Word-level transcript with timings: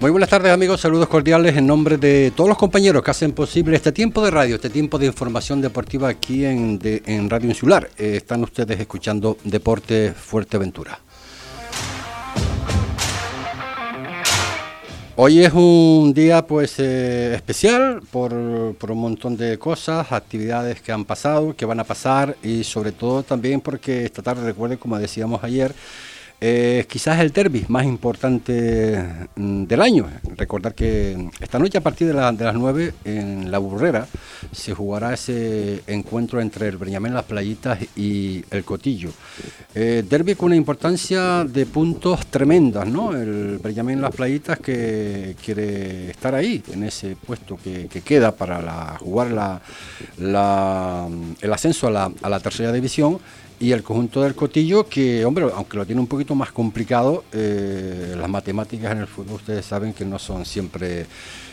Muy 0.00 0.10
buenas 0.10 0.30
tardes 0.30 0.52
amigos, 0.52 0.80
saludos 0.80 1.08
cordiales 1.08 1.56
en 1.56 1.66
nombre 1.66 1.96
de 1.96 2.32
todos 2.36 2.48
los 2.48 2.56
compañeros 2.56 3.02
que 3.02 3.10
hacen 3.10 3.32
posible 3.32 3.74
este 3.74 3.90
tiempo 3.90 4.24
de 4.24 4.30
radio, 4.30 4.54
este 4.54 4.70
tiempo 4.70 4.98
de 4.98 5.06
información 5.06 5.60
deportiva 5.60 6.08
aquí 6.08 6.44
en, 6.44 6.78
Radio 7.28 7.48
Insular. 7.48 7.90
Eh, 7.98 8.18
están 8.18 8.44
ustedes 8.44 8.78
escuchando 8.78 9.36
Deporte 9.42 10.12
Fuerteventura. 10.12 11.00
Hoy 15.22 15.44
es 15.44 15.52
un 15.52 16.14
día 16.14 16.46
pues 16.46 16.78
eh, 16.78 17.34
especial 17.34 18.00
por, 18.10 18.74
por, 18.76 18.90
un 18.90 19.00
montón 19.00 19.36
de 19.36 19.58
cosas, 19.58 20.12
actividades 20.12 20.80
que 20.80 20.92
han 20.92 21.04
pasado, 21.04 21.54
que 21.54 21.66
van 21.66 21.78
a 21.78 21.84
pasar 21.84 22.38
y 22.42 22.64
sobre 22.64 22.92
todo 22.92 23.22
también 23.22 23.60
porque 23.60 24.06
esta 24.06 24.22
tarde, 24.22 24.42
recuerden 24.44 24.78
como 24.78 24.98
decíamos 24.98 25.44
ayer, 25.44 25.74
eh, 26.42 26.86
quizás 26.88 27.20
el 27.20 27.32
derby 27.32 27.66
más 27.68 27.84
importante 27.84 29.28
mm, 29.36 29.64
del 29.64 29.82
año. 29.82 30.08
Recordar 30.36 30.74
que 30.74 31.28
esta 31.38 31.58
noche 31.58 31.76
a 31.76 31.82
partir 31.82 32.08
de, 32.08 32.14
las 32.14 32.54
9 32.54 32.94
en 33.04 33.50
La 33.50 33.58
Burrera 33.58 34.06
se 34.50 34.72
jugará 34.72 35.12
ese 35.12 35.82
encuentro 35.86 36.40
entre 36.40 36.68
el 36.68 36.78
Breñamén 36.78 37.12
Las 37.12 37.24
Playitas 37.24 37.78
y 37.94 38.42
el 38.50 38.64
Cotillo. 38.64 39.10
Eh, 39.74 40.02
derby 40.08 40.34
con 40.34 40.46
una 40.46 40.56
importancia 40.56 41.44
de 41.44 41.66
puntos 41.66 42.26
tremendas, 42.26 42.86
¿no? 42.88 43.14
El 43.14 43.58
Breñamén 43.58 44.00
Las 44.00 44.14
Playitas 44.14 44.58
que 44.60 45.36
quiere 45.44 46.10
estar 46.10 46.34
ahí, 46.34 46.62
en 46.72 46.84
ese 46.84 47.16
puesto 47.16 47.58
que, 47.62 47.88
queda 48.00 48.32
para 48.32 48.96
jugar 48.98 49.52
el 50.18 51.52
ascenso 51.52 51.88
a 51.88 52.28
la 52.28 52.40
tercera 52.40 52.72
división 52.72 53.20
y 53.60 53.72
el 53.72 53.82
conjunto 53.82 54.22
del 54.22 54.34
Cotillo, 54.34 54.88
que, 54.88 55.24
hombre, 55.24 55.46
aunque 55.54 55.76
lo 55.76 55.84
tiene 55.84 56.00
un 56.00 56.06
poquito 56.06 56.34
más 56.34 56.50
complicado, 56.50 57.24
eh, 57.30 58.14
las 58.18 58.28
matemáticas 58.28 58.90
en 58.90 58.98
el 58.98 59.06
fútbol 59.06 59.34
ustedes 59.36 59.66
saben 59.66 59.92
que 59.92 60.06
no 60.06 60.18
son 60.18 60.46
siempre 60.46 61.04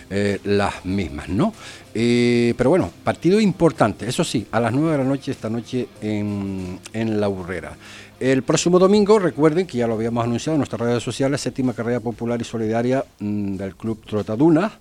eh, 0.09 0.39
las 0.45 0.85
mismas, 0.85 1.27
¿no? 1.27 1.53
Eh, 1.93 2.53
pero 2.57 2.69
bueno, 2.69 2.89
partido 3.03 3.41
importante, 3.41 4.07
eso 4.07 4.23
sí, 4.23 4.47
a 4.51 4.61
las 4.61 4.71
9 4.71 4.91
de 4.93 4.97
la 4.99 5.03
noche, 5.03 5.31
esta 5.31 5.49
noche 5.49 5.89
en, 6.01 6.79
en 6.93 7.19
La 7.19 7.27
Burrera. 7.27 7.75
El 8.21 8.41
próximo 8.41 8.79
domingo, 8.79 9.19
recuerden 9.19 9.67
que 9.67 9.77
ya 9.77 9.85
lo 9.85 9.95
habíamos 9.95 10.23
anunciado 10.23 10.55
en 10.55 10.59
nuestras 10.59 10.79
redes 10.79 11.03
sociales, 11.03 11.41
séptima 11.41 11.73
carrera 11.73 11.99
popular 11.99 12.39
y 12.39 12.45
solidaria 12.45 13.03
mm, 13.19 13.57
del 13.57 13.75
Club 13.75 14.01
Trotaduna. 14.05 14.71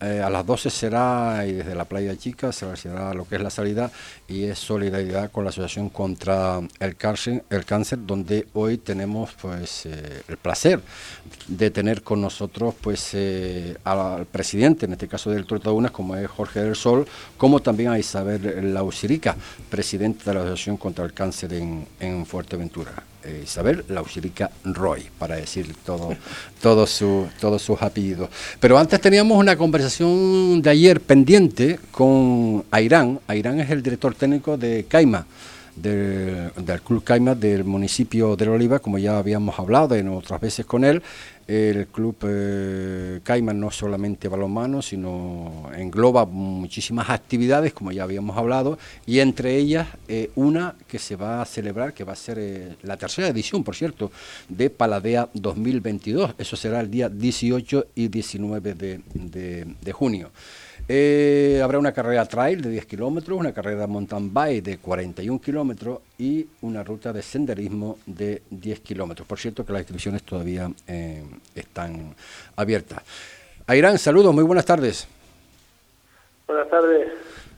Eh, 0.00 0.22
a 0.22 0.30
las 0.30 0.46
12 0.46 0.70
será, 0.70 1.44
y 1.44 1.54
desde 1.54 1.74
la 1.74 1.84
playa 1.84 2.16
chica, 2.16 2.52
se 2.52 2.76
será 2.76 3.12
lo 3.14 3.26
que 3.26 3.34
es 3.34 3.42
la 3.42 3.50
salida 3.50 3.90
y 4.28 4.44
es 4.44 4.56
solidaridad 4.56 5.32
con 5.32 5.42
la 5.42 5.50
Asociación 5.50 5.88
contra 5.88 6.60
el 6.78 6.94
Cáncer, 6.94 7.42
donde 8.06 8.46
hoy 8.54 8.78
tenemos 8.78 9.30
pues 9.40 9.86
eh, 9.86 10.22
el 10.28 10.36
placer 10.36 10.80
de 11.48 11.70
tener 11.72 12.02
con 12.02 12.20
nosotros 12.20 12.76
pues 12.80 13.10
eh, 13.14 13.76
al 13.82 14.24
presidente, 14.26 14.86
en 14.86 14.92
este 14.92 15.08
caso 15.08 15.30
del 15.30 15.46
Trotaunas, 15.46 15.90
como 15.90 16.14
es 16.14 16.28
Jorge 16.28 16.60
del 16.60 16.76
Sol, 16.76 17.04
como 17.36 17.58
también 17.58 17.90
a 17.90 17.98
Isabel 17.98 18.72
Lausirica, 18.72 19.34
presidente 19.68 20.24
de 20.26 20.34
la 20.34 20.40
Asociación 20.40 20.76
contra 20.76 21.04
el 21.04 21.12
Cáncer 21.12 21.54
en, 21.54 21.88
en 21.98 22.24
Fuerteventura. 22.24 22.92
Eh, 23.28 23.42
Isabel 23.44 23.84
Lausirica 23.88 24.50
Roy, 24.64 25.04
para 25.18 25.36
decir 25.36 25.74
todo 25.84 26.86
su, 26.86 27.28
todos 27.40 27.60
sus 27.60 27.82
apellidos. 27.82 28.30
Pero 28.58 28.78
antes 28.78 28.98
teníamos 29.00 29.36
una 29.36 29.56
conversación 29.56 30.62
de 30.62 30.70
ayer 30.70 31.00
pendiente 31.00 31.78
con 31.90 32.64
Airán. 32.70 33.20
Airán 33.26 33.60
es 33.60 33.70
el 33.70 33.82
director 33.82 34.14
técnico 34.14 34.56
de 34.56 34.86
Caima. 34.88 35.26
Del 35.82 36.80
Club 36.84 37.04
Caima 37.04 37.34
del 37.34 37.64
municipio 37.64 38.36
de 38.36 38.48
Oliva, 38.48 38.78
como 38.78 38.98
ya 38.98 39.18
habíamos 39.18 39.58
hablado 39.58 39.94
en 39.94 40.08
otras 40.08 40.40
veces 40.40 40.66
con 40.66 40.84
él, 40.84 41.02
el 41.48 41.86
club 41.86 42.14
eh, 42.24 43.20
Caiman 43.24 43.58
no 43.58 43.70
solamente 43.70 44.28
balonmano, 44.28 44.82
sino 44.82 45.70
engloba 45.74 46.26
muchísimas 46.26 47.08
actividades, 47.08 47.72
como 47.72 47.90
ya 47.90 48.02
habíamos 48.02 48.36
hablado, 48.36 48.78
y 49.06 49.20
entre 49.20 49.56
ellas 49.56 49.88
eh, 50.08 50.30
una 50.34 50.74
que 50.86 50.98
se 50.98 51.16
va 51.16 51.40
a 51.40 51.46
celebrar, 51.46 51.94
que 51.94 52.04
va 52.04 52.12
a 52.12 52.16
ser 52.16 52.38
eh, 52.38 52.76
la 52.82 52.98
tercera 52.98 53.28
edición, 53.28 53.64
por 53.64 53.74
cierto, 53.74 54.12
de 54.50 54.68
Paladea 54.68 55.30
2022. 55.32 56.34
Eso 56.36 56.54
será 56.54 56.80
el 56.80 56.90
día 56.90 57.08
18 57.08 57.86
y 57.94 58.08
19 58.08 58.74
de 58.74 59.92
junio. 59.92 60.30
Eh, 60.90 61.60
habrá 61.62 61.78
una 61.78 61.92
carrera 61.92 62.24
trail 62.24 62.62
de 62.62 62.70
10 62.70 62.86
kilómetros, 62.86 63.38
una 63.38 63.52
carrera 63.52 63.86
mountain 63.86 64.32
bike 64.32 64.64
de 64.64 64.78
41 64.78 65.38
kilómetros 65.38 65.98
y 66.16 66.46
una 66.62 66.82
ruta 66.82 67.12
de 67.12 67.20
senderismo 67.20 67.98
de 68.06 68.40
10 68.48 68.80
kilómetros. 68.80 69.28
Por 69.28 69.38
cierto 69.38 69.66
que 69.66 69.72
las 69.74 69.82
inscripciones 69.82 70.22
todavía 70.22 70.70
eh, 70.86 71.22
están 71.54 72.14
abiertas. 72.56 73.02
Airán, 73.66 73.98
saludos, 73.98 74.34
muy 74.34 74.44
buenas 74.44 74.64
tardes. 74.64 75.06
Buenas 76.46 76.70
tardes. 76.70 77.08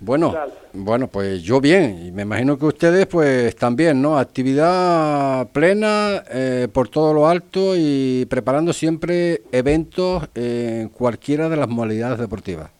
Bueno, 0.00 0.34
bueno, 0.72 1.06
pues 1.06 1.42
yo 1.42 1.60
bien, 1.60 2.06
y 2.06 2.10
me 2.10 2.22
imagino 2.22 2.58
que 2.58 2.64
ustedes 2.64 3.06
pues 3.06 3.54
también, 3.54 4.02
¿no? 4.02 4.18
Actividad 4.18 5.46
plena 5.50 6.24
eh, 6.30 6.66
por 6.72 6.88
todo 6.88 7.12
lo 7.14 7.28
alto 7.28 7.74
y 7.76 8.26
preparando 8.28 8.72
siempre 8.72 9.42
eventos 9.52 10.26
en 10.34 10.88
cualquiera 10.88 11.48
de 11.48 11.56
las 11.58 11.68
modalidades 11.68 12.18
deportivas. 12.18 12.79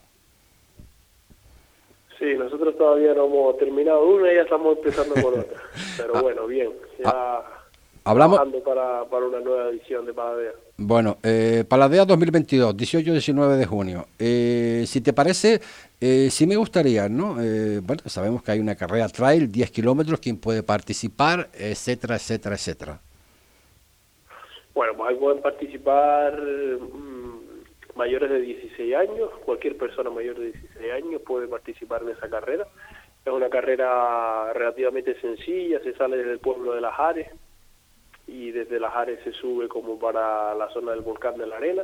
Sí, 2.21 2.35
nosotros 2.35 2.77
todavía 2.77 3.15
no 3.15 3.25
hemos 3.25 3.57
terminado 3.57 4.07
una 4.07 4.31
y 4.31 4.37
ya 4.37 4.43
estamos 4.43 4.77
empezando 4.77 5.15
con 5.15 5.41
otra. 5.41 5.59
Pero 5.97 6.17
ah. 6.17 6.21
bueno, 6.21 6.47
bien, 6.47 6.71
ya 6.99 7.09
ah. 7.09 7.65
hablamos 8.05 8.39
para, 8.63 9.07
para 9.07 9.27
una 9.27 9.41
nueva 9.41 9.71
edición 9.71 10.05
de 10.05 10.13
Paladea. 10.13 10.53
Bueno, 10.77 11.17
eh, 11.23 11.65
Paladea 11.67 12.05
2022, 12.05 12.77
18-19 12.77 13.57
de 13.57 13.65
junio. 13.65 14.05
Eh, 14.19 14.85
si 14.87 15.01
te 15.01 15.15
parece, 15.15 15.63
eh, 15.99 16.29
sí 16.31 16.47
me 16.47 16.57
gustaría, 16.57 17.09
¿no? 17.09 17.41
Eh, 17.41 17.81
bueno, 17.83 18.03
sabemos 18.05 18.43
que 18.43 18.53
hay 18.53 18.61
una 18.61 18.75
carrera 18.75 19.09
trail, 19.09 19.51
10 19.51 19.71
kilómetros, 19.71 20.21
quién 20.21 20.39
puede 20.39 20.63
participar, 20.63 21.49
etcétera, 21.55 22.17
etcétera, 22.17 22.55
etcétera. 22.55 23.01
Bueno, 24.75 24.93
pues 24.95 25.11
ahí 25.11 25.17
pueden 25.17 25.41
participar 25.41 26.39
mayores 27.97 28.31
de 28.31 28.41
16 28.41 28.95
años, 28.95 29.31
cualquier 29.47 29.79
persona 29.79 30.11
mayor 30.11 30.39
de 30.39 30.53
16 30.53 30.70
años 30.89 31.23
puede 31.23 31.47
participar 31.49 32.03
en 32.03 32.11
esa 32.11 32.29
carrera. 32.29 32.67
Es 33.25 33.33
una 33.33 33.51
carrera 33.51 34.53
relativamente 34.53 35.21
sencilla, 35.21 35.81
se 35.81 35.95
sale 35.95 36.17
desde 36.17 36.33
el 36.33 36.39
pueblo 36.39 36.73
de 36.73 36.81
Las 36.81 36.99
Ares 36.99 37.29
y 38.27 38.51
desde 38.51 38.81
Las 38.81 38.95
Ares 38.95 39.19
se 39.25 39.33
sube 39.33 39.69
como 39.69 39.99
para 39.99 40.55
la 40.55 40.69
zona 40.71 40.93
del 40.93 41.03
volcán 41.03 41.37
de 41.37 41.47
la 41.47 41.57
Arena 41.57 41.83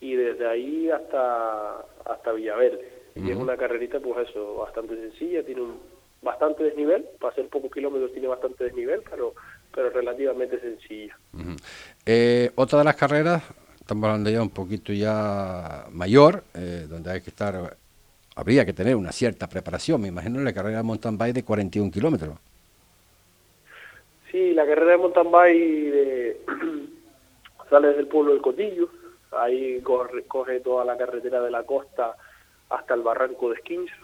y 0.00 0.14
desde 0.14 0.46
ahí 0.46 0.90
hasta 0.90 1.78
hasta 2.04 2.32
Villaverde. 2.32 2.98
Y 3.14 3.30
es 3.30 3.36
una 3.36 3.56
carrerita 3.56 3.98
pues 3.98 4.28
eso, 4.28 4.56
bastante 4.56 4.94
sencilla, 4.94 5.42
tiene 5.44 5.62
un 5.62 5.80
bastante 6.22 6.64
desnivel, 6.64 7.04
para 7.20 7.32
hacer 7.32 7.48
pocos 7.48 7.72
kilómetros 7.72 8.12
tiene 8.12 8.28
bastante 8.28 8.64
desnivel, 8.64 9.02
pero 9.08 9.34
pero 9.74 9.90
relativamente 9.90 10.60
sencilla. 10.60 11.16
eh, 12.04 12.50
otra 12.54 12.78
de 12.78 12.84
las 12.84 12.96
carreras 12.96 13.42
estamos 13.88 14.04
hablando 14.04 14.28
ya 14.28 14.42
un 14.42 14.50
poquito 14.50 14.92
ya 14.92 15.86
mayor, 15.90 16.44
eh, 16.54 16.86
donde 16.88 17.10
hay 17.10 17.22
que 17.22 17.30
estar, 17.30 17.76
habría 18.38 18.64
que 18.64 18.72
tener 18.72 18.94
una 18.94 19.10
cierta 19.10 19.48
preparación, 19.48 20.00
me 20.00 20.08
imagino 20.08 20.40
la 20.40 20.52
carrera 20.52 20.76
de 20.76 20.84
mountain 20.84 21.18
bike 21.18 21.34
de 21.34 21.44
41 21.44 21.90
kilómetros. 21.90 22.38
Sí, 24.30 24.54
la 24.54 24.64
carrera 24.64 24.92
de 24.92 24.98
mountain 24.98 25.30
bike 25.32 26.40
sale 27.68 27.88
desde 27.88 28.00
el 28.02 28.06
pueblo 28.06 28.32
del 28.32 28.40
Cotillo, 28.40 28.90
ahí 29.32 29.80
corre, 29.80 30.22
coge 30.22 30.60
toda 30.60 30.84
la 30.84 30.96
carretera 30.96 31.40
de 31.40 31.50
la 31.50 31.64
costa 31.64 32.14
hasta 32.70 32.94
el 32.94 33.02
barranco 33.02 33.48
de 33.48 33.56
Esquinzo, 33.56 33.96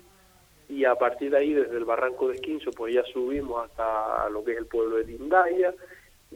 y 0.69 0.85
a 0.85 0.97
partir 0.97 1.31
de 1.31 1.39
ahí, 1.39 1.53
desde 1.53 1.77
el 1.77 1.85
barranco 1.85 2.27
de 2.27 2.35
Esquinzo, 2.35 2.73
pues 2.73 2.93
ya 2.93 3.05
subimos 3.05 3.65
hasta 3.65 4.29
lo 4.31 4.43
que 4.43 4.53
es 4.53 4.59
el 4.59 4.67
pueblo 4.67 4.97
de 4.97 5.05
Tindaya, 5.05 5.73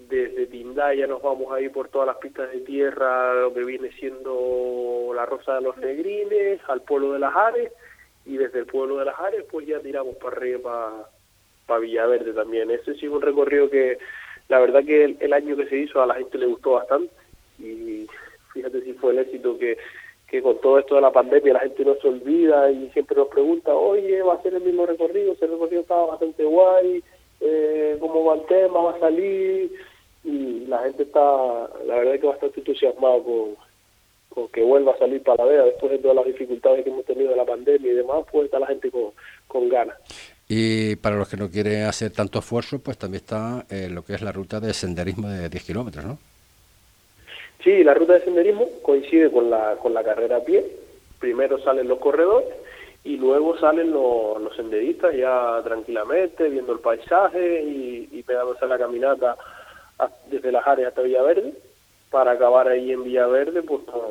desde 0.09 0.47
Tindaya 0.47 1.07
nos 1.07 1.23
vamos 1.23 1.53
a 1.53 1.61
ir 1.61 1.73
por 1.73 1.89
todas 1.89 2.07
las 2.07 2.17
pistas 2.19 2.51
de 2.53 2.61
tierra, 2.61 3.35
lo 3.35 3.53
que 3.53 3.65
viene 3.65 3.91
siendo 3.93 5.13
la 5.15 5.27
Rosa 5.27 5.57
de 5.57 5.63
los 5.63 5.77
Negrines, 5.79 6.61
al 6.69 6.83
pueblo 6.83 7.13
de 7.13 7.19
las 7.19 7.35
Ares, 7.35 7.73
y 8.25 8.37
desde 8.37 8.61
el 8.61 8.67
pueblo 8.67 8.99
de 8.99 9.07
las 9.07 9.19
Ares 9.19 9.45
pues 9.51 9.67
ya 9.67 9.81
tiramos 9.81 10.17
para 10.17 10.37
arriba, 10.37 11.11
para, 11.67 11.81
Villaverde 11.81 12.33
también. 12.33 12.71
Ese 12.71 12.95
sí 12.95 13.07
es 13.07 13.13
un 13.13 13.23
recorrido 13.23 13.69
que 13.69 13.99
la 14.49 14.61
verdad 14.61 14.85
que 14.85 15.17
el, 15.19 15.33
año 15.33 15.57
que 15.57 15.67
se 15.67 15.77
hizo 15.79 16.01
a 16.03 16.07
la 16.07 16.15
gente 16.15 16.39
le 16.39 16.47
gustó 16.47 16.73
bastante, 16.73 17.13
y 17.59 18.07
fíjate 18.53 18.83
si 18.83 18.93
fue 18.95 19.13
el 19.13 19.19
éxito 19.19 19.59
que, 19.59 19.77
que 20.27 20.43
con 20.43 20.61
todo 20.61 20.79
esto 20.79 20.95
de 20.95 21.01
la 21.01 21.13
pandemia 21.13 21.55
la 21.55 21.61
gente 21.61 21.85
no 21.85 21.95
se 21.97 22.09
olvida 22.09 22.71
y 22.71 22.91
siempre 22.91 23.17
nos 23.17 23.29
pregunta, 23.29 23.75
oye, 23.75 24.23
va 24.23 24.35
a 24.35 24.43
ser 24.43 24.55
el 24.55 24.63
mismo 24.63 24.87
recorrido, 24.87 25.33
ese 25.33 25.47
recorrido 25.47 25.83
estaba 25.83 26.07
bastante 26.07 26.45
guay, 26.45 27.03
eh, 27.41 27.97
cómo 28.01 28.25
va 28.25 28.35
el 28.35 28.47
tema, 28.47 28.81
va 28.81 28.93
a 28.93 29.01
salir, 29.01 29.73
y 30.25 30.67
la 30.67 30.81
gente 30.81 31.05
está, 31.05 31.21
la 31.87 31.97
verdad 31.97 32.21
que 32.21 32.27
bastante 32.27 32.61
entusiasmado 32.61 33.25
con, 33.25 34.49
que 34.53 34.63
vuelva 34.63 34.93
a 34.93 34.99
salir 34.99 35.23
para 35.23 35.45
la 35.45 35.51
vea 35.51 35.65
después 35.65 35.91
de 35.91 35.99
todas 35.99 36.17
las 36.17 36.27
dificultades 36.27 36.85
que 36.85 36.91
hemos 36.91 37.05
tenido 37.05 37.31
de 37.31 37.37
la 37.37 37.45
pandemia 37.45 37.93
y 37.93 37.97
demás, 37.97 38.25
pues 38.31 38.45
está 38.45 38.59
la 38.59 38.67
gente 38.67 38.91
con, 38.91 39.11
con 39.47 39.69
ganas. 39.69 39.97
Y 40.49 40.97
para 40.97 41.17
los 41.17 41.29
que 41.29 41.37
no 41.37 41.51
quieren 41.51 41.85
hacer 41.85 42.13
tanto 42.13 42.39
esfuerzo, 42.39 42.79
pues 42.79 42.97
también 42.97 43.23
está 43.23 43.67
eh, 43.69 43.89
lo 43.91 44.05
que 44.05 44.15
es 44.15 44.23
la 44.23 44.33
ruta 44.33 44.61
de 44.61 44.73
senderismo 44.73 45.29
de 45.29 45.49
10 45.49 45.65
kilómetros, 45.65 46.05
¿no? 46.05 46.19
Sí, 47.63 47.83
la 47.83 47.95
ruta 47.95 48.15
de 48.15 48.25
senderismo 48.25 48.67
coincide 48.83 49.31
con 49.31 49.51
la, 49.51 49.77
con 49.77 49.93
la 49.93 50.05
carrera 50.05 50.37
a 50.37 50.45
pie. 50.45 50.65
Primero 51.19 51.59
salen 51.59 51.89
los 51.89 51.99
corredores 51.99 52.49
y 53.09 53.17
luego 53.17 53.57
salen 53.57 53.91
los, 53.91 54.55
senderistas 54.55 55.17
ya 55.17 55.63
tranquilamente, 55.65 56.47
viendo 56.51 56.75
el 56.75 56.81
paisaje 56.81 57.63
y, 57.63 58.07
y 58.13 58.23
pegándose 58.23 58.67
a 58.67 58.69
la 58.69 58.77
caminata 58.77 59.35
desde 60.31 60.53
las 60.53 60.67
áreas 60.67 60.91
hasta 60.91 61.01
Villaverde, 61.01 61.55
para 62.11 62.33
acabar 62.33 62.69
ahí 62.69 62.93
en 62.93 63.05
Villaverde 63.05 63.63
pues 63.63 63.83
con, 63.85 64.03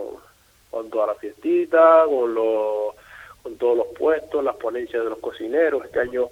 con 0.71 0.89
toda 0.89 1.07
la 1.07 1.13
fiestita, 1.13 2.05
con 2.05 2.33
los 2.33 2.95
con 3.43 3.55
todos 3.57 3.77
los 3.77 3.87
puestos, 3.99 4.43
las 4.43 4.55
ponencias 4.55 5.03
de 5.03 5.11
los 5.11 5.19
cocineros. 5.19 5.85
Este 5.85 5.99
año, 5.99 6.29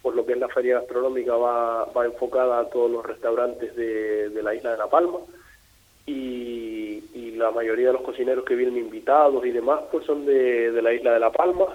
por 0.00 0.16
lo 0.16 0.24
que 0.24 0.32
es 0.32 0.38
la 0.38 0.48
feria 0.48 0.80
gastronómica, 0.80 1.36
va, 1.36 1.86
enfocada 2.06 2.60
a 2.60 2.70
todos 2.70 2.90
los 2.90 3.04
restaurantes 3.04 3.76
de, 3.76 4.30
de 4.30 4.42
la 4.42 4.54
isla 4.54 4.72
de 4.72 4.78
La 4.78 4.88
Palma. 4.88 5.18
Y, 6.06 7.04
y, 7.12 7.32
la 7.36 7.50
mayoría 7.50 7.88
de 7.88 7.92
los 7.92 8.02
cocineros 8.02 8.44
que 8.46 8.54
vienen 8.54 8.78
invitados 8.78 9.44
y 9.44 9.50
demás, 9.50 9.80
pues 9.92 10.06
son 10.06 10.24
de, 10.24 10.72
de 10.72 10.82
la 10.82 10.94
isla 10.94 11.12
de 11.12 11.20
La 11.20 11.30
Palma. 11.30 11.66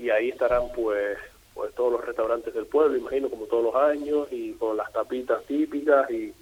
Y, 0.00 0.10
ahí 0.10 0.30
estarán, 0.30 0.62
pues, 0.74 1.18
pues 1.54 1.74
todos 1.74 1.92
los 1.92 2.04
restaurantes 2.04 2.54
del 2.54 2.66
pueblo, 2.66 2.96
imagino, 2.96 3.28
como 3.28 3.44
todos 3.44 3.64
los 3.64 3.74
años, 3.76 4.28
y 4.30 4.52
con 4.52 4.76
las 4.76 4.92
tapitas 4.92 5.44
típicas 5.44 6.10
y 6.10 6.32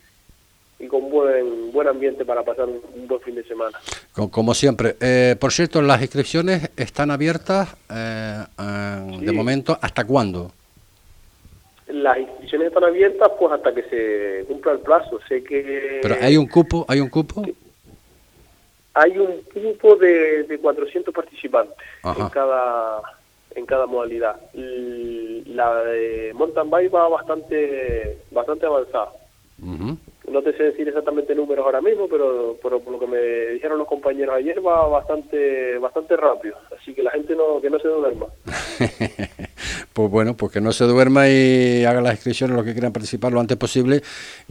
y 0.78 0.87
con 0.87 1.10
buen 1.10 1.72
buen 1.72 1.88
ambiente 1.88 2.25
para 2.25 2.43
pasar 2.43 2.66
un, 2.66 2.81
un 2.94 3.08
buen 3.08 3.20
fin 3.20 3.34
de 3.34 3.44
semana. 3.44 3.78
Como, 4.12 4.31
como 4.31 4.55
siempre. 4.55 4.96
Eh, 5.00 5.37
por 5.38 5.52
cierto, 5.52 5.82
las 5.82 6.00
inscripciones 6.00 6.70
están 6.76 7.10
abiertas 7.10 7.75
eh, 7.90 8.44
eh, 8.58 9.16
sí. 9.19 9.25
de 9.25 9.32
momento. 9.32 9.78
¿Hasta 9.81 10.05
cuándo? 10.05 10.52
Las 11.88 12.19
inscripciones 12.19 12.69
están 12.69 12.84
abiertas 12.84 13.31
pues 13.38 13.52
hasta 13.52 13.75
que 13.75 13.82
se 13.84 14.44
cumpla 14.46 14.72
el 14.72 14.81
plazo. 14.81 15.19
Sé 15.28 15.43
que... 15.43 16.00
¿Pero 16.02 16.16
hay 16.20 16.37
un 16.37 16.46
cupo? 16.46 16.84
¿Hay 16.88 17.00
un 17.00 17.08
cupo? 17.08 17.43
Hay 18.94 19.19
un 19.19 19.43
cupo 19.43 19.96
de, 19.96 20.44
de 20.44 20.58
400 20.58 21.14
participantes 21.14 21.76
Ajá. 22.02 22.22
en 22.22 22.28
cada 22.31 23.02
en 23.58 23.66
cada 23.66 23.87
modalidad. 23.87 24.37
La 24.55 25.82
de 25.84 26.32
mountain 26.34 26.70
bike 26.70 26.94
va 26.94 27.08
bastante 27.08 28.19
bastante 28.31 28.66
avanzada. 28.66 29.12
Uh 29.60 29.75
-huh 29.75 29.99
no 30.31 30.43
te 30.43 30.52
sé 30.56 30.64
decir 30.64 30.87
exactamente 30.87 31.34
números 31.34 31.64
ahora 31.64 31.81
mismo, 31.81 32.08
pero, 32.08 32.56
pero, 32.62 32.81
por 32.81 32.93
lo 32.93 32.99
que 32.99 33.06
me 33.06 33.19
dijeron 33.55 33.78
los 33.78 33.88
compañeros 33.88 34.34
ayer 34.37 34.64
va 34.64 34.87
bastante 34.88 35.78
bastante 35.78 36.16
rápido, 36.16 36.56
así 36.78 36.94
que 36.94 37.02
la 37.02 37.10
gente 37.10 37.34
no 37.34 37.60
que 37.60 37.70
no 37.70 37.78
se 37.78 37.88
duerma. 37.88 38.26
pues 39.93 40.10
bueno, 40.10 40.37
pues 40.37 40.52
que 40.52 40.60
no 40.60 40.72
se 40.72 40.84
duerma 40.84 41.28
y 41.28 41.84
haga 41.84 42.00
las 42.00 42.14
inscripciones 42.14 42.56
los 42.56 42.64
que 42.64 42.72
quieran 42.72 42.93
participar 42.93 43.32
lo 43.32 43.40
antes 43.40 43.56
posible 43.56 44.02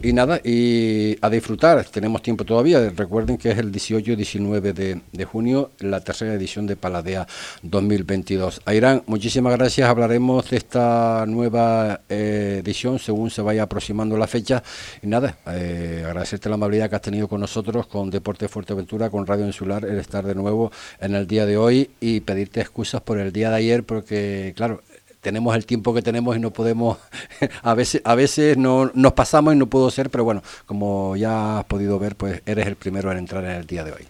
y 0.02 0.12
nada, 0.12 0.40
y 0.44 1.16
a 1.20 1.30
disfrutar, 1.30 1.84
tenemos 1.84 2.22
tiempo 2.22 2.44
todavía, 2.44 2.90
recuerden 2.90 3.36
que 3.36 3.50
es 3.50 3.58
el 3.58 3.72
18 3.72 4.12
y 4.12 4.16
19 4.16 4.72
de, 4.72 5.24
junio, 5.24 5.70
la 5.80 6.00
tercera 6.00 6.34
edición 6.34 6.66
de 6.66 6.76
Paladea 6.76 7.26
2022. 7.62 8.62
Airán, 8.64 9.02
muchísimas 9.06 9.56
gracias, 9.56 9.88
hablaremos 9.88 10.50
de 10.50 10.56
esta 10.56 11.24
nueva 11.26 12.00
eh, 12.08 12.60
edición 12.62 12.98
según 12.98 13.30
se 13.30 13.42
vaya 13.42 13.64
aproximando 13.64 14.16
la 14.16 14.26
fecha. 14.26 14.62
Y 15.02 15.06
nada, 15.06 15.38
eh, 15.46 16.02
agradecerte 16.06 16.48
la 16.48 16.54
amabilidad 16.54 16.90
que 16.90 16.96
has 16.96 17.02
tenido 17.02 17.28
con 17.28 17.40
nosotros, 17.40 17.86
con 17.86 18.10
Deporte 18.10 18.48
Fuerteventura, 18.48 19.10
con 19.10 19.26
Radio 19.26 19.46
Insular, 19.46 19.84
el 19.84 19.98
estar 19.98 20.24
de 20.24 20.34
nuevo 20.34 20.70
en 21.00 21.14
el 21.14 21.26
día 21.26 21.46
de 21.46 21.56
hoy 21.56 21.90
y 22.00 22.20
pedirte 22.20 22.60
excusas 22.60 23.00
por 23.00 23.18
el 23.18 23.32
día 23.32 23.50
de 23.50 23.56
ayer 23.56 23.84
porque, 23.84 24.52
claro, 24.56 24.82
tenemos 25.20 25.54
el 25.56 25.66
tiempo 25.66 25.92
que 25.94 26.02
tenemos 26.02 26.36
y 26.36 26.40
no 26.40 26.50
podemos, 26.50 26.98
a 27.62 27.74
veces, 27.74 28.00
a 28.04 28.14
veces 28.14 28.56
no, 28.56 28.90
nos 28.94 29.12
pasamos 29.12 29.54
y 29.54 29.56
no 29.56 29.66
puedo 29.66 29.90
ser, 29.90 30.10
pero 30.10 30.24
bueno, 30.24 30.42
como 30.66 31.16
ya 31.16 31.58
has 31.58 31.64
podido 31.64 31.98
ver, 31.98 32.16
pues 32.16 32.42
eres 32.46 32.66
el 32.66 32.76
primero 32.76 33.10
en 33.12 33.18
entrar 33.18 33.44
en 33.44 33.52
el 33.52 33.66
día 33.66 33.84
de 33.84 33.92
hoy. 33.92 34.06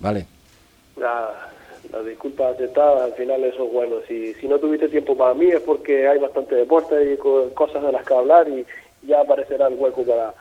¿Vale? 0.00 0.26
Nada, 0.98 1.50
las 1.92 2.04
disculpas 2.04 2.54
aceptadas, 2.54 3.02
al 3.02 3.12
final 3.14 3.42
eso 3.44 3.64
es 3.64 3.72
bueno. 3.72 3.96
Si, 4.08 4.34
si 4.34 4.48
no 4.48 4.58
tuviste 4.58 4.88
tiempo 4.88 5.16
para 5.16 5.34
mí 5.34 5.46
es 5.46 5.60
porque 5.60 6.08
hay 6.08 6.18
bastante 6.18 6.54
deporte 6.54 7.12
y 7.12 7.16
cosas 7.16 7.82
de 7.82 7.92
las 7.92 8.04
que 8.04 8.14
hablar 8.14 8.48
y 8.48 8.66
ya 9.06 9.20
aparecerá 9.20 9.68
el 9.68 9.74
hueco 9.74 10.04
para, 10.04 10.34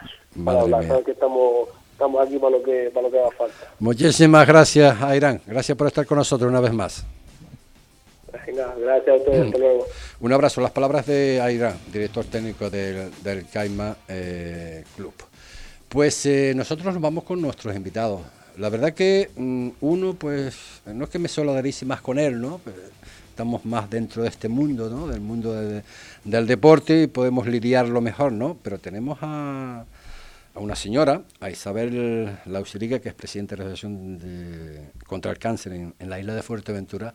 para 0.43 0.61
hablar. 0.61 0.87
Sabes 0.87 1.05
que 1.05 1.11
estamos 1.11 1.69
estamos 1.91 2.27
aquí 2.27 2.39
para 2.39 2.57
lo 2.57 2.63
que 2.63 2.89
para 2.91 3.07
lo 3.07 3.11
que 3.11 3.19
haga 3.19 3.31
falta. 3.31 3.55
Muchísimas 3.79 4.47
gracias, 4.47 5.01
Airán. 5.01 5.41
Gracias 5.45 5.77
por 5.77 5.87
estar 5.87 6.05
con 6.05 6.17
nosotros 6.17 6.49
una 6.49 6.59
vez 6.59 6.73
más. 6.73 7.05
Gracias 8.31 9.07
a 9.07 9.13
ustedes, 9.15 9.45
hasta 9.45 9.57
luego. 9.57 9.85
Un 10.19 10.33
abrazo. 10.33 10.61
Las 10.61 10.71
palabras 10.71 11.05
de 11.05 11.41
Airán, 11.41 11.77
director 11.91 12.25
técnico 12.25 12.69
del, 12.69 13.11
del 13.23 13.45
Caima 13.47 13.95
eh, 14.07 14.83
Club. 14.95 15.13
Pues 15.89 16.25
eh, 16.25 16.53
nosotros 16.55 16.93
nos 16.93 17.01
vamos 17.01 17.23
con 17.23 17.41
nuestros 17.41 17.75
invitados. 17.75 18.21
La 18.57 18.69
verdad 18.69 18.93
que 18.93 19.29
mm, 19.35 19.69
uno, 19.81 20.13
pues, 20.13 20.81
no 20.85 21.03
es 21.03 21.09
que 21.09 21.19
me 21.19 21.27
solidarice 21.27 21.85
más 21.85 22.01
con 22.01 22.19
él, 22.19 22.39
¿no? 22.39 22.61
Estamos 23.29 23.65
más 23.65 23.89
dentro 23.89 24.23
de 24.23 24.29
este 24.29 24.47
mundo, 24.47 24.89
¿no? 24.89 25.07
Del 25.07 25.21
mundo 25.21 25.53
de, 25.53 25.83
del 26.23 26.47
deporte 26.47 27.03
y 27.03 27.07
podemos 27.07 27.47
lidiarlo 27.47 28.01
mejor, 28.01 28.31
¿no? 28.31 28.57
Pero 28.61 28.77
tenemos 28.77 29.17
a, 29.21 29.85
a 30.53 30.59
una 30.59 30.75
señora, 30.75 31.23
a 31.39 31.49
Isabel 31.49 32.37
Lausiriga, 32.45 32.99
que 32.99 33.09
es 33.09 33.15
presidenta 33.15 33.55
de 33.55 33.63
la 33.63 33.69
Asociación 33.69 34.17
de, 34.17 34.81
contra 35.07 35.31
el 35.31 35.39
Cáncer 35.39 35.73
en, 35.73 35.93
en 35.97 36.09
la 36.09 36.19
isla 36.19 36.35
de 36.35 36.41
Fuerteventura, 36.41 37.13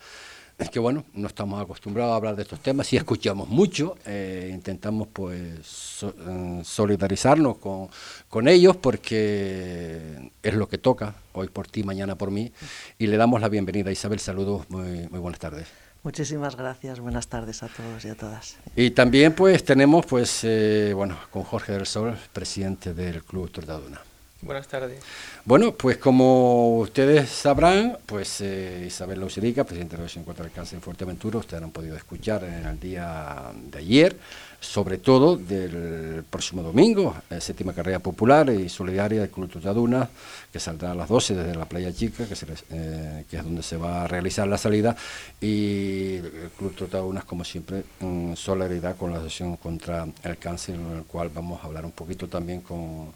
es 0.58 0.70
que 0.70 0.78
bueno, 0.78 1.04
no 1.12 1.26
estamos 1.26 1.60
acostumbrados 1.60 2.12
a 2.12 2.16
hablar 2.16 2.36
de 2.36 2.42
estos 2.42 2.60
temas, 2.60 2.86
sí 2.86 2.96
escuchamos 2.96 3.48
mucho, 3.48 3.96
eh, 4.06 4.50
intentamos 4.52 5.08
pues 5.12 5.66
so, 5.66 6.14
eh, 6.18 6.60
solidarizarnos 6.64 7.58
con, 7.58 7.88
con, 8.28 8.48
ellos 8.48 8.76
porque 8.76 10.30
es 10.42 10.54
lo 10.54 10.68
que 10.68 10.78
toca, 10.78 11.14
hoy 11.34 11.48
por 11.48 11.66
ti, 11.68 11.82
mañana 11.82 12.14
por 12.16 12.30
mí, 12.30 12.52
y 12.98 13.06
le 13.06 13.16
damos 13.18 13.40
la 13.40 13.48
bienvenida. 13.48 13.92
Isabel, 13.92 14.18
saludos, 14.18 14.68
muy, 14.70 15.08
muy 15.10 15.20
buenas 15.20 15.40
tardes. 15.40 15.66
Muchísimas 16.02 16.56
gracias, 16.56 17.00
buenas 17.00 17.28
tardes 17.28 17.62
a 17.62 17.68
todos 17.68 18.04
y 18.04 18.08
a 18.08 18.14
todas. 18.14 18.56
Y 18.76 18.92
también 18.92 19.34
pues 19.34 19.64
tenemos 19.64 20.06
pues, 20.06 20.40
eh, 20.44 20.92
bueno, 20.94 21.18
con 21.30 21.42
Jorge 21.42 21.72
del 21.72 21.84
Sol, 21.86 22.16
presidente 22.32 22.94
del 22.94 23.24
Club 23.24 23.50
Tortaduna. 23.50 24.00
Buenas 24.42 24.68
tardes. 24.68 25.00
Bueno, 25.46 25.72
pues 25.72 25.96
como 25.96 26.78
ustedes 26.80 27.30
sabrán, 27.30 27.96
pues 28.04 28.42
eh, 28.42 28.84
Isabel 28.86 29.20
Lauserica, 29.20 29.64
presidente 29.64 29.96
de 29.96 30.02
la 30.02 30.04
Asociación 30.04 30.24
contra 30.24 30.44
el 30.44 30.52
Cáncer 30.52 30.76
en 30.76 30.82
Fuerteventura, 30.82 31.38
ustedes 31.38 31.62
han 31.62 31.70
podido 31.70 31.96
escuchar 31.96 32.44
en 32.44 32.66
el 32.66 32.78
día 32.78 33.50
de 33.70 33.78
ayer, 33.78 34.16
sobre 34.60 34.98
todo 34.98 35.36
del 35.36 36.22
próximo 36.28 36.62
domingo, 36.62 37.16
la 37.30 37.40
séptima 37.40 37.72
carrera 37.72 37.98
popular 37.98 38.50
y 38.50 38.68
solidaria 38.68 39.20
del 39.20 39.30
Club 39.30 39.50
Tortaduna, 39.50 40.06
que 40.52 40.60
saldrá 40.60 40.92
a 40.92 40.94
las 40.94 41.08
12 41.08 41.34
desde 41.34 41.54
la 41.54 41.64
Playa 41.64 41.92
Chica, 41.92 42.24
eh, 42.70 43.24
que, 43.30 43.36
es 43.38 43.42
donde 43.42 43.62
se 43.62 43.78
va 43.78 44.04
a 44.04 44.06
realizar 44.06 44.46
la 44.46 44.58
salida, 44.58 44.94
y 45.40 46.16
el 46.16 46.50
Club 46.58 46.74
Tortaduna, 46.74 47.22
como 47.22 47.42
siempre, 47.42 47.84
en 48.00 48.36
solidaridad 48.36 48.96
con 48.96 49.12
la 49.12 49.16
Asociación 49.16 49.56
contra 49.56 50.06
el 50.22 50.36
Cáncer, 50.36 50.74
en 50.74 50.98
el 50.98 51.04
cual 51.04 51.30
vamos 51.34 51.62
a 51.62 51.66
hablar 51.68 51.86
un 51.86 51.92
poquito 51.92 52.28
también 52.28 52.60
con 52.60 53.14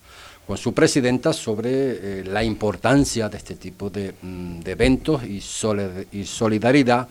con 0.50 0.59
su 0.59 0.75
presidenta 0.75 1.33
sobre 1.33 1.71
eh, 1.71 2.25
la 2.25 2.42
importancia 2.42 3.28
de 3.28 3.37
este 3.37 3.54
tipo 3.54 3.88
de, 3.88 4.14
mm, 4.21 4.62
eventos 4.64 5.23
y, 5.23 5.40
solid 5.40 6.09
y, 6.11 6.25
solidaridad 6.25 7.07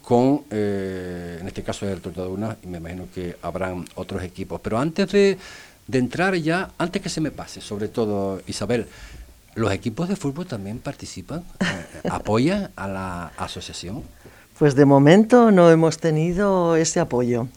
con, 0.00 0.42
eh, 0.48 1.38
en 1.40 1.48
este 1.48 1.64
caso, 1.64 1.88
el 1.88 2.00
Tortaduna, 2.00 2.56
y 2.62 2.68
me 2.68 2.78
imagino 2.78 3.08
que 3.12 3.34
habrán 3.42 3.84
otros 3.96 4.22
equipos. 4.22 4.60
Pero 4.60 4.78
antes 4.78 5.10
de, 5.10 5.36
entrar 5.90 6.36
ya, 6.36 6.70
antes 6.78 7.02
que 7.02 7.08
se 7.08 7.20
me 7.20 7.32
pase, 7.32 7.60
sobre 7.60 7.88
todo, 7.88 8.40
Isabel, 8.46 8.86
¿los 9.56 9.72
equipos 9.72 10.08
de 10.08 10.14
fútbol 10.14 10.46
también 10.46 10.78
participan? 10.78 11.42
Eh, 11.58 12.08
¿Apoyan 12.08 12.70
a 12.76 12.86
la 12.86 13.32
asociación? 13.38 14.04
Pues 14.56 14.76
de 14.76 14.84
momento 14.84 15.50
no 15.50 15.68
hemos 15.68 15.98
tenido 15.98 16.76
ese 16.76 17.00
apoyo. 17.00 17.48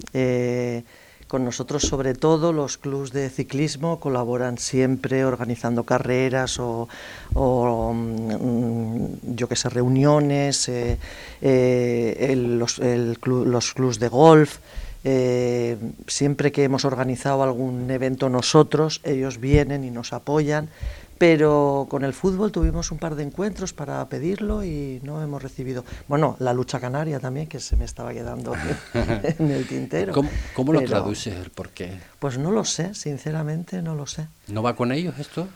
Con 1.27 1.43
nosotros, 1.43 1.83
sobre 1.83 2.13
todo, 2.13 2.53
los 2.53 2.77
clubes 2.77 3.11
de 3.11 3.29
ciclismo 3.29 3.99
colaboran 3.99 4.57
siempre 4.57 5.25
organizando 5.25 5.83
carreras 5.83 6.59
o, 6.59 6.87
mm, 7.33 9.35
yo 9.35 9.47
que 9.47 9.55
sé, 9.55 9.69
reuniones, 9.69 10.69
eh, 10.69 10.97
eh, 11.41 12.35
los, 12.37 12.79
el 12.79 13.17
los 13.23 13.73
clubes 13.73 13.99
de 13.99 14.07
golf. 14.07 14.59
Eh, 15.03 15.77
siempre 16.07 16.51
que 16.51 16.63
hemos 16.63 16.83
organizado 16.83 17.43
algún 17.43 17.89
evento 17.91 18.29
nosotros, 18.29 18.99
ellos 19.03 19.39
vienen 19.39 19.83
y 19.83 19.91
nos 19.91 20.11
apoyan 20.11 20.69
pero 21.17 21.87
con 21.89 22.03
el 22.03 22.13
fútbol 22.13 22.51
tuvimos 22.51 22.91
un 22.91 22.97
par 22.97 23.15
de 23.15 23.23
encuentros 23.23 23.73
para 23.73 24.07
pedirlo 24.09 24.63
y 24.63 24.99
no 25.03 25.21
hemos 25.21 25.41
recibido. 25.41 25.83
Bueno, 26.07 26.35
la 26.39 26.53
lucha 26.53 26.79
canaria 26.79 27.19
también, 27.19 27.47
que 27.47 27.59
se 27.59 27.75
me 27.75 27.85
estaba 27.85 28.13
quedando 28.13 28.53
en 28.93 29.51
el 29.51 29.67
tintero. 29.67 30.13
¿Cómo, 30.13 30.29
cómo 30.55 30.73
lo 30.73 30.79
pero, 30.79 30.89
traduces 30.91 31.35
el 31.35 31.49
por 31.49 31.69
qué? 31.69 31.99
Pues 32.19 32.37
no 32.37 32.51
lo 32.51 32.63
sé, 32.63 32.93
sinceramente 32.93 33.81
no 33.81 33.95
lo 33.95 34.05
sé. 34.05 34.27
¿No 34.47 34.61
va 34.63 34.75
con 34.75 34.91
ellos 34.91 35.17
esto? 35.19 35.47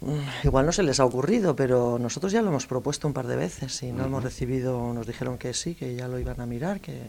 Mm, 0.00 0.46
igual 0.46 0.66
no 0.66 0.72
se 0.72 0.82
les 0.82 1.00
ha 1.00 1.04
ocurrido, 1.04 1.56
pero 1.56 1.98
nosotros 1.98 2.32
ya 2.32 2.42
lo 2.42 2.48
hemos 2.48 2.66
propuesto 2.66 3.08
un 3.08 3.14
par 3.14 3.26
de 3.26 3.36
veces 3.36 3.82
y 3.82 3.92
no 3.92 4.04
hemos 4.04 4.22
recibido, 4.22 4.92
nos 4.92 5.06
dijeron 5.06 5.38
que 5.38 5.54
sí, 5.54 5.74
que 5.74 5.94
ya 5.94 6.08
lo 6.08 6.18
iban 6.18 6.40
a 6.40 6.46
mirar, 6.46 6.80
que, 6.80 7.00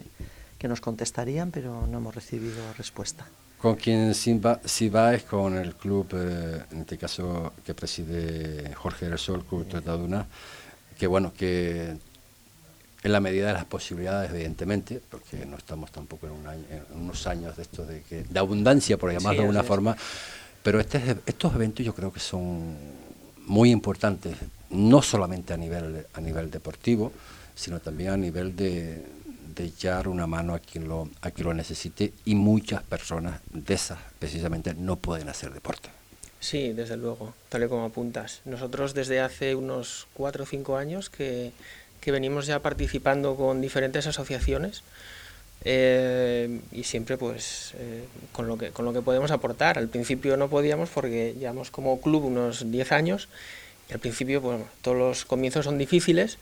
que 0.58 0.68
nos 0.68 0.82
contestarían, 0.82 1.52
pero 1.52 1.86
no 1.88 1.98
hemos 1.98 2.16
recibido 2.16 2.56
respuesta. 2.78 3.28
Con 3.60 3.76
quien 3.76 4.14
sí 4.14 4.38
va, 4.38 5.14
es 5.16 5.24
con 5.24 5.58
el 5.58 5.74
club, 5.76 6.08
eh, 6.14 6.64
en 6.72 6.82
este 6.82 6.98
caso 6.98 7.54
que 7.66 7.74
preside 7.74 8.74
Jorge 8.76 9.10
Resol, 9.10 9.44
Club 9.46 9.68
Trataduna, 9.68 10.28
que 10.98 11.08
bueno, 11.08 11.34
que 11.34 11.96
en 13.04 13.12
la 13.12 13.20
medida 13.20 13.48
de 13.48 13.54
las 13.54 13.66
posibilidades, 13.66 14.32
evidentemente, 14.32 15.02
porque 15.10 15.46
no 15.46 15.58
estamos 15.58 15.92
tampoco 15.92 16.28
en, 16.28 16.34
unos 16.96 17.26
años 17.26 17.56
de 17.56 17.64
estos 17.64 17.88
de, 17.88 18.02
que, 18.04 18.24
de 18.24 18.40
abundancia, 18.40 18.98
por 18.98 19.12
llamarlo 19.12 19.42
de 19.42 19.48
alguna 19.48 19.64
forma, 19.64 19.98
pero 20.62 20.80
este, 20.80 21.18
estos 21.26 21.56
eventos 21.56 21.86
yo 21.86 21.96
creo 21.96 22.12
que 22.12 22.20
son 22.20 22.76
muy 23.46 23.72
importantes, 23.72 24.36
no 24.70 25.02
solamente 25.02 25.54
a 25.54 25.58
nivel, 25.58 26.06
a 26.14 26.22
nivel 26.22 26.52
deportivo, 26.52 27.12
sino 27.56 27.80
también 27.80 28.12
a 28.12 28.18
nivel 28.18 28.56
de, 28.56 29.04
de 29.64 29.70
echar 29.70 30.08
una 30.08 30.28
mano 30.28 30.54
a 30.54 30.60
quien, 30.60 30.88
lo, 30.88 31.10
a 31.22 31.32
quien 31.32 31.48
lo 31.48 31.54
necesite 31.54 32.14
y 32.26 32.36
muchas 32.36 32.84
personas 32.84 33.42
de 33.52 33.74
esas 33.74 34.00
precisamente 34.20 34.74
no 34.74 34.96
pueden 34.98 35.30
hacer 35.30 35.54
deporte. 35.54 35.90
Sí, 36.40 36.72
desde 36.74 36.98
luego, 36.98 37.34
tal 37.50 37.64
y 37.64 37.68
como 37.68 37.86
apuntas. 37.86 38.42
Nosotros 38.46 38.94
desde 38.94 39.20
hace 39.20 39.56
unos 39.56 40.08
cuatro 40.14 40.44
o 40.44 40.48
cinco 40.48 40.78
años 40.78 41.10
que 41.10 41.52
que 42.08 42.12
venimos 42.12 42.46
ya 42.46 42.60
participando 42.60 43.36
con 43.36 43.62
diferentes 43.62 44.08
asociaciones 44.08 44.82
eh, 45.66 46.60
y 46.72 46.84
siempre 46.84 47.18
pues 47.18 47.74
eh, 47.78 48.06
con, 48.32 48.48
lo 48.48 48.58
que, 48.58 48.70
con 48.70 48.86
lo 48.86 48.94
que 48.94 49.02
podemos 49.02 49.32
aportar. 49.32 49.78
Al 49.78 49.90
principio 49.90 50.38
no 50.38 50.48
podíamos 50.48 50.90
porque 50.90 51.36
llevamos 51.38 51.72
como 51.72 52.00
club 52.00 52.26
unos 52.26 52.72
10 52.72 52.92
años 52.92 53.28
y 53.90 53.94
al 53.94 54.00
principio 54.00 54.42
bueno, 54.42 54.66
todos 54.82 54.98
los 54.98 55.26
comienzos 55.26 55.66
son 55.66 55.78
difíciles, 55.78 56.38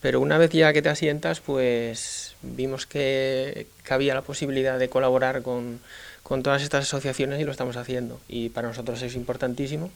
pero 0.00 0.20
una 0.20 0.38
vez 0.38 0.50
ya 0.50 0.72
que 0.72 0.82
te 0.82 0.88
asientas 0.88 1.40
pues 1.40 2.33
vimos 2.44 2.86
que, 2.86 3.66
que 3.84 3.94
había 3.94 4.14
la 4.14 4.22
posibilidad 4.22 4.78
de 4.78 4.88
colaborar 4.88 5.42
con, 5.42 5.80
con 6.22 6.42
todas 6.42 6.62
estas 6.62 6.84
asociaciones 6.84 7.40
y 7.40 7.44
lo 7.44 7.52
estamos 7.52 7.76
haciendo 7.76 8.20
y 8.28 8.48
para 8.48 8.68
nosotros 8.68 9.00
es 9.02 9.14
importantísimo 9.14 9.90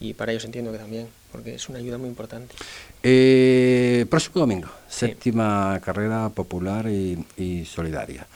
y 0.00 0.14
para 0.14 0.32
ellos 0.32 0.44
entiendo 0.44 0.72
que 0.72 0.78
también, 0.78 1.08
porque 1.32 1.54
es 1.54 1.68
una 1.68 1.78
ayuda 1.78 1.98
muy 1.98 2.08
importante. 2.08 2.54
Eh, 3.02 4.06
próximo 4.08 4.40
domingo, 4.40 4.68
séptima 4.88 5.80
carrera 5.84 6.28
popular 6.30 6.86
y, 6.88 7.64
solidaria. 7.64 8.26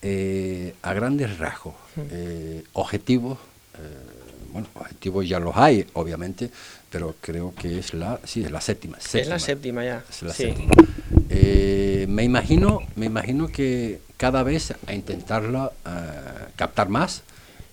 Eh, 0.00 0.74
a 0.82 0.92
grandes 0.94 1.38
rasgos, 1.38 1.74
eh, 1.96 2.62
objetivos, 2.72 3.38
bueno, 4.52 4.68
objetivos 4.74 5.28
ya 5.28 5.40
los 5.40 5.56
hay, 5.56 5.84
obviamente, 5.94 6.50
pero 6.90 7.14
creo 7.20 7.54
que 7.54 7.78
es 7.78 7.94
la, 7.94 8.20
sí, 8.24 8.44
es 8.44 8.50
la 8.50 8.60
séptima. 8.60 8.98
es 8.98 9.28
la 9.28 9.38
séptima 9.38 9.84
ya. 9.84 10.04
me 12.08 12.24
imagino, 12.24 12.80
me 12.96 13.06
imagino 13.06 13.48
que 13.48 14.00
cada 14.16 14.42
vez 14.42 14.74
a 14.86 14.94
intentarla 14.94 15.72
captar 16.56 16.88
más 16.88 17.22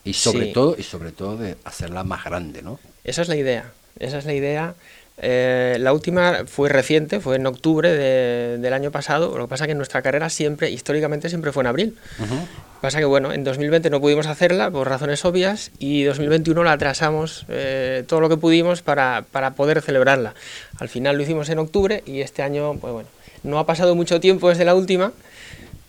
y 0.03 0.13
sobre 0.13 0.47
todo 0.47 0.75
y 0.77 0.83
sobre 0.83 1.11
todo 1.11 1.37
de 1.37 1.57
hacerla 1.63 2.03
más 2.03 2.23
grande, 2.23 2.61
¿no? 2.61 2.79
Esa 3.03 3.21
es 3.21 3.27
la 3.27 3.35
idea, 3.35 3.71
esa 3.99 4.17
es 4.19 4.25
la 4.25 4.33
idea. 4.33 4.75
Eh, 5.17 5.77
la 5.79 5.93
última 5.93 6.43
fue 6.45 6.67
reciente, 6.67 7.19
fue 7.19 7.37
en 7.37 7.47
octubre 7.47 7.89
del 7.89 8.73
año 8.73 8.91
pasado, 8.91 9.37
lo 9.37 9.45
que 9.45 9.49
pasa 9.49 9.65
que 9.65 9.75
nuestra 9.75 10.01
carrera 10.01 10.29
siempre, 10.29 10.69
históricamente 10.69 11.29
siempre 11.29 11.51
fue 11.51 11.63
en 11.63 11.67
abril. 11.67 11.97
Pasa 12.85 12.99
que 12.99 13.05
bueno, 13.05 13.33
en 13.33 13.43
2020 13.43 13.89
no 13.89 13.99
pudimos 13.99 14.27
hacerla 14.27 14.69
por 14.69 14.87
razones 14.87 15.25
obvias 15.25 15.71
y 15.79 16.03
2021 16.03 16.63
la 16.63 16.73
atrasamos 16.73 17.47
eh, 17.49 18.03
todo 18.05 18.21
lo 18.21 18.29
que 18.29 18.37
pudimos 18.37 18.83
para, 18.83 19.25
para, 19.31 19.55
poder 19.55 19.81
celebrarla. 19.81 20.35
Al 20.77 20.87
final 20.87 21.17
lo 21.17 21.23
hicimos 21.23 21.49
en 21.49 21.57
octubre 21.57 22.03
y 22.05 22.21
este 22.21 22.43
año, 22.43 22.75
pues 22.75 22.93
bueno, 22.93 23.09
no 23.41 23.57
ha 23.57 23.65
pasado 23.65 23.95
mucho 23.95 24.19
tiempo 24.19 24.49
desde 24.49 24.65
la 24.65 24.75
última, 24.75 25.13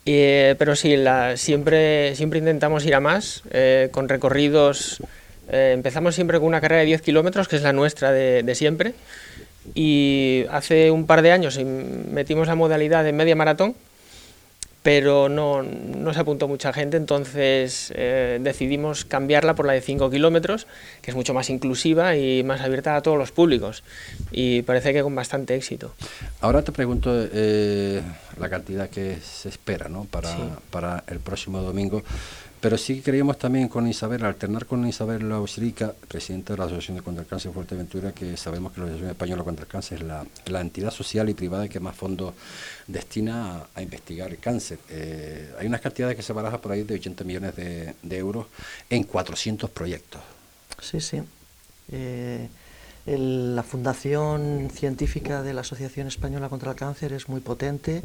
eh, 0.07 0.55
pero 0.59 0.75
sí, 0.75 0.97
la, 0.97 1.37
siempre, 1.37 2.17
siempre 2.17 2.39
intentamos 2.39 2.87
ir 2.87 2.95
a 2.95 3.01
más, 3.01 3.43
con 3.91 4.09
recorridos 4.09 5.03
eh, 5.51 5.73
empezamos 5.75 6.15
siempre 6.15 6.39
con 6.39 6.49
una 6.49 6.63
carrera 6.63 6.81
de 6.81 6.87
10 6.87 7.03
kilómetros, 7.03 7.47
que 7.47 7.57
es 7.57 7.63
la 7.63 7.75
nuestra 7.75 8.11
de, 8.11 8.55
siempre, 8.55 8.95
y 9.75 10.47
hace 10.51 10.91
un 10.91 11.07
par 11.07 11.21
de 11.21 11.33
años 11.33 11.59
metimos 11.59 12.49
la 12.49 12.55
modalidad 12.55 13.05
de 13.05 13.13
media 13.13 13.37
maratón, 13.37 13.75
pero 14.87 15.29
no, 15.29 15.65
no 15.65 16.15
se 16.15 16.21
apuntó 16.21 16.47
mucha 16.47 16.73
gente, 16.73 16.97
entonces 16.97 17.93
eh, 17.97 18.39
decidimos 18.41 19.05
cambiarla 19.05 19.57
por 19.57 19.67
la 19.67 19.73
de 19.73 19.81
5 19.81 20.11
kilómetros, 20.11 20.69
que 21.03 21.11
es 21.11 21.17
mucho 21.17 21.35
más 21.35 21.51
inclusiva 21.51 22.15
y 22.15 22.45
más 22.45 22.61
abierta 22.61 22.95
a 22.95 23.03
todos 23.03 23.19
los 23.19 23.33
públicos, 23.33 23.83
y 24.31 24.63
parece 24.63 24.93
que 24.93 25.03
con 25.03 25.13
bastante 25.17 25.57
éxito. 25.57 25.93
Ahora 26.41 26.63
te 26.63 26.71
pregunto 26.71 27.11
eh, 27.13 28.01
la 28.39 28.49
cantidad 28.49 28.89
que 28.89 29.19
se 29.21 29.49
espera 29.49 29.89
¿no? 29.89 30.05
para, 30.05 30.37
para 30.71 31.03
el 31.09 31.19
próximo 31.19 31.63
domingo. 31.63 32.05
Pero 32.61 32.79
sí 32.79 33.03
creíamos 33.03 33.39
también 33.39 33.69
con 33.69 33.87
Isabel, 33.87 34.25
alternar 34.25 34.65
con 34.65 34.87
Isabel 34.87 35.29
Lausrica, 35.29 35.93
presidenta 36.09 36.55
de 36.55 36.59
la 36.59 36.65
Asociación 36.65 36.97
de 36.97 37.03
contra 37.03 37.23
el 37.23 37.29
Cáncer 37.29 37.51
de 37.51 37.55
Fuerteventura, 37.55 38.13
que 38.13 38.37
sabemos 38.37 38.73
que 38.73 38.81
la 38.81 38.87
Asociación 38.87 39.11
Española 39.11 39.45
contra 39.45 39.65
el 39.65 39.69
Cáncer 39.69 39.99
es 40.01 40.51
la, 40.51 40.61
entidad 40.61 40.91
social 40.91 41.29
y 41.29 41.35
privada 41.35 41.69
que 41.69 41.81
más 41.81 41.95
fondos 41.95 42.35
destina 42.87 43.67
a, 43.75 43.83
investigar 43.83 44.31
el 44.31 44.39
cáncer. 44.39 44.79
Eh, 44.89 45.55
hay 45.59 45.67
unas 45.67 45.83
cantidades 45.83 46.17
que 46.17 46.23
se 46.23 46.33
barajan 46.33 46.61
por 46.61 46.73
ahí 46.73 46.83
de 46.83 46.95
80 46.95 47.25
millones 47.25 47.57
de, 47.57 47.95
euros 48.17 48.47
en 48.89 49.05
400 49.05 49.69
proyectos. 49.71 50.23
Sí, 50.81 51.01
sí. 51.01 51.23
Eh, 51.93 52.49
la 53.07 53.63
Fundación 53.63 54.69
Científica 54.73 55.43
de 55.43 55.55
la 55.55 55.61
Asociación 55.61 56.09
Española 56.09 56.49
contra 56.49 56.73
el 56.73 56.77
Cáncer 56.77 57.13
es 57.13 57.29
muy 57.29 57.41
potente 57.41 58.03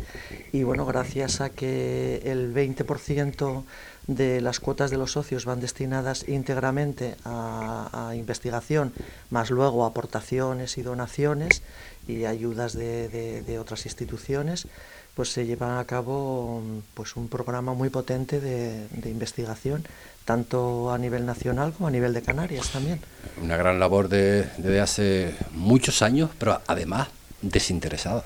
y 0.51 0.61
bueno, 0.61 0.85
gracias 0.85 1.41
a 1.41 1.49
que 1.49 2.21
el 2.23 2.53
20% 2.53 3.63
de 4.07 4.41
las 4.41 4.59
cuotas 4.59 4.91
de 4.91 4.97
los 4.97 5.11
socios 5.13 5.45
van 5.45 5.61
destinadas 5.61 6.27
íntegramente 6.27 7.15
a, 7.25 8.13
investigación, 8.15 8.93
más 9.29 9.49
luego 9.49 9.85
aportaciones 9.85 10.77
y 10.77 10.81
donaciones 10.81 11.61
y 12.07 12.25
ayudas 12.25 12.73
de, 12.73 13.57
otras 13.59 13.85
instituciones, 13.85 14.67
pues 15.15 15.29
se 15.31 15.45
lleva 15.45 15.79
a 15.79 15.85
cabo 15.85 16.61
pues 16.93 17.15
un 17.15 17.27
programa 17.27 17.73
muy 17.73 17.89
potente 17.89 18.39
de, 18.39 18.87
de 18.89 19.09
investigación 19.09 19.85
tanto 20.25 20.91
a 20.91 20.97
nivel 20.97 21.25
nacional 21.25 21.73
como 21.73 21.87
a 21.87 21.91
nivel 21.91 22.13
de 22.13 22.21
Canarias 22.21 22.69
también. 22.69 22.99
Una 23.41 23.57
gran 23.57 23.79
labor 23.79 24.07
de, 24.07 24.43
desde 24.57 24.79
hace 24.79 25.35
muchos 25.51 26.01
años, 26.01 26.29
pero 26.37 26.61
además 26.67 27.09
desinteresada. 27.41 28.23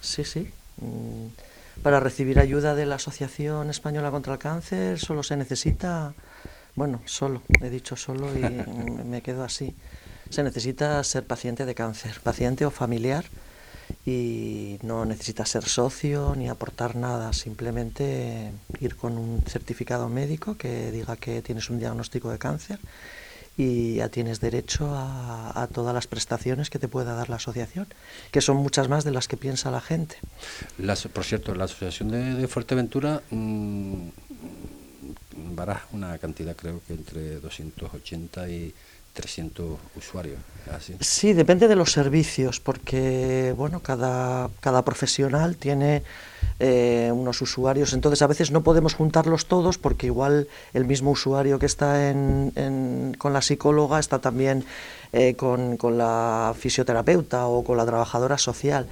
Sí, 0.00 0.24
sí. 0.24 0.50
Mm, 0.80 1.26
para 1.82 2.00
recibir 2.00 2.38
ayuda 2.38 2.74
de 2.74 2.86
la 2.86 2.96
Asociación 2.96 3.70
Española 3.70 4.10
contra 4.10 4.34
el 4.34 4.38
Cáncer 4.38 4.98
solo 4.98 5.22
se 5.22 5.36
necesita, 5.36 6.14
bueno, 6.74 7.00
solo, 7.04 7.42
he 7.60 7.70
dicho 7.70 7.96
solo 7.96 8.28
y 8.36 8.42
me 9.04 9.22
quedo 9.22 9.44
así. 9.44 9.74
Se 10.30 10.42
necesita 10.42 11.02
ser 11.04 11.26
paciente 11.26 11.64
de 11.64 11.74
cáncer, 11.74 12.20
paciente 12.22 12.66
o 12.66 12.70
familiar 12.70 13.24
y 14.04 14.78
no 14.82 15.06
necesitas 15.06 15.48
ser 15.48 15.64
socio 15.64 16.34
ni 16.36 16.48
aportar 16.48 16.96
nada, 16.96 17.32
simplemente 17.32 18.52
ir 18.80 18.96
con 18.96 19.16
un 19.16 19.42
certificado 19.46 20.08
médico 20.08 20.56
que 20.56 20.90
diga 20.90 21.16
que 21.16 21.40
tienes 21.40 21.70
un 21.70 21.78
diagnóstico 21.78 22.30
de 22.30 22.38
cáncer 22.38 22.78
y 23.58 23.96
ya 23.96 24.08
tienes 24.08 24.40
derecho 24.40 24.88
a, 24.94 25.68
todas 25.74 25.92
las 25.92 26.06
prestaciones 26.06 26.70
que 26.70 26.78
te 26.78 26.86
pueda 26.86 27.14
dar 27.14 27.28
la 27.28 27.36
asociación, 27.36 27.88
que 28.30 28.40
son 28.40 28.56
muchas 28.56 28.88
más 28.88 29.02
de 29.02 29.10
las 29.10 29.26
que 29.26 29.36
piensa 29.36 29.72
la 29.72 29.80
gente. 29.80 30.16
por 31.12 31.24
cierto, 31.24 31.54
la 31.56 31.64
asociación 31.64 32.10
de, 32.10 32.46
Fuerteventura 32.46 33.20
mmm, 33.30 34.08
una 35.92 36.16
cantidad 36.18 36.54
creo 36.54 36.80
que 36.86 36.94
entre 36.94 37.40
280 37.40 38.48
y 38.48 38.72
300 39.12 39.78
usuarios. 39.96 40.38
Sí, 41.00 41.32
depende 41.32 41.66
de 41.66 41.74
los 41.74 41.90
servicios, 41.90 42.60
porque 42.60 43.52
bueno, 43.56 43.80
cada, 43.80 44.48
cada 44.60 44.84
profesional 44.84 45.56
tiene 45.56 46.04
eh, 46.60 47.10
unos 47.14 47.40
usuarios, 47.42 47.92
entonces 47.92 48.22
a 48.22 48.26
veces 48.26 48.50
no 48.50 48.62
podemos 48.62 48.94
juntarlos 48.94 49.46
todos 49.46 49.78
porque 49.78 50.06
igual 50.06 50.48
el 50.74 50.84
mismo 50.84 51.12
usuario 51.12 51.58
que 51.58 51.66
está 51.66 52.10
en, 52.10 53.14
con 53.18 53.32
la 53.32 53.42
psicóloga 53.42 53.98
está 53.98 54.18
también 54.18 54.64
eh, 55.12 55.34
con, 55.34 55.78
con, 55.78 55.96
la 55.96 56.54
fisioterapeuta 56.58 57.46
o 57.46 57.64
con 57.64 57.76
la 57.78 57.86
trabajadora 57.86 58.36
social. 58.36 58.86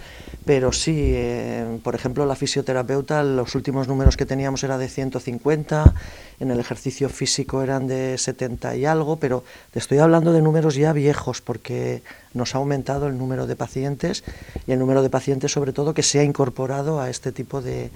Pero 0.46 0.72
sí, 0.72 0.94
eh, 0.96 1.78
por 1.82 1.94
ejemplo, 1.94 2.24
la 2.24 2.36
fisioterapeuta, 2.36 3.22
los 3.22 3.54
últimos 3.54 3.86
números 3.86 4.16
que 4.16 4.24
teníamos 4.24 4.64
era 4.64 4.78
de 4.78 4.88
150, 4.88 5.92
en 6.40 6.50
el 6.50 6.60
ejercicio 6.60 7.08
físico 7.08 7.62
eran 7.62 7.86
de 7.86 8.16
70 8.16 8.76
y 8.76 8.86
algo, 8.86 9.16
pero 9.16 9.44
te 9.72 9.78
estoy 9.78 9.98
hablando 9.98 10.32
de 10.32 10.42
números 10.42 10.74
ya 10.74 10.92
viejos 10.92 11.40
porque 11.40 12.02
nos 12.34 12.54
ha 12.54 12.58
aumentado 12.58 13.08
el 13.08 13.18
número 13.18 13.46
de 13.46 13.56
pacientes 13.56 14.22
y 14.66 14.72
el 14.72 14.78
número 14.78 15.02
de 15.02 15.10
pacientes 15.10 15.52
sobre 15.52 15.72
todo 15.72 15.94
que 15.94 16.02
se 16.02 16.18
ha 16.18 16.24
incorporado 16.24 17.00
a 17.00 17.10
este 17.10 17.32
tipo 17.37 17.62
de, 17.62 17.90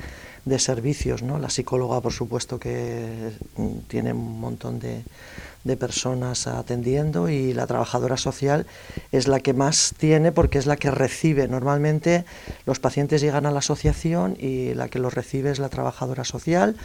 de 0.44 0.58
servicios. 0.60 1.22
¿no? 1.22 1.40
La 1.40 1.50
psicóloga, 1.50 2.00
por 2.00 2.12
supuesto, 2.12 2.60
que 2.60 3.32
tiene 3.88 4.12
un 4.12 4.38
montón 4.38 4.78
de, 4.78 5.02
de 5.64 5.76
personas 5.76 6.46
atendiendo 6.46 7.28
y 7.28 7.52
la 7.52 7.66
trabajadora 7.66 8.16
social 8.16 8.66
es 9.12 9.28
la 9.28 9.40
que 9.40 9.52
más 9.52 9.94
tiene 9.98 10.32
porque 10.32 10.58
es 10.58 10.66
la 10.66 10.76
que 10.76 10.90
recibe. 10.90 11.48
Normalmente 11.48 12.24
los 12.66 12.78
pacientes 12.78 13.20
llegan 13.20 13.46
a 13.46 13.50
la 13.50 13.58
asociación 13.58 14.36
y 14.38 14.74
la 14.74 14.88
que 14.88 14.98
los 14.98 15.12
recibe 15.12 15.50
es 15.50 15.58
la 15.58 15.68
trabajadora 15.68 16.24
social. 16.24 16.76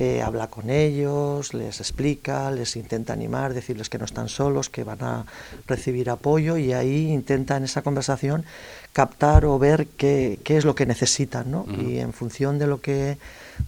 Eh, 0.00 0.22
habla 0.22 0.48
con 0.48 0.70
ellos, 0.70 1.54
les 1.54 1.78
explica, 1.78 2.50
les 2.50 2.74
intenta 2.74 3.12
animar, 3.12 3.54
decirles 3.54 3.88
que 3.88 3.98
no 3.98 4.04
están 4.04 4.28
solos, 4.28 4.68
que 4.68 4.82
van 4.82 5.04
a 5.04 5.26
recibir 5.68 6.10
apoyo 6.10 6.56
y 6.56 6.72
ahí 6.72 7.12
intenta 7.12 7.56
en 7.56 7.62
esa 7.62 7.82
conversación 7.82 8.44
captar 8.94 9.44
o 9.44 9.58
ver 9.58 9.88
qué, 9.98 10.38
qué 10.44 10.56
es 10.56 10.64
lo 10.64 10.74
que 10.74 10.86
necesitan, 10.86 11.50
¿no? 11.50 11.66
Y 11.78 11.98
en 11.98 12.12
función 12.14 12.58
de 12.58 12.66
lo 12.66 12.80
que 12.80 13.18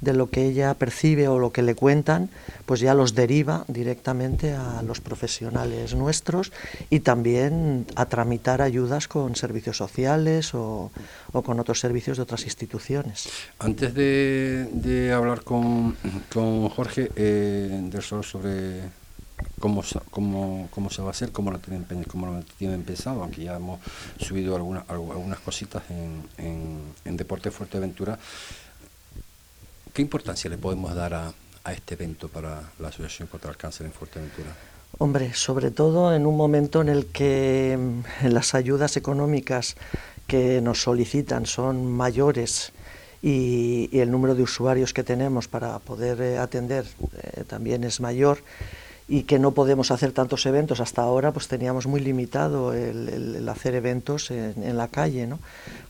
de 0.01 0.13
lo 0.13 0.31
que 0.31 0.47
ella 0.47 0.75
percibe 0.75 1.29
o 1.29 1.39
lo 1.39 1.53
que 1.53 1.63
le 1.63 1.75
cuentan, 1.75 2.29
pues 2.65 2.81
ya 2.81 2.95
los 2.95 3.15
deriva 3.15 3.65
directamente 3.69 4.53
a 4.53 4.83
los 4.83 5.01
profesionales 5.01 5.95
nuestros 5.95 6.53
y 6.91 7.01
también 7.01 7.87
a 7.95 8.07
tramitar 8.07 8.63
ayudas 8.63 9.09
con 9.09 9.37
servicios 9.37 9.77
sociales 9.77 10.55
o, 10.55 10.91
o 11.33 11.43
con 11.43 11.61
otros 11.61 11.81
servicios 11.81 12.17
de 12.17 12.23
otras 12.25 12.45
instituciones. 12.45 13.29
Antes 13.59 13.95
de, 13.95 14.69
de 14.73 15.13
hablar 15.13 15.43
con, 15.43 15.97
con 16.33 16.69
Jorge 16.69 17.11
eh, 17.17 17.81
del 17.91 18.03
Sol 18.03 18.25
sobre 18.25 18.81
cómo, 19.59 19.83
cómo, 20.11 20.69
cómo 20.71 20.91
se 20.91 21.03
va 21.03 21.09
a 21.09 21.11
hacer, 21.11 21.33
cómo 21.33 21.51
lo 21.51 21.59
tienen, 21.59 22.05
cómo 22.05 22.27
lo 22.27 22.43
tienen 22.59 22.83
pensado, 22.83 23.23
aunque 23.23 23.45
ya 23.45 23.57
hemos 23.57 23.81
subido 24.19 24.57
algunas, 24.57 24.89
algunas 24.89 25.39
cositas 25.41 25.83
en, 25.91 26.23
en, 26.39 26.81
en 27.05 27.17
Deporte 27.17 27.51
Fuerteventura. 27.51 28.19
¿Qué 29.93 30.03
importancia 30.03 30.51
le 30.51 30.59
podemos 30.59 30.95
dar 30.95 31.15
a, 31.15 31.33
a 31.65 31.73
este 31.73 31.95
evento 31.95 32.29
para 32.29 32.63
la 32.79 32.89
Asociación 32.89 33.29
contra 33.29 33.51
el 33.51 33.57
Cáncer 33.57 33.87
en 33.87 33.93
Fuerteventura? 33.93 34.55
Hombre, 34.99 35.35
sobre 35.35 35.71
todo 35.71 36.15
en 36.15 36.27
un 36.27 36.37
momento 36.37 36.81
en 36.81 36.89
el 36.89 37.07
que 37.07 37.77
mm, 37.79 38.27
las 38.29 38.55
ayudas 38.55 38.97
económicas 38.97 39.77
que 40.27 40.61
nos 40.61 40.83
solicitan 40.83 41.47
son 41.47 41.91
mayores 41.91 42.73
y, 43.23 43.91
el 43.99 44.11
número 44.11 44.35
de 44.35 44.43
usuarios 44.43 44.93
que 44.93 45.03
tenemos 45.03 45.49
para 45.49 45.79
poder 45.79 46.21
eh, 46.21 46.39
atender 46.39 46.87
eh, 47.23 47.45
también 47.45 47.85
es 47.85 48.01
mayor 48.01 48.39
y 49.09 49.23
que 49.23 49.39
no 49.39 49.53
podemos 49.53 49.91
hacer 49.91 50.13
tantos 50.13 50.47
eventos. 50.47 50.81
Hasta 50.81 51.03
ahora 51.03 51.33
pues 51.33 51.49
teníamos 51.49 51.87
muy 51.87 52.01
limitado 52.01 52.73
el, 52.75 53.49
hacer 53.49 53.75
eventos 53.75 54.31
en, 54.31 54.63
en, 54.63 54.77
la 54.77 54.89
calle, 54.89 55.27
¿no? 55.27 55.39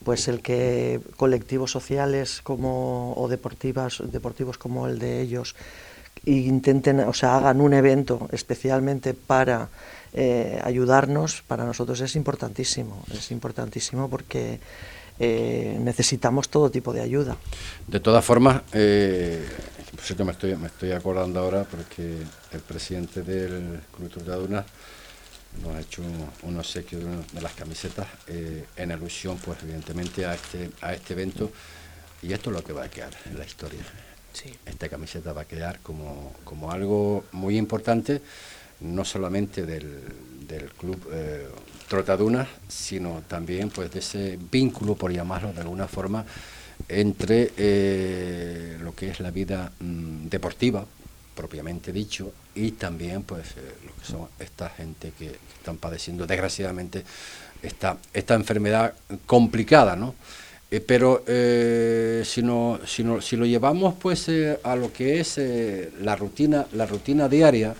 Pues 0.03 0.27
el 0.27 0.41
que 0.41 1.01
colectivos 1.15 1.71
sociales 1.71 2.41
como, 2.43 3.13
o 3.17 3.27
deportivas, 3.27 4.03
deportivos 4.11 4.57
como 4.57 4.87
el 4.87 4.99
de 4.99 5.21
ellos 5.21 5.55
intenten, 6.25 6.99
o 7.01 7.13
sea, 7.13 7.37
hagan 7.37 7.61
un 7.61 7.73
evento 7.73 8.27
especialmente 8.31 9.13
para 9.13 9.69
eh, 10.13 10.59
ayudarnos, 10.63 11.43
para 11.47 11.65
nosotros 11.65 12.01
es 12.01 12.15
importantísimo, 12.15 13.03
es 13.13 13.31
importantísimo 13.31 14.09
porque 14.09 14.59
eh, 15.19 15.77
necesitamos 15.81 16.49
todo 16.49 16.69
tipo 16.69 16.93
de 16.93 17.01
ayuda. 17.01 17.37
De 17.87 17.99
todas 17.99 18.23
formas, 18.23 18.61
eh, 18.73 19.45
por 19.97 20.05
cierto, 20.05 20.25
me 20.25 20.31
estoy, 20.31 20.55
me 20.55 20.67
estoy 20.67 20.91
acordando 20.91 21.39
ahora 21.39 21.63
porque 21.63 22.17
el 22.51 22.59
presidente 22.59 23.23
del 23.23 23.81
Club 23.95 24.13
de 24.23 24.63
nos 25.63 25.75
ha 25.75 25.79
hecho 25.79 26.03
un, 26.03 26.29
un 26.43 26.59
obsequio 26.59 26.99
de, 26.99 27.05
una, 27.05 27.23
de 27.33 27.41
las 27.41 27.53
camisetas 27.53 28.05
eh, 28.27 28.65
en 28.75 28.91
alusión, 28.91 29.39
pues 29.43 29.57
evidentemente, 29.63 30.23
a 30.23 30.35
este, 30.35 30.69
a 30.81 30.93
este 30.93 31.13
evento. 31.13 31.51
Y 32.21 32.31
esto 32.31 32.51
es 32.51 32.57
lo 32.57 32.63
que 32.63 32.73
va 32.73 32.83
a 32.83 32.89
quedar 32.89 33.09
en 33.25 33.39
la 33.39 33.45
historia. 33.45 33.79
Sí. 34.33 34.53
Esta 34.67 34.87
camiseta 34.87 35.33
va 35.33 35.41
a 35.41 35.45
quedar 35.45 35.79
como, 35.79 36.31
como 36.43 36.71
algo 36.71 37.25
muy 37.31 37.57
importante, 37.57 38.21
no 38.81 39.03
solamente 39.03 39.65
del, 39.65 40.03
del 40.47 40.69
club 40.73 41.09
eh, 41.11 41.47
Trotadunas, 41.87 42.47
sino 42.67 43.23
también 43.27 43.71
pues 43.71 43.89
de 43.89 43.97
ese 43.97 44.37
vínculo, 44.51 44.93
por 44.93 45.11
llamarlo 45.11 45.53
de 45.53 45.61
alguna 45.61 45.87
forma, 45.87 46.23
entre 46.89 47.51
eh, 47.57 48.77
lo 48.81 48.95
que 48.95 49.09
es 49.09 49.19
la 49.19 49.31
vida 49.31 49.71
mmm, 49.79 50.27
deportiva, 50.27 50.85
propiamente 51.35 51.91
dicho, 51.91 52.31
y 52.55 52.71
también 52.71 53.23
pues 53.23 53.51
eh, 53.51 53.73
lo 53.85 53.93
que 53.95 54.05
son 54.05 54.27
esta 54.39 54.69
gente 54.69 55.13
que, 55.17 55.35
están 55.57 55.77
padeciendo 55.77 56.25
desgraciadamente 56.25 57.03
esta, 57.61 57.97
esta 58.13 58.35
enfermedad 58.35 58.93
complicada, 59.25 59.97
¿no? 59.97 60.15
Eh, 60.71 60.79
pero 60.79 61.23
si, 62.23 62.41
no, 62.41 62.79
si, 62.85 63.03
no, 63.03 63.21
si 63.21 63.35
lo 63.35 63.45
llevamos 63.45 63.95
pues 63.95 64.29
a 64.63 64.75
lo 64.75 64.91
que 64.93 65.19
es 65.19 65.39
la 66.01 66.15
rutina 66.15 66.67
la 66.73 66.85
rutina 66.85 67.29
diaria 67.29 67.73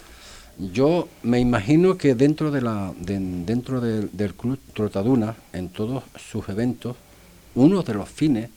yo 0.58 1.10
me 1.23 1.39
imagino 1.39 1.97
que 1.97 2.15
dentro 2.15 2.49
de 2.49 2.62
la 2.62 2.93
de, 2.97 3.19
dentro 3.19 3.81
de, 3.81 4.08
del 4.08 4.34
club 4.36 4.58
Trotaduna 4.73 5.36
en 5.51 5.67
todos 5.69 6.03
sus 6.15 6.47
eventos 6.47 6.95
uno 7.55 7.84
de 7.84 7.93
los 7.93 8.08
fines 8.08 8.49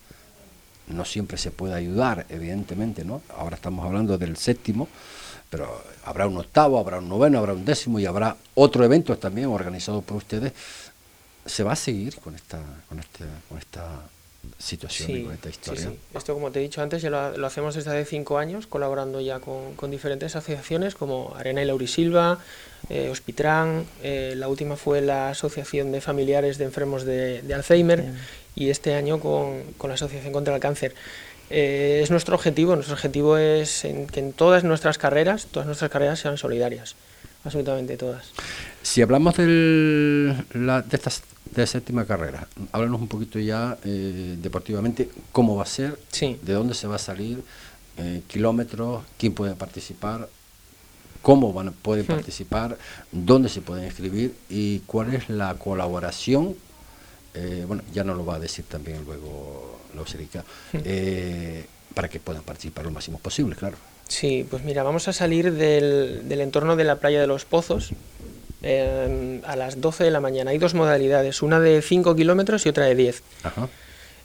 no 0.90 1.05
siempre 1.05 1.38
se 1.38 1.50
puede 1.50 1.74
ayudar 1.74 2.26
evidentemente 2.29 3.05
no 3.05 3.22
ahora 3.37 3.57
estamos 3.57 3.85
hablando 3.85 4.18
del 4.18 4.37
séptimo 4.37 4.88
pero 5.48 5.83
habrá 6.05 6.26
un 6.26 6.37
octavo 6.37 6.79
habrá 6.79 6.98
un 6.98 7.09
noveno 7.09 7.38
habrá 7.38 7.53
un 7.53 7.64
décimo 7.64 7.98
y 7.98 8.07
habrá 8.07 8.37
otro 8.55 8.85
evento 8.85 9.16
también 9.18 9.48
organizado 9.48 10.03
por 10.03 10.18
ustedes 10.18 10.53
se 11.46 11.62
va 11.62 11.72
a 11.72 11.76
seguir 11.76 12.16
con 12.16 12.35
esta 12.35 12.61
con 12.88 12.98
este 12.98 13.24
con 13.48 13.59
esta 13.59 14.03
situación 14.59 15.07
sí, 15.07 15.12
y 15.12 15.24
con 15.24 15.35
esta 15.35 15.48
historia. 15.48 15.83
Sí, 15.83 15.88
sí. 15.88 15.98
Esto, 16.16 16.35
como 16.35 16.50
te 16.50 16.61
he 16.61 16.62
dicho 16.62 16.83
antes, 16.83 17.03
ya 17.03 17.11
lo, 17.11 17.37
lo 17.37 17.46
hacemos 17.46 17.74
desde 17.74 17.90
hace 17.90 18.05
cinco 18.05 18.38
años, 18.38 18.66
colaborando 18.66 19.20
ya 19.20 19.40
con, 19.40 19.74
con 19.74 19.90
diferentes 19.90 20.35
asociaciones 20.37 20.94
como 20.94 21.35
Arena 21.37 21.62
y 21.62 21.66
Laurisilva, 21.66 22.38
eh, 22.88 23.09
Hospitran, 23.11 23.85
eh, 24.03 24.35
la 24.37 24.48
última 24.48 24.76
fue 24.76 25.00
la 25.00 25.31
Asociación 25.31 25.92
de 25.92 26.00
Familiares 26.00 26.59
de 26.59 26.64
Enfermos 26.64 27.05
de, 27.05 27.42
de 27.42 27.55
Alzheimer. 27.55 28.12
Y 28.61 28.68
este 28.68 28.94
año 28.94 29.18
con, 29.18 29.62
con, 29.79 29.88
la 29.88 29.94
Asociación 29.94 30.33
contra 30.33 30.55
el 30.55 30.61
Cáncer. 30.61 30.94
Eh, 31.49 32.01
es 32.03 32.11
nuestro 32.11 32.35
objetivo, 32.35 32.75
nuestro 32.75 32.94
objetivo 32.94 33.38
es 33.38 33.87
en, 33.87 34.07
que 34.07 34.20
en 34.20 34.33
todas 34.35 34.64
nuestras 34.64 34.99
carreras, 34.99 35.46
todas 35.46 35.66
nuestras 35.66 35.90
carreras 35.90 36.20
sean 36.20 36.37
solidarias, 36.37 36.94
absolutamente 37.42 37.96
todas. 37.96 38.31
Si 38.83 39.01
hablamos 39.01 39.37
del, 39.38 40.44
la, 40.53 40.83
de 40.83 40.96
estas 40.96 41.23
de 41.55 41.66
séptima 41.66 42.05
carrera. 42.05 42.46
Háblanos 42.70 43.01
un 43.01 43.09
poquito 43.09 43.38
ya 43.38 43.77
eh, 43.85 44.37
deportivamente 44.40 45.09
cómo 45.33 45.57
va 45.57 45.64
a 45.64 45.66
ser, 45.66 45.99
sí. 46.12 46.38
de 46.42 46.53
dónde 46.53 46.75
se 46.75 46.87
va 46.87 46.96
a 46.96 46.99
salir, 46.99 47.42
eh, 47.96 48.23
kilómetros, 48.29 49.03
quién 49.18 49.33
puede 49.33 49.55
participar, 49.55 50.29
cómo 51.23 51.53
van, 51.53 51.73
pueden 51.73 52.07
sí. 52.07 52.12
participar, 52.12 52.79
dónde 53.11 53.49
se 53.49 53.62
pueden 53.62 53.87
inscribir 53.87 54.35
y 54.49 54.81
cuál 54.81 55.14
es 55.14 55.29
la 55.29 55.55
colaboración. 55.55 56.55
Eh, 57.35 57.64
bueno, 57.66 57.83
ya 57.93 58.05
nos 58.05 58.16
lo 58.16 58.25
va 58.25 58.37
a 58.37 58.38
decir 58.38 58.64
también 58.66 59.05
luego 59.05 59.79
la 59.95 60.03
Oserica, 60.03 60.45
eh, 60.73 61.64
para 61.95 62.09
que 62.09 62.21
puedan 62.21 62.43
participar 62.43 62.85
lo 62.85 62.90
máximo 62.90 63.19
posible, 63.19 63.57
claro. 63.57 63.77
Sí, 64.09 64.45
pues 64.51 64.64
mira, 64.64 64.83
vamos 64.83 65.07
a 65.07 65.12
salir 65.12 65.53
del, 65.53 66.29
del 66.29 66.40
entorno 66.40 66.75
de 66.75 66.85
la 66.85 66.97
playa 66.97 67.21
de 67.21 67.29
los 67.29 67.45
Pozos, 67.45 67.93
eh, 68.62 69.40
a 69.47 69.57
las 69.57 69.81
12 69.81 70.05
de 70.05 70.11
la 70.11 70.21
mañana. 70.21 70.51
Hay 70.51 70.59
dos 70.59 70.75
modalidades, 70.75 71.43
una 71.43 71.61
de 71.61 71.81
5 71.83 72.16
kilómetros 72.16 72.66
y 72.66 72.69
otra 72.69 72.87
de 72.87 72.95
10. 72.95 73.23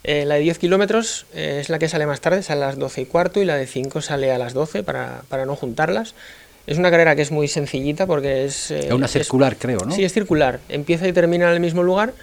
Eh, 0.04 0.26
la 0.26 0.36
de 0.36 0.42
10 0.42 0.60
kilómetros 0.60 1.26
es 1.34 1.70
la 1.70 1.80
que 1.80 1.88
sale 1.88 2.06
más 2.06 2.22
tarde, 2.22 2.44
sale 2.44 2.64
a 2.64 2.68
las 2.68 2.78
12 2.78 3.02
y 3.02 3.06
cuarto, 3.06 3.42
y 3.42 3.46
la 3.46 3.56
de 3.56 3.66
5 3.68 4.02
sale 4.02 4.32
a 4.32 4.38
las 4.38 4.54
12 4.54 4.84
para, 4.84 5.22
para 5.30 5.46
no 5.46 5.56
juntarlas. 5.56 6.16
Es 6.68 6.78
una 6.80 6.90
carrera 6.90 7.16
que 7.16 7.22
es 7.22 7.32
muy 7.32 7.48
sencillita 7.48 8.08
porque 8.08 8.46
es... 8.46 8.72
es 8.72 8.92
una 8.92 9.08
circular, 9.08 9.54
es, 9.54 9.60
creo, 9.60 9.80
¿no? 9.86 9.94
Sí, 9.94 10.04
es 10.04 10.14
circular. 10.14 10.60
Empieza 10.68 11.08
y 11.08 11.14
termina 11.14 11.48
en 11.48 11.54
el 11.54 11.60
mismo 11.60 11.84
lugar. 11.84 12.14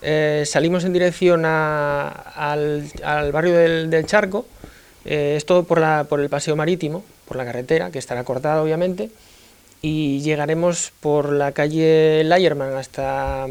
Salimos 0.00 0.84
en 0.84 0.92
dirección 0.92 1.44
a, 1.44 2.08
al, 2.08 2.84
al, 3.02 3.32
barrio 3.32 3.54
del, 3.54 3.90
del 3.90 4.06
Charco. 4.06 4.46
es 5.04 5.44
todo 5.46 5.64
por, 5.64 5.80
la, 5.80 6.06
por 6.08 6.20
el 6.20 6.28
paseo 6.28 6.56
marítimo, 6.56 7.04
por 7.26 7.36
la 7.36 7.44
carretera, 7.44 7.90
que 7.90 7.98
estará 7.98 8.24
cortada 8.24 8.62
obviamente 8.62 9.10
y 9.82 10.20
llegaremos 10.20 10.92
por 11.00 11.32
la 11.32 11.52
calle 11.52 12.22
Layerman 12.24 12.74
hasta 12.76 13.46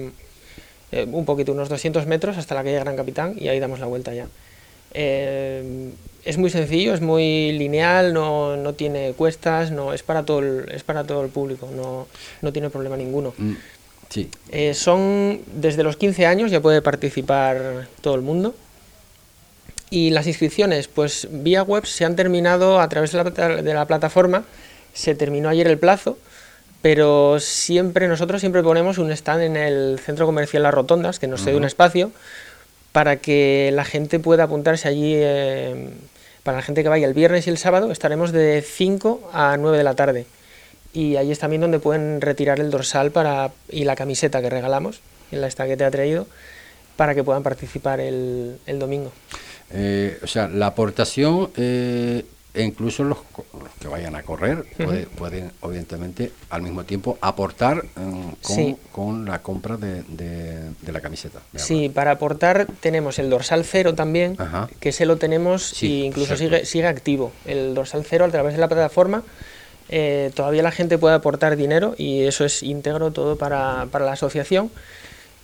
eh, 0.91 1.07
un 1.09 1.25
poquito, 1.25 1.53
unos 1.53 1.69
200 1.69 2.05
metros 2.05 2.37
hasta 2.37 2.55
la 2.55 2.63
calle 2.63 2.79
Gran 2.79 2.95
Capitán 2.95 3.35
y 3.37 3.47
ahí 3.47 3.59
damos 3.59 3.79
la 3.79 3.85
vuelta 3.85 4.13
ya. 4.13 4.27
Eh, 4.93 5.91
es 6.25 6.37
muy 6.37 6.49
sencillo, 6.49 6.93
es 6.93 7.01
muy 7.01 7.53
lineal, 7.53 8.13
no, 8.13 8.57
no, 8.57 8.73
tiene 8.73 9.13
cuestas, 9.13 9.71
no, 9.71 9.93
es, 9.93 10.03
para 10.03 10.23
todo 10.23 10.39
el, 10.39 10.69
es 10.71 10.83
para 10.83 11.05
todo 11.05 11.23
el 11.23 11.29
público, 11.29 11.69
no, 11.73 12.07
no 12.41 12.51
tiene 12.51 12.69
problema 12.69 12.97
ninguno. 12.97 13.33
Mm, 13.37 13.53
sí. 14.09 14.29
Eh, 14.49 14.73
son 14.73 15.41
desde 15.53 15.83
los 15.83 15.97
15 15.97 16.25
años, 16.25 16.51
ya 16.51 16.61
puede 16.61 16.81
participar 16.81 17.87
todo 18.01 18.15
el 18.15 18.21
mundo. 18.21 18.55
Y 19.89 20.09
las 20.09 20.27
inscripciones, 20.27 20.87
pues 20.87 21.27
vía 21.31 21.63
web 21.63 21.85
se 21.85 22.03
han 22.03 22.15
terminado 22.15 22.81
a 22.81 22.89
través 22.89 23.11
de 23.13 23.23
la, 23.23 23.23
de 23.61 23.73
la 23.73 23.85
plataforma 23.85 24.43
se 24.97 25.13
terminó 25.13 25.49
ayer 25.49 25.67
el 25.67 25.77
plazo, 25.77 26.17
pero 26.81 27.39
siempre 27.39 28.07
nosotros 28.07 28.41
siempre 28.41 28.63
ponemos 28.63 28.97
un 28.97 29.11
stand 29.11 29.43
en 29.43 29.55
el 29.55 29.99
centro 29.99 30.25
comercial 30.25 30.63
Las 30.63 30.73
Rotondas, 30.73 31.19
que 31.19 31.27
nos 31.27 31.41
cede 31.41 31.53
uh 31.53 31.57
-huh. 31.57 31.59
un 31.59 31.65
espacio, 31.65 32.11
para 32.91 33.17
que 33.17 33.69
la 33.73 33.85
gente 33.85 34.19
pueda 34.19 34.45
apuntarse 34.45 34.87
allí. 34.87 35.13
Eh, 35.15 35.89
para 36.41 36.57
la 36.57 36.63
gente 36.63 36.81
que 36.81 36.89
vaya 36.89 37.05
el 37.05 37.13
viernes 37.13 37.45
y 37.45 37.49
el 37.49 37.57
sábado 37.57 37.91
estaremos 37.91 38.31
de 38.31 38.63
5 38.65 39.31
a 39.33 39.57
9 39.57 39.77
de 39.77 39.83
la 39.83 39.95
tarde. 39.95 40.25
Y 40.97 41.15
ahí 41.15 41.31
es 41.31 41.37
también 41.37 41.61
donde 41.61 41.77
pueden 41.77 42.21
retirar 42.21 42.59
el 42.59 42.71
dorsal 42.71 43.11
para, 43.11 43.51
y 43.69 43.83
la 43.83 43.95
camiseta 43.95 44.41
que 44.41 44.49
regalamos, 44.49 44.99
en 45.31 45.41
la 45.41 45.47
esta 45.47 45.67
que 45.67 45.77
te 45.77 45.85
ha 45.85 45.91
traído, 45.91 46.25
para 46.95 47.13
que 47.13 47.23
puedan 47.23 47.43
participar 47.43 47.99
el, 47.99 48.57
el 48.65 48.79
domingo. 48.79 49.11
Eh, 49.69 50.17
o 50.23 50.25
sea, 50.25 50.47
la 50.47 50.65
aportación, 50.65 51.51
eh, 51.55 52.25
e 52.51 52.63
incluso 52.63 53.03
los, 53.03 53.19
que 53.79 53.87
vayan 53.87 54.15
a 54.15 54.23
correr, 54.23 54.65
pueden 55.15 55.51
evidentemente 55.61 56.31
al 56.49 56.63
mismo 56.63 56.83
tiempo 56.83 57.19
aportar 57.21 57.85
eh, 58.49 58.75
con, 58.91 59.25
la 59.25 59.43
compra 59.43 59.77
de, 59.77 60.71
la 60.91 60.99
camiseta. 60.99 61.41
Sí, 61.57 61.89
para 61.89 62.09
aportar 62.09 62.65
tenemos 62.79 63.19
el 63.19 63.29
dorsal 63.29 63.65
cero 63.65 63.93
también, 63.93 64.35
que 64.79 64.89
ese 64.89 65.05
lo 65.05 65.17
tenemos 65.17 65.83
y 65.83 66.05
incluso 66.05 66.35
sigue, 66.35 66.65
sigue 66.65 66.87
activo. 66.87 67.31
El 67.45 67.75
dorsal 67.75 68.03
cero 68.03 68.25
a 68.25 68.29
través 68.29 68.55
de 68.55 68.59
la 68.59 68.67
plataforma. 68.67 69.21
Todavía 70.35 70.63
la 70.63 70.71
gente 70.71 70.97
puede 70.97 71.15
aportar 71.15 71.55
dinero 71.55 71.95
y 71.97 72.23
eso 72.23 72.45
es 72.45 72.63
íntegro 72.63 73.11
todo 73.11 73.37
para, 73.37 73.87
para 73.91 74.05
la 74.05 74.13
asociación. 74.13 74.71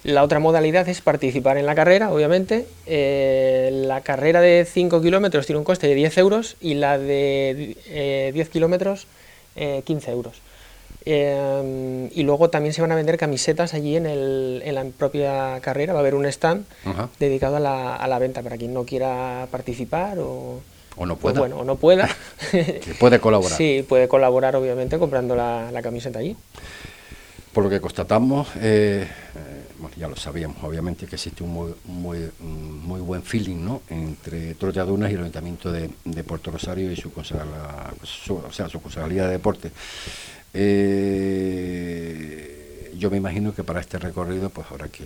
La 0.04 0.22
otra 0.22 0.40
modalidad 0.40 0.88
es 0.90 1.00
participar 1.00 1.58
en 1.58 1.66
la 1.66 1.76
carrera, 1.76 2.12
obviamente. 2.12 2.68
Eh, 2.86 3.70
la 3.72 4.02
carrera 4.02 4.42
de 4.42 4.68
5 4.70 5.02
kilómetros 5.02 5.46
tiene 5.46 5.60
un 5.60 5.64
coste 5.64 5.88
de 5.88 5.96
10 5.96 6.18
euros 6.18 6.58
y 6.60 6.74
la 6.74 6.98
de 6.98 7.78
10 8.34 8.48
eh, 8.48 8.50
kilómetros 8.52 9.08
15 9.56 9.56
eh, 9.56 10.14
euros. 10.14 10.42
y 12.14 12.24
luego 12.24 12.50
también 12.50 12.74
se 12.74 12.82
van 12.82 12.92
a 12.92 12.96
vender 12.96 13.18
camisetas 13.18 13.74
allí 13.74 13.96
en, 13.96 14.06
el, 14.06 14.62
en 14.66 14.76
la 14.76 14.84
propia 14.84 15.62
carrera. 15.62 15.94
Va 15.94 16.00
a 16.00 16.02
haber 16.02 16.16
un 16.16 16.26
stand 16.26 16.66
dedicado 17.18 17.56
a 17.56 17.60
la, 17.62 17.96
a 17.96 18.06
la, 18.10 18.20
venta 18.20 18.42
para 18.42 18.58
quien 18.58 18.74
no 18.74 18.84
quiera 18.84 19.48
participar 19.52 20.20
o, 20.20 20.60
no 21.06 21.16
pues 21.16 21.34
pueda. 21.34 21.40
bueno, 21.40 21.60
o 21.60 21.64
no 21.64 21.76
pueda. 21.76 22.10
puede 23.00 23.20
colaborar. 23.20 23.58
Sí, 23.58 23.86
puede 23.88 24.08
colaborar 24.08 24.56
obviamente 24.56 24.98
comprando 24.98 25.36
la, 25.36 25.72
la 25.72 25.82
camiseta 25.82 26.20
allí. 26.20 26.36
Por 27.54 27.64
lo 27.64 27.70
que 27.70 27.80
constatamos, 27.80 28.48
eh, 28.62 29.08
ya 29.98 30.08
lo 30.08 30.16
sabíamos, 30.16 30.58
obviamente 30.64 31.06
que 31.06 31.16
existe 31.16 31.44
un 31.44 31.52
muy, 31.52 31.72
muy, 32.40 33.02
buen 33.02 33.22
feeling 33.22 33.64
¿no? 33.64 33.82
entre 33.90 34.56
Troyadunas 34.56 35.12
y 35.12 35.14
el 35.14 35.22
Ayuntamiento 35.22 35.72
de, 35.72 35.90
Puerto 36.24 36.52
Rosario 36.52 36.92
y 36.92 36.96
su, 36.96 37.12
su, 38.04 38.36
o 38.36 38.52
sea, 38.52 38.70
su 38.70 38.82
concejalía 38.82 39.26
de 39.26 39.34
deporte. 39.34 39.72
Eh, 40.54 42.53
yo 43.04 43.12
me 43.12 43.18
imagino 43.18 43.54
que 43.54 43.66
para 43.66 43.82
este 43.82 44.00
recorrido 44.00 44.50
pues 44.50 44.66
habrá 44.72 44.88
que 44.88 45.04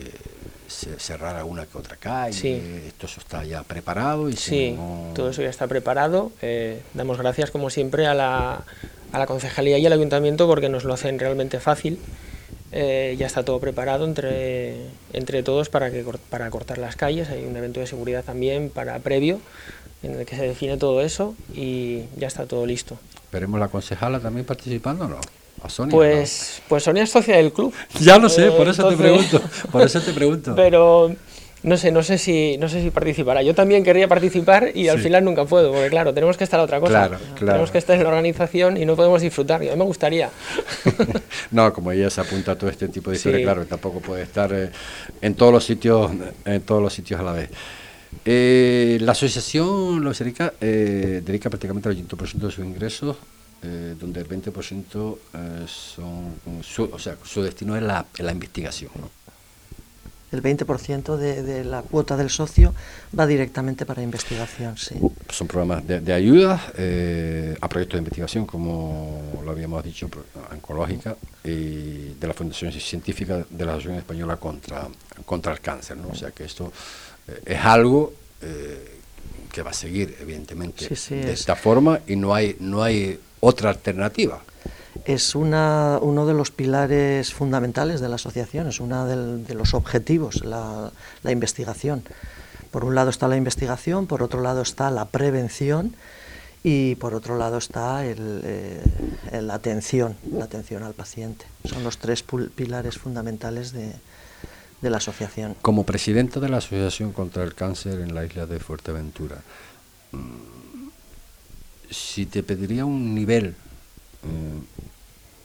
cerrar 1.00 1.36
alguna 1.36 1.66
que 1.66 1.80
otra 1.80 1.96
calle. 1.96 2.88
Esto 2.88 3.08
está 3.08 3.44
ya 3.44 3.64
preparado. 3.64 4.30
Y 4.30 4.36
sí, 4.36 4.78
todo 5.16 5.32
eso 5.32 5.42
ya 5.42 5.50
está 5.50 5.66
preparado. 5.66 6.32
Eh, 6.44 6.84
damos 6.94 7.18
gracias 7.18 7.50
como 7.50 7.72
siempre 7.72 8.06
a 8.06 8.14
la, 8.14 8.64
a 9.12 9.18
la 9.18 9.26
concejalía 9.26 9.80
y 9.80 9.86
al 9.88 9.94
ayuntamiento 9.94 10.46
porque 10.46 10.70
nos 10.70 10.84
lo 10.84 10.94
hacen 10.94 11.18
realmente 11.18 11.60
fácil. 11.60 11.98
Eh, 12.72 13.16
ya 13.18 13.26
está 13.26 13.44
todo 13.44 13.60
preparado 13.60 14.06
entre, 14.06 14.76
entre 15.14 15.42
todos 15.42 15.70
para, 15.70 15.90
que, 15.90 16.06
para 16.30 16.52
cortar 16.52 16.78
las 16.78 16.96
calles. 16.96 17.30
Hay 17.30 17.46
un 17.46 17.58
evento 17.58 17.80
de 17.80 17.88
seguridad 17.88 18.24
también 18.24 18.70
para 18.70 19.00
previo 19.00 19.40
en 20.04 20.20
el 20.20 20.26
que 20.28 20.36
se 20.36 20.44
define 20.44 20.78
todo 20.78 21.02
eso 21.02 21.34
y 21.52 22.04
ya 22.16 22.28
está 22.28 22.46
todo 22.46 22.64
listo. 22.68 23.00
¿Veremos 23.32 23.60
la 23.60 23.70
concejala 23.70 24.20
también 24.20 24.46
participando 24.46 25.06
o 25.06 25.08
no? 25.08 25.20
¿A 25.62 25.70
Sonia, 25.70 25.92
pues, 25.92 26.62
pues 26.68 26.84
Sonia 26.84 27.04
es 27.04 27.10
socia 27.10 27.38
del 27.38 27.52
club. 27.52 27.74
Ya 28.00 28.18
lo 28.18 28.30
sé, 28.30 28.52
por 28.52 28.68
eso 28.68 28.88
te 28.88 28.96
pregunto. 28.96 29.42
Por 29.72 29.82
eso 29.82 30.00
te 30.02 30.14
pregunto. 30.14 30.54
Pero 30.56 31.16
no 31.64 31.76
sé, 31.76 31.92
no 31.92 32.04
sé 32.04 32.18
si, 32.18 32.58
no 32.58 32.70
sé 32.70 32.82
si 32.82 32.92
participará. 32.92 33.42
Yo 33.42 33.56
también 33.56 33.84
quería 33.84 34.08
participar 34.08 34.72
y 34.76 34.88
al 34.88 35.00
final 35.00 35.26
nunca 35.26 35.46
puedo, 35.46 35.72
porque 35.72 35.90
claro, 35.90 36.14
tenemos 36.14 36.38
que 36.38 36.44
estar 36.44 36.60
a 36.60 36.64
otra 36.64 36.80
cosa. 36.80 37.10
Tenemos 37.38 37.72
que 37.72 37.80
estar 37.80 37.98
en 37.98 38.04
la 38.04 38.10
organización 38.10 38.78
y 38.78 38.86
no 38.86 38.96
podemos 38.96 39.22
disfrutar. 39.22 39.64
Y 39.64 39.70
a 39.70 39.72
mí 39.72 39.78
me 39.78 39.86
gustaría. 39.86 40.30
no, 41.52 41.74
como 41.74 41.92
ella 41.92 42.10
se 42.10 42.22
apunta 42.22 42.52
a 42.52 42.56
todo 42.56 42.70
este 42.70 42.88
tipo 42.90 43.10
de 43.10 43.18
historias, 43.18 43.42
claro, 43.42 43.66
tampoco 43.66 44.00
puede 44.00 44.24
estar 44.24 44.54
eh, 44.54 44.70
en 45.22 45.34
todos 45.34 45.52
los 45.52 45.64
sitios, 45.64 46.12
en 46.46 46.62
todos 46.62 46.82
los 46.82 46.94
sitios 46.94 47.20
a 47.20 47.24
la 47.24 47.32
vez. 47.32 47.50
Eh, 48.24 48.98
la 49.02 49.12
asociación 49.14 50.04
Los 50.04 50.22
Erica 50.22 50.54
eh, 50.62 51.22
dedica 51.26 51.50
prácticamente 51.50 51.90
el 51.90 52.08
80% 52.08 52.34
de 52.34 52.52
sus 52.52 52.60
ingresos, 52.60 53.18
donde 53.62 54.22
el 54.22 54.28
20% 54.28 55.18
son, 55.68 56.36
su, 56.62 56.84
o 56.84 57.00
sea, 57.00 57.18
su 57.24 57.42
destino 57.42 57.76
es 57.76 57.84
la, 57.84 58.06
la 58.20 58.32
investigación. 58.32 58.92
¿no? 58.96 59.10
el 60.32 60.44
20% 60.44 61.16
de, 61.16 61.42
de, 61.42 61.64
la 61.64 61.82
cuota 61.82 62.18
del 62.18 62.30
socio 62.30 62.74
va 63.18 63.26
directamente 63.26 63.86
para 63.86 64.02
investigación. 64.02 64.78
Sí. 64.78 64.96
Son 65.30 65.48
programas 65.48 65.88
de, 65.88 66.14
ayuda 66.14 66.62
eh, 66.78 67.56
a 67.62 67.70
proyectos 67.70 67.98
de 67.98 68.00
investigación, 68.00 68.46
como 68.46 69.42
lo 69.44 69.52
habíamos 69.52 69.84
dicho, 69.84 70.10
oncológica, 70.52 71.16
y 71.44 72.14
de 72.20 72.28
la 72.28 72.34
Fundación 72.34 72.72
Científica 72.74 73.46
de 73.50 73.66
la 73.66 73.74
Asociación 73.74 74.00
Española 74.00 74.36
contra, 74.38 74.88
contra 75.26 75.54
el 75.54 75.62
Cáncer. 75.62 75.96
¿no? 75.98 76.10
O 76.10 76.16
sea 76.16 76.32
que 76.32 76.44
esto 76.44 76.74
eh, 77.28 77.42
es 77.46 77.60
algo 77.60 78.14
eh, 78.42 79.00
que 79.52 79.62
va 79.62 79.72
a 79.72 79.74
seguir, 79.74 80.18
evidentemente, 80.20 80.90
de 81.10 81.32
esta 81.32 81.56
forma 81.56 82.02
y 82.06 82.18
no 82.18 82.36
hay, 82.36 82.58
no 82.60 82.84
hay 82.84 83.18
otra 83.40 83.70
alternativa 83.70 84.42
es 85.06 85.36
una, 85.36 86.00
uno 86.02 86.26
de 86.26 86.34
los 86.34 86.52
pilares 86.52 87.34
fundamentales 87.34 88.02
de 88.02 88.10
la 88.10 88.16
asociación, 88.16 88.68
es 88.68 88.80
uno 88.80 89.06
de 89.06 89.54
los 89.54 89.74
objetivos, 89.74 90.44
la, 90.44 90.92
investigación. 91.24 92.04
Por 92.72 92.84
un 92.84 92.96
lado 92.96 93.10
está 93.10 93.28
la 93.28 93.38
investigación, 93.38 94.08
por 94.08 94.22
otro 94.22 94.42
lado 94.42 94.62
está 94.62 94.92
la 94.92 95.06
prevención 95.06 95.96
y 96.64 96.96
por 96.96 97.14
otro 97.14 97.38
lado 97.38 97.58
está 97.58 98.02
eh, 98.04 98.82
la 99.32 99.54
atención, 99.54 100.18
la 100.32 100.46
atención 100.46 100.84
al 100.84 100.94
paciente. 100.94 101.46
Son 101.64 101.84
los 101.84 101.98
tres 101.98 102.24
pilares 102.24 102.98
fundamentales 102.98 103.72
de, 103.72 103.94
de 104.82 104.90
la 104.90 104.98
asociación. 104.98 105.56
Como 105.62 105.86
presidente 105.86 106.40
de 106.40 106.50
la 106.50 106.58
Asociación 106.58 107.14
contra 107.14 107.44
el 107.44 107.56
Cáncer 107.56 108.02
en 108.02 108.14
la 108.14 108.26
isla 108.26 108.46
de 108.46 108.60
Fuerteventura, 108.60 109.38
mm, 110.12 110.57
si 111.90 112.26
te 112.26 112.44
pediría 112.44 112.86
un 112.86 113.16
nivel 113.16 113.56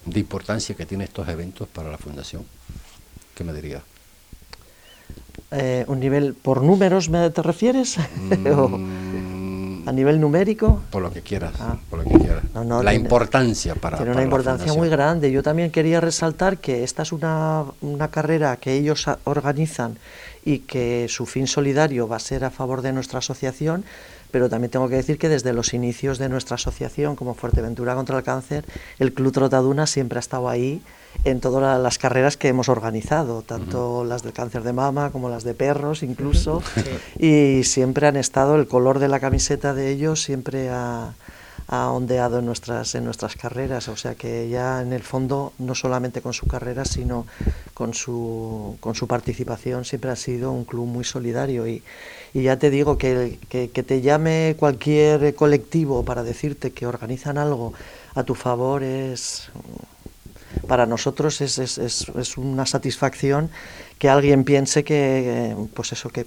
de 0.04 0.20
importancia 0.20 0.74
que 0.74 0.86
tienen 0.86 1.06
estos 1.06 1.28
eventos 1.28 1.68
para 1.68 1.90
la 1.90 1.98
Fundación? 1.98 2.44
¿Qué 3.34 3.44
me 3.44 3.52
diría? 3.52 3.82
Eh, 5.50 5.84
¿Un 5.86 6.00
nivel 6.00 6.34
por 6.34 6.62
números 6.62 7.08
me 7.08 7.30
te 7.30 7.42
refieres? 7.42 7.96
Mm. 9.82 9.88
¿A 9.88 9.92
nivel 9.92 10.20
numérico? 10.20 10.80
Por 10.90 11.02
lo 11.02 11.12
que 11.12 11.22
quieras. 11.22 11.54
Ah. 11.58 11.76
Por 11.90 11.98
lo 11.98 12.04
que 12.04 12.16
quieras. 12.16 12.44
la 12.84 12.94
importancia 12.94 13.74
para. 13.74 13.96
Tiene 13.96 14.12
una 14.12 14.22
importancia 14.22 14.72
muy 14.74 14.88
grande. 14.88 15.32
Yo 15.32 15.42
también 15.42 15.72
quería 15.72 16.00
resaltar 16.00 16.58
que 16.58 16.84
esta 16.84 17.02
es 17.02 17.10
una, 17.10 17.64
una 17.80 18.08
carrera 18.08 18.56
que 18.58 18.74
ellos 18.74 19.06
organizan 19.24 19.98
y 20.44 20.60
que 20.60 21.06
su 21.08 21.26
fin 21.26 21.48
solidario 21.48 22.06
va 22.06 22.16
a 22.16 22.20
ser 22.20 22.44
a 22.44 22.50
favor 22.50 22.82
de 22.82 22.92
nuestra 22.92 23.18
asociación 23.18 23.84
pero 24.32 24.48
también 24.48 24.70
tengo 24.70 24.88
que 24.88 24.96
decir 24.96 25.18
que 25.18 25.28
desde 25.28 25.52
los 25.52 25.74
inicios 25.74 26.18
de 26.18 26.28
nuestra 26.28 26.56
asociación 26.56 27.14
como 27.14 27.34
Fuerteventura 27.34 27.94
contra 27.94 28.16
el 28.16 28.24
Cáncer, 28.24 28.64
el 28.98 29.12
Club 29.12 29.32
Trotaduna 29.32 29.86
siempre 29.86 30.18
ha 30.18 30.20
estado 30.20 30.48
ahí 30.48 30.82
en 31.24 31.40
todas 31.40 31.80
las 31.80 31.98
carreras 31.98 32.36
que 32.36 32.48
hemos 32.48 32.68
organizado, 32.68 33.42
tanto 33.42 34.04
las 34.04 34.22
del 34.22 34.32
cáncer 34.32 34.62
de 34.62 34.72
mama 34.72 35.10
como 35.10 35.28
las 35.28 35.44
de 35.44 35.54
perros 35.54 36.02
incluso, 36.02 36.62
y 37.18 37.62
siempre 37.64 38.06
han 38.06 38.16
estado, 38.16 38.56
el 38.56 38.66
color 38.66 38.98
de 38.98 39.08
la 39.08 39.20
camiseta 39.20 39.74
de 39.74 39.90
ellos 39.90 40.22
siempre 40.22 40.70
ha, 40.70 41.12
ha 41.72 41.90
ondeado 41.90 42.40
en 42.40 42.44
nuestras, 42.44 42.94
en 42.94 43.06
nuestras 43.06 43.34
carreras, 43.34 43.88
o 43.88 43.96
sea 43.96 44.14
que 44.14 44.46
ya 44.50 44.82
en 44.82 44.92
el 44.92 45.02
fondo, 45.02 45.54
no 45.58 45.74
solamente 45.74 46.20
con 46.20 46.34
su 46.34 46.46
carrera, 46.46 46.84
sino 46.84 47.26
con 47.72 47.94
su, 47.94 48.76
con 48.78 48.94
su 48.94 49.06
participación, 49.06 49.86
siempre 49.86 50.10
ha 50.10 50.16
sido 50.16 50.52
un 50.52 50.66
club 50.66 50.84
muy 50.84 51.02
solidario. 51.02 51.66
Y, 51.66 51.82
y 52.34 52.42
ya 52.42 52.58
te 52.58 52.68
digo 52.68 52.98
que, 52.98 53.38
que, 53.48 53.68
te 53.68 54.02
llame 54.02 54.54
cualquier 54.58 55.34
colectivo 55.34 56.04
para 56.04 56.22
decirte 56.22 56.72
que 56.72 56.86
organizan 56.86 57.38
algo 57.38 57.72
a 58.14 58.22
tu 58.22 58.34
favor 58.34 58.82
es 58.82 59.48
para 60.68 60.84
nosotros 60.84 61.40
es, 61.40 61.56
es, 61.58 61.78
es, 61.78 62.36
una 62.36 62.66
satisfacción 62.66 63.48
que 63.98 64.10
alguien 64.10 64.44
piense 64.44 64.84
que 64.84 65.56
pues 65.72 65.92
eso 65.92 66.10
que 66.10 66.26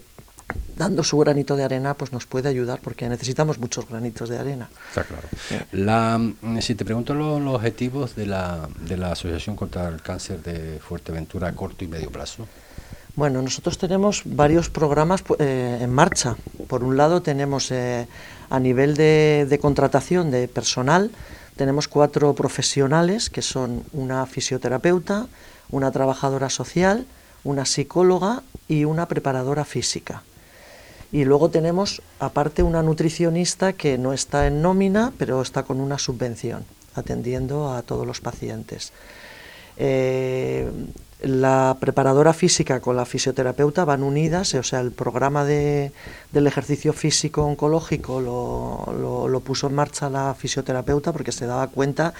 dando 0.77 1.03
su 1.03 1.17
granito 1.17 1.55
de 1.55 1.63
arena 1.63 1.93
pues 1.93 2.11
nos 2.11 2.25
puede 2.25 2.49
ayudar 2.49 2.79
porque 2.81 3.07
necesitamos 3.09 3.59
muchos 3.59 3.87
granitos 3.87 4.29
de 4.29 4.37
arena. 4.37 4.69
Está 4.89 5.03
claro. 5.03 5.27
La, 5.71 6.19
si 6.61 6.75
te 6.75 6.85
pregunto 6.85 7.13
los, 7.13 7.41
los 7.41 7.55
objetivos 7.55 8.15
de 8.15 8.25
la, 8.27 8.67
de 8.81 8.97
la 8.97 9.11
Asociación 9.11 9.55
contra 9.55 9.87
el 9.87 10.01
Cáncer 10.01 10.41
de 10.43 10.79
Fuerteventura 10.79 11.47
a 11.47 11.53
corto 11.53 11.83
y 11.83 11.87
medio 11.87 12.11
plazo. 12.11 12.47
Bueno, 13.15 13.41
nosotros 13.41 13.77
tenemos 13.77 14.23
varios 14.25 14.69
programas 14.69 15.23
eh, 15.39 15.77
en 15.79 15.93
marcha. 15.93 16.35
Por 16.67 16.83
un 16.83 16.97
lado 16.97 17.21
tenemos 17.21 17.71
eh, 17.71 18.07
a 18.49 18.59
nivel 18.59 18.95
de, 18.95 19.57
contratación 19.61 20.31
de 20.31 20.49
personal, 20.49 21.11
tenemos 21.55 21.87
cuatro 21.87 22.35
profesionales 22.35 23.29
que 23.29 23.41
son 23.41 23.83
una 23.93 24.25
fisioterapeuta, 24.25 25.27
una 25.71 25.91
trabajadora 25.91 26.49
social, 26.49 27.05
una 27.45 27.63
psicóloga 27.63 28.43
y 28.67 28.83
una 28.83 29.07
preparadora 29.07 29.63
física. 29.63 30.23
Y 31.15 31.23
luego 31.23 31.47
tenemos 31.47 32.01
aparte 32.19 32.61
una 32.61 32.83
nutricionista 32.83 33.71
que 33.71 33.97
no 33.97 34.11
está 34.11 34.47
en 34.47 34.61
nómina, 34.61 35.13
pero 35.17 35.41
está 35.41 35.63
con 35.63 35.79
una 35.79 35.97
subvención. 35.97 36.65
atendiendo 36.93 37.71
a 37.71 37.83
todos 37.83 38.05
los 38.05 38.19
pacientes. 38.19 38.91
Eh, 39.77 40.69
la 41.21 41.77
preparadora 41.79 42.33
física 42.33 42.81
con 42.81 42.97
la 42.97 43.05
fisioterapeuta 43.05 43.85
van 43.85 44.03
unidas, 44.03 44.53
o 44.55 44.63
sea, 44.63 44.81
el 44.81 44.91
programa 44.91 45.45
de, 45.45 45.93
del 46.33 46.47
ejercicio 46.47 46.91
físico 46.91 47.45
oncológico 47.45 48.19
lo, 48.19 49.27
lo, 49.29 49.39
puso 49.39 49.67
en 49.67 49.75
marcha 49.75 50.09
la 50.09 50.35
fisioterapeuta 50.35 51.13
porque 51.13 51.31
se 51.31 51.45
daba 51.45 51.67
cuenta 51.67 52.13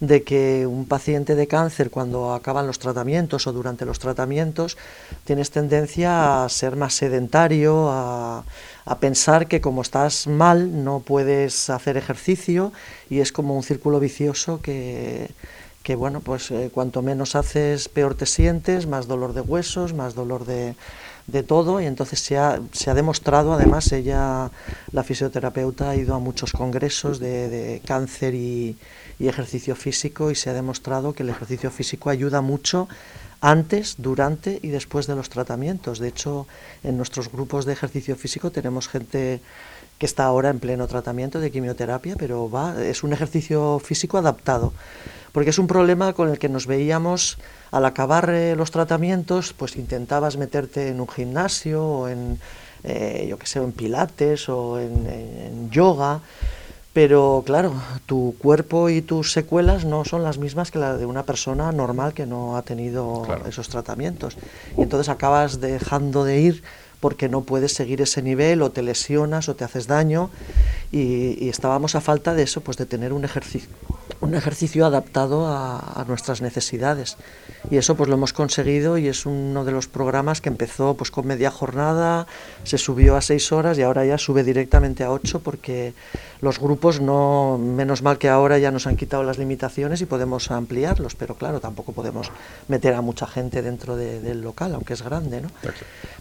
de 0.00 0.22
que 0.22 0.66
un 0.66 0.86
paciente 0.86 1.34
de 1.34 1.46
cáncer 1.46 1.90
cuando 1.90 2.34
acaban 2.34 2.66
los 2.66 2.78
tratamientos 2.78 3.46
o 3.46 3.52
durante 3.52 3.84
los 3.84 3.98
tratamientos 3.98 4.76
tienes 5.24 5.50
tendencia 5.50 6.44
a 6.44 6.48
ser 6.48 6.76
más 6.76 6.94
sedentario, 6.94 7.90
a, 7.90 8.44
a 8.84 8.98
pensar 8.98 9.46
que 9.48 9.60
como 9.60 9.82
estás 9.82 10.26
mal 10.26 10.84
no 10.84 11.00
puedes 11.00 11.70
hacer 11.70 11.96
ejercicio 11.96 12.72
y 13.08 13.20
es 13.20 13.32
como 13.32 13.56
un 13.56 13.62
círculo 13.62 14.00
vicioso 14.00 14.60
que 14.60 15.30
que 15.84 15.94
bueno, 15.96 16.20
pues 16.20 16.50
eh, 16.50 16.70
cuanto 16.72 17.02
menos 17.02 17.36
haces, 17.36 17.90
peor 17.90 18.14
te 18.14 18.24
sientes, 18.24 18.86
más 18.86 19.06
dolor 19.06 19.34
de 19.34 19.42
huesos, 19.42 19.92
más 19.92 20.14
dolor 20.14 20.46
de, 20.46 20.76
de 21.26 21.42
todo, 21.42 21.78
y 21.78 21.84
entonces 21.84 22.20
se 22.20 22.38
ha, 22.38 22.58
se 22.72 22.90
ha, 22.90 22.94
demostrado, 22.94 23.52
además, 23.52 23.92
ella, 23.92 24.50
la 24.92 25.04
fisioterapeuta, 25.04 25.90
ha 25.90 25.96
ido 25.96 26.14
a 26.14 26.18
muchos 26.18 26.52
congresos 26.52 27.20
de, 27.20 27.50
de 27.50 27.82
cáncer 27.84 28.34
y, 28.34 28.78
y, 29.24 29.28
ejercicio 29.28 29.74
físico, 29.74 30.30
y 30.30 30.34
se 30.34 30.50
ha 30.50 30.52
demostrado 30.52 31.12
que 31.12 31.22
el 31.22 31.30
ejercicio 31.30 31.70
físico 31.70 32.10
ayuda 32.10 32.40
mucho 32.40 32.88
antes, 33.40 33.96
durante 33.98 34.58
y 34.62 34.68
después 34.68 35.06
de 35.06 35.16
los 35.16 35.28
tratamientos. 35.28 35.98
De 35.98 36.08
hecho, 36.08 36.46
en 36.82 36.96
nuestros 36.96 37.30
grupos 37.30 37.64
de 37.64 37.72
ejercicio 37.72 38.16
físico 38.16 38.50
tenemos 38.50 38.88
gente 38.88 39.40
que 39.98 40.06
está 40.06 40.24
ahora 40.24 40.50
en 40.50 40.60
pleno 40.60 40.86
tratamiento 40.86 41.40
de 41.40 41.50
quimioterapia, 41.50 42.16
pero 42.18 42.50
va, 42.50 42.82
es 42.82 43.02
un 43.02 43.12
ejercicio 43.12 43.78
físico 43.78 44.18
adaptado 44.18 44.72
porque 45.34 45.50
es 45.50 45.58
un 45.58 45.66
problema 45.66 46.12
con 46.12 46.30
el 46.30 46.38
que 46.38 46.48
nos 46.48 46.68
veíamos 46.68 47.38
al 47.72 47.84
acabar 47.86 48.30
eh, 48.30 48.54
los 48.54 48.70
tratamientos, 48.70 49.52
pues 49.52 49.74
intentabas 49.74 50.36
meterte 50.36 50.86
en 50.86 51.00
un 51.00 51.08
gimnasio 51.08 51.84
o 51.84 52.08
en, 52.08 52.38
eh, 52.84 53.26
yo 53.28 53.36
que 53.36 53.46
sé, 53.48 53.58
en 53.58 53.72
pilates 53.72 54.48
o 54.48 54.78
en, 54.78 55.70
yoga, 55.72 56.20
pero 56.94 57.42
claro, 57.44 57.74
tu 58.06 58.36
cuerpo 58.38 58.88
y 58.88 59.02
tus 59.02 59.32
secuelas 59.32 59.84
no 59.84 60.04
son 60.04 60.22
las 60.22 60.38
mismas 60.38 60.70
que 60.70 60.78
las 60.78 60.98
de 60.98 61.06
una 61.06 61.24
persona 61.24 61.72
normal 61.72 62.14
que 62.14 62.24
no 62.24 62.56
ha 62.56 62.62
tenido 62.62 63.26
esos 63.48 63.68
tratamientos. 63.68 64.36
Y 64.78 64.82
entonces 64.82 65.08
acabas 65.08 65.60
dejando 65.60 66.24
de 66.24 66.40
ir 66.40 66.62
porque 67.00 67.28
no 67.28 67.42
puedes 67.42 67.72
seguir 67.72 68.00
ese 68.00 68.22
nivel 68.22 68.62
o 68.62 68.70
te 68.70 68.82
lesionas 68.82 69.48
o 69.48 69.56
te 69.56 69.64
haces 69.64 69.88
daño 69.88 70.30
y, 70.92 71.44
y 71.44 71.48
estábamos 71.48 71.96
a 71.96 72.00
falta 72.00 72.32
de 72.32 72.44
eso, 72.44 72.60
pues 72.60 72.76
de 72.76 72.86
tener 72.86 73.12
un 73.12 73.24
ejercicio, 73.24 73.68
un 74.20 74.34
ejercicio 74.34 74.86
adaptado 74.86 75.46
a, 75.46 76.04
nuestras 76.08 76.42
necesidades. 76.42 77.16
Y 77.70 77.76
eso 77.78 77.94
pues 77.94 78.08
lo 78.08 78.16
hemos 78.16 78.32
conseguido 78.32 78.98
y 78.98 79.08
es 79.08 79.24
uno 79.24 79.64
de 79.64 79.72
los 79.72 79.88
programas 79.88 80.40
que 80.40 80.50
empezó 80.50 80.94
pues 80.94 81.10
con 81.10 81.26
media 81.26 81.50
jornada, 81.50 82.26
se 82.62 82.76
subió 82.76 83.16
a 83.16 83.22
seis 83.22 83.52
horas 83.52 83.78
y 83.78 83.82
ahora 83.82 84.04
ya 84.04 84.18
sube 84.18 84.44
directamente 84.44 85.02
a 85.02 85.10
ocho 85.10 85.40
porque 85.40 85.94
los 86.42 86.60
grupos 86.60 87.00
no, 87.00 87.58
menos 87.58 88.02
mal 88.02 88.18
que 88.18 88.28
ahora 88.28 88.58
ya 88.58 88.70
nos 88.70 88.86
han 88.86 88.96
quitado 88.96 89.22
las 89.22 89.38
limitaciones 89.38 90.02
y 90.02 90.06
podemos 90.06 90.50
ampliarlos, 90.50 91.14
pero 91.14 91.36
claro, 91.36 91.60
tampoco 91.60 91.92
podemos 91.92 92.30
meter 92.68 92.92
a 92.92 93.00
mucha 93.00 93.26
gente 93.26 93.62
dentro 93.62 93.96
del 93.96 94.42
local, 94.42 94.74
aunque 94.74 94.92
es 94.92 95.02
grande, 95.02 95.40
¿no? 95.40 95.48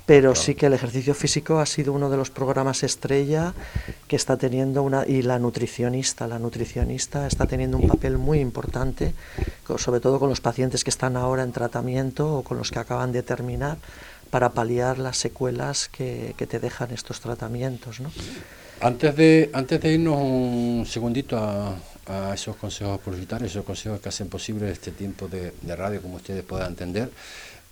Pero 0.06 0.36
sí 0.36 0.56
que 0.56 0.66
el 0.66 0.74
ejercicio 0.74 1.14
físico 1.14 1.60
ha 1.60 1.66
sido 1.66 1.94
uno 1.94 2.10
de 2.10 2.18
los 2.18 2.30
programas 2.30 2.84
estrella 2.84 3.54
que 4.08 4.16
está 4.16 4.38
teniendo 4.38 4.84
una, 4.84 5.06
y 5.06 5.22
la 5.22 5.40
nutricionista, 5.40 6.28
la 6.28 6.40
nutricionista 6.40 7.28
está 7.28 7.46
teniendo 7.46 7.73
un 7.74 7.88
papel 7.88 8.18
muy 8.18 8.40
importante, 8.40 9.14
sobre 9.78 10.00
todo 10.00 10.20
con 10.20 10.30
los 10.30 10.42
pacientes 10.42 10.84
que 10.84 10.90
están 10.90 11.18
ahora 11.18 11.44
en 11.44 11.52
tratamiento 11.52 12.38
o 12.38 12.44
con 12.44 12.58
los 12.58 12.72
que 12.72 12.80
acaban 12.80 13.12
de 13.12 13.24
terminar, 13.24 13.78
para 14.30 14.50
paliar 14.50 14.98
las 14.98 15.18
secuelas 15.18 15.90
que, 15.90 16.34
que 16.38 16.48
te 16.48 16.60
dejan 16.60 16.92
estos 16.92 17.20
tratamientos. 17.20 18.00
¿no? 18.00 18.12
Antes 18.82 19.16
de, 19.16 19.50
antes 19.54 19.80
de 19.80 19.94
irnos 19.94 20.18
un 20.18 20.86
segundito 20.88 21.38
a, 21.38 21.76
a 22.08 22.34
esos 22.34 22.56
consejos 22.56 23.00
publicitarios, 23.00 23.52
esos 23.52 23.64
consejos 23.64 24.00
que 24.00 24.10
hacen 24.10 24.28
posible 24.28 24.70
este 24.72 24.92
tiempo 24.92 25.28
de, 25.28 25.54
de 25.62 25.76
radio, 25.76 26.02
como 26.02 26.16
ustedes 26.16 26.44
puedan 26.44 26.70
entender, 26.70 27.10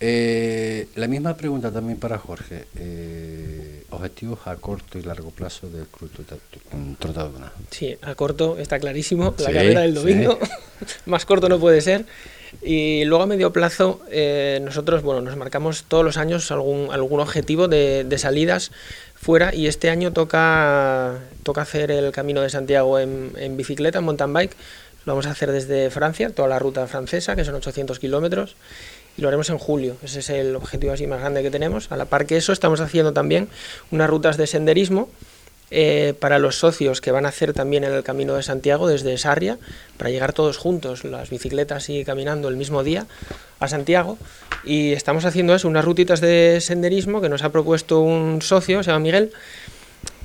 eh, 0.04 0.88
la 0.96 1.08
misma 1.08 1.38
pregunta 1.38 1.72
también 1.72 2.00
para 2.00 2.18
Jorge. 2.18 2.66
Eh, 2.76 3.84
objetivos 3.92 4.40
a 4.46 4.56
corto 4.56 4.98
y 4.98 5.04
largo 5.04 5.30
plazo 5.30 5.70
del 5.70 5.86
Club 5.86 6.10
Trotaduna. 6.98 7.52
Sí, 7.70 7.96
a 8.02 8.16
corto 8.16 8.58
está 8.58 8.80
clarísimo, 8.80 9.36
la 9.38 9.52
carrera 9.52 9.82
del 9.82 9.94
domingo, 9.94 10.40
más 11.06 11.26
corto 11.26 11.48
no 11.50 11.60
puede 11.60 11.82
ser. 11.82 12.06
Y 12.64 13.06
luego 13.06 13.24
a 13.24 13.28
medio 13.28 13.54
plazo, 13.54 14.02
eh, 14.10 14.60
nosotros 14.64 15.04
bueno, 15.04 15.22
nos 15.22 15.38
marcamos 15.38 15.84
todos 15.84 16.04
los 16.04 16.18
años 16.18 16.52
algún, 16.52 16.92
algún 16.92 17.20
objetivo 17.20 17.68
de, 17.68 18.04
de, 18.04 18.18
salidas 18.18 18.72
fuera 19.16 19.54
y 19.54 19.68
este 19.68 19.90
año 19.92 20.12
toca, 20.12 21.20
toca 21.44 21.62
hacer 21.62 21.92
el 21.92 22.12
Camino 22.12 22.42
de 22.42 22.50
Santiago 22.50 22.98
en, 22.98 23.34
en 23.38 23.56
bicicleta, 23.56 24.00
en 24.00 24.06
mountain 24.06 24.34
bike. 24.34 24.56
Lo 25.06 25.14
vamos 25.14 25.28
a 25.28 25.32
hacer 25.32 25.52
desde 25.52 25.90
Francia, 25.90 26.32
toda 26.32 26.48
la 26.48 26.60
ruta 26.60 26.86
francesa, 26.88 27.36
que 27.36 27.46
son 27.46 27.56
800 27.56 28.00
kilómetros 28.00 28.56
lo 29.21 29.27
haremos 29.27 29.49
en 29.49 29.57
julio. 29.57 29.95
Ese 30.03 30.19
es 30.19 30.29
el 30.29 30.55
objetivo 30.55 30.93
así 30.93 31.07
más 31.07 31.19
grande 31.19 31.43
que 31.43 31.51
tenemos. 31.51 31.91
A 31.91 31.97
la 31.97 32.05
par 32.05 32.25
que 32.25 32.38
eso, 32.38 32.51
estamos 32.51 32.81
haciendo 32.81 33.13
también 33.13 33.47
unas 33.91 34.10
rutas 34.10 34.38
de 34.38 34.47
senderismo 34.47 35.10
eh, 35.73 36.13
para 36.19 36.38
los 36.38 36.57
socios 36.57 36.99
que 36.99 37.12
van 37.12 37.25
a 37.25 37.29
hacer 37.29 37.53
también 37.53 37.86
el 37.86 38.03
Camino 38.03 38.36
de 38.36 38.43
Santiago 38.43 38.89
desde 38.89 39.17
Sarria, 39.17 39.57
para 39.95 40.10
llegar 40.10 40.34
todos 40.34 40.57
juntos, 40.57 41.05
las 41.05 41.29
bicicletas 41.29 41.89
y 41.89 42.03
caminando 42.03 42.49
el 42.49 42.57
mismo 42.57 42.84
día 42.84 43.05
a 43.60 43.67
Santiago. 43.69 44.17
Y 44.65 44.91
estamos 44.91 45.23
haciendo 45.23 45.55
eso, 45.55 45.69
unas 45.69 45.86
rutitas 45.86 46.19
de 46.19 46.60
senderismo 46.60 47.21
que 47.21 47.29
nos 47.29 47.43
ha 47.43 47.51
propuesto 47.51 48.01
un 48.01 48.41
socio, 48.41 48.84
se 48.84 48.91
llama 48.91 48.99
Miguel, 48.99 49.31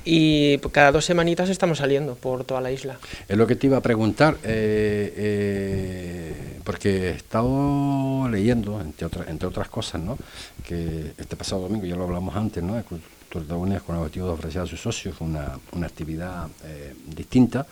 y 0.07 0.57
cada 0.71 0.93
dos 0.93 1.03
semanitas 1.03 1.49
estamos 1.49 1.79
saliendo 1.79 2.15
por 2.15 2.45
toda 2.45 2.61
la 2.61 2.71
isla. 2.71 2.97
Es 3.27 3.37
lo 3.37 3.45
que 3.45 3.57
te 3.57 3.67
iba 3.67 3.77
a 3.77 3.81
preguntar, 3.81 4.37
eh, 4.43 5.13
eh, 5.17 6.59
porque 6.63 7.09
he 7.09 7.11
estado 7.11 8.29
leyendo, 8.29 8.79
entre, 8.79 9.05
otras 9.05 9.27
entre 9.27 9.47
otras 9.49 9.67
cosas, 9.67 10.01
¿no? 10.01 10.17
que 10.65 11.11
este 11.17 11.35
pasado 11.35 11.63
domingo, 11.63 11.85
ya 11.85 11.95
lo 11.95 12.05
hablamos 12.05 12.35
antes, 12.35 12.63
¿no? 12.63 12.81
Unidas 13.49 13.83
con 13.83 13.95
el 13.97 14.01
objetivo 14.01 14.27
de 14.27 14.33
ofrecer 14.33 14.61
a 14.61 14.65
sus 14.65 14.81
socios 14.81 15.17
una, 15.19 15.59
una 15.73 15.85
actividad 15.85 16.47
eh, 16.65 16.95
distinta, 17.05 17.67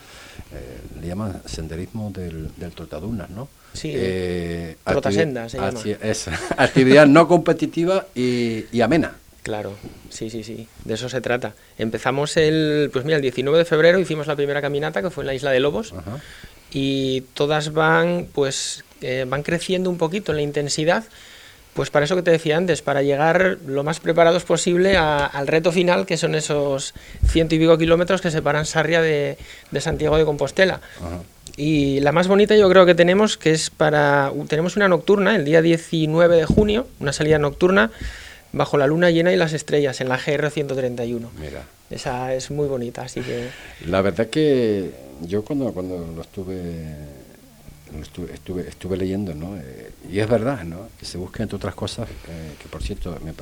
le 1.02 1.08
llaman 1.08 1.41
senderismo 1.45 2.12
del, 2.12 2.52
del 2.56 2.71
Trotadunas, 2.71 3.30
¿no? 3.30 3.48
Sí, 3.76 3.91
eh, 3.93 4.78
Trotasenda 4.84 5.50
se 5.50 5.58
llama. 5.58 5.80
Es, 6.02 6.28
actividad 6.58 7.08
no 7.08 7.28
competitiva 7.28 8.08
y, 8.15 8.65
y 8.71 8.82
amena. 8.82 9.15
Claro, 9.45 9.73
sí, 10.10 10.31
sí, 10.31 10.43
sí, 10.43 10.67
de 10.86 10.95
eso 10.95 11.08
se 11.08 11.21
trata. 11.21 11.53
Empezamos 11.77 12.36
el, 12.36 12.89
pues 12.91 13.05
mira, 13.05 13.17
el 13.17 13.21
19 13.21 13.60
de 13.60 13.63
febrero 13.65 13.99
hicimos 13.99 14.25
la 14.25 14.36
primera 14.36 14.60
caminata 14.60 15.03
que 15.03 15.12
fue 15.12 15.21
en 15.21 15.27
la 15.27 15.36
isla 15.36 15.51
de 15.51 15.60
Lobos 15.60 15.93
Ajá. 15.95 16.17
y 16.71 17.21
todas 17.36 17.71
van, 17.71 18.27
pues, 18.34 18.84
eh, 19.01 19.23
van 19.27 19.43
creciendo 19.43 19.91
un 19.91 19.99
poquito 19.99 20.31
en 20.31 20.38
la 20.38 20.41
intensidad, 20.41 21.03
pues 21.75 21.91
para 21.91 22.05
eso 22.05 22.15
que 22.15 22.23
te 22.23 22.31
decía 22.31 22.58
antes, 22.58 22.81
para 22.81 23.03
llegar 23.03 23.60
lo 23.67 23.84
más 23.84 23.99
preparados 23.99 24.45
posible 24.45 24.97
a, 24.97 25.27
al 25.27 25.45
reto 25.45 25.71
final, 25.71 26.08
que 26.08 26.17
son 26.17 26.34
esos 26.34 26.95
ciento 27.27 27.53
y 27.53 27.60
pico 27.60 27.77
kilómetros 27.77 28.21
que 28.21 28.31
separan 28.31 28.65
Sarria 28.65 29.03
de, 29.03 29.38
de 29.69 29.79
Santiago 29.79 30.17
de 30.17 30.25
Compostela. 30.25 30.81
Ajá. 30.97 31.21
Y 31.55 31.99
la 31.99 32.12
más 32.12 32.27
bonita 32.27 32.55
yo 32.55 32.67
creo 32.67 32.88
que 32.88 32.95
tenemos, 32.95 33.38
que 33.38 33.51
es 33.51 33.69
para, 33.69 34.31
tenemos 34.47 34.75
una 34.75 34.88
nocturna, 34.88 35.36
el 35.36 35.45
día 35.45 35.62
19 35.62 36.36
de 36.36 36.45
junio, 36.45 36.88
una 36.99 37.13
salida 37.13 37.38
nocturna 37.38 37.91
bajo 38.56 38.78
la 38.78 38.88
luna 38.88 39.12
llena 39.12 39.34
y 39.34 39.36
las 39.36 39.54
estrellas 39.54 40.00
en 40.02 40.10
la 40.10 40.18
GR 40.18 40.50
131. 40.50 41.30
Mira. 41.39 41.63
Esa 41.89 42.34
es 42.34 42.50
muy 42.50 42.68
bonita, 42.68 43.04
así 43.04 43.22
que... 43.22 43.50
La 43.86 44.02
verdad 44.02 44.28
que 44.30 44.91
yo 45.22 45.44
cuando, 45.44 45.72
cuando 45.74 45.98
lo 46.15 46.22
estuve, 46.22 46.86
lo 47.94 48.02
estuve, 48.02 48.34
estuve, 48.34 48.68
estuve, 48.68 48.98
leyendo, 48.98 49.36
¿no? 49.36 49.58
Eh, 49.58 49.91
y 50.10 50.20
es 50.20 50.28
verdad, 50.28 50.63
¿no? 50.63 50.88
Que 50.98 51.06
se 51.06 51.18
busca 51.18 51.44
entre 51.44 51.58
otras 51.58 51.76
cosas, 51.76 52.10
eh, 52.10 52.54
que 52.62 52.68
por 52.70 52.82
cierto, 52.82 53.15
me 53.24 53.34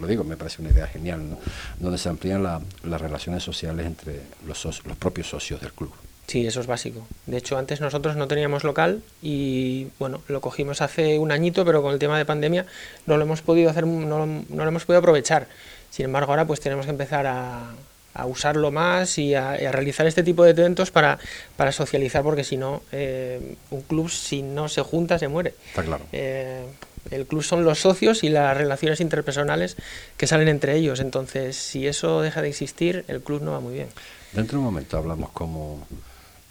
lo 0.00 0.06
digo, 0.06 0.24
me 0.24 0.36
parece 0.36 0.60
una 0.62 0.70
idea 0.72 0.88
genial, 0.88 1.30
¿no? 1.30 1.38
Donde 1.78 1.96
se 1.96 2.08
amplían 2.08 2.42
la, 2.42 2.60
las 2.84 3.00
relaciones 3.00 3.42
sociales 3.42 3.86
entre 3.86 4.20
los, 4.46 4.64
los 4.64 4.96
propios 4.98 5.28
socios 5.28 5.60
del 5.60 5.72
club. 5.72 5.92
Sí, 6.28 6.46
eso 6.46 6.60
es 6.60 6.66
básico. 6.66 7.06
De 7.26 7.38
hecho, 7.38 7.56
antes 7.56 7.80
nosotros 7.80 8.14
no 8.14 8.28
teníamos 8.28 8.62
local 8.62 9.02
y 9.22 9.88
bueno, 9.98 10.20
lo 10.28 10.42
cogimos 10.42 10.82
hace 10.82 11.18
un 11.18 11.32
añito, 11.32 11.64
pero 11.64 11.82
con 11.82 11.94
el 11.94 11.98
tema 11.98 12.18
de 12.18 12.26
pandemia 12.26 12.66
no 13.06 13.16
lo 13.16 13.24
hemos 13.24 13.40
podido 13.40 13.70
hacer, 13.70 13.86
no, 13.86 14.26
no 14.26 14.44
lo 14.48 14.68
hemos 14.68 14.84
podido 14.84 14.98
aprovechar. 14.98 15.48
Sin 15.90 16.04
embargo, 16.04 16.30
ahora 16.30 16.46
pues 16.46 16.60
tenemos 16.60 16.84
que 16.84 16.90
empezar 16.90 17.26
a, 17.26 17.72
a 18.12 18.26
usarlo 18.26 18.70
más 18.70 19.16
y 19.16 19.34
a, 19.34 19.52
a, 19.52 19.72
realizar 19.72 20.06
este 20.06 20.22
tipo 20.22 20.44
de 20.44 20.50
eventos 20.50 20.90
para, 20.90 21.18
para 21.56 21.72
socializar, 21.72 22.22
porque 22.22 22.44
si 22.44 22.58
no, 22.58 22.82
eh, 22.92 23.56
un 23.70 23.80
club 23.82 24.10
si 24.10 24.42
no 24.42 24.68
se 24.68 24.82
junta 24.82 25.18
se 25.18 25.28
muere. 25.28 25.54
Está 25.68 25.82
claro. 25.82 26.04
Eh, 26.12 26.62
el 27.10 27.26
club 27.26 27.42
son 27.42 27.64
los 27.64 27.78
socios 27.78 28.22
y 28.22 28.28
las 28.28 28.54
relaciones 28.54 29.00
interpersonales 29.00 29.76
que 30.18 30.26
salen 30.26 30.48
entre 30.48 30.76
ellos. 30.76 31.00
Entonces, 31.00 31.56
si 31.56 31.86
eso 31.86 32.20
deja 32.20 32.42
de 32.42 32.48
existir, 32.48 33.04
el 33.08 33.22
club 33.22 33.40
no 33.42 33.52
va 33.52 33.60
muy 33.60 33.74
bien. 33.74 33.88
Dentro 34.32 34.58
de 34.58 34.58
un 34.58 34.64
momento 34.64 34.98
hablamos 34.98 35.30
como 35.30 35.86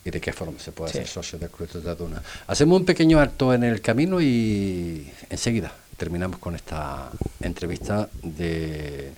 y 0.07 0.11
de 0.11 0.21
qué 0.21 0.31
forma 0.31 0.57
se 0.57 0.71
puede 0.71 0.91
hacer 0.91 1.05
socio 1.05 1.37
del 1.37 1.49
Club 1.49 1.67
Tortaduna. 1.67 2.23
Hacemos 2.47 2.79
un 2.79 2.85
pequeño 2.85 3.19
alto 3.19 3.53
en 3.53 3.65
el 3.65 3.81
camino 3.81 4.21
y 4.21 5.11
enseguida 5.29 5.73
terminamos 5.97 6.39
con 6.39 6.55
esta 6.55 7.11
entrevista 7.41 8.07
de 8.23 9.11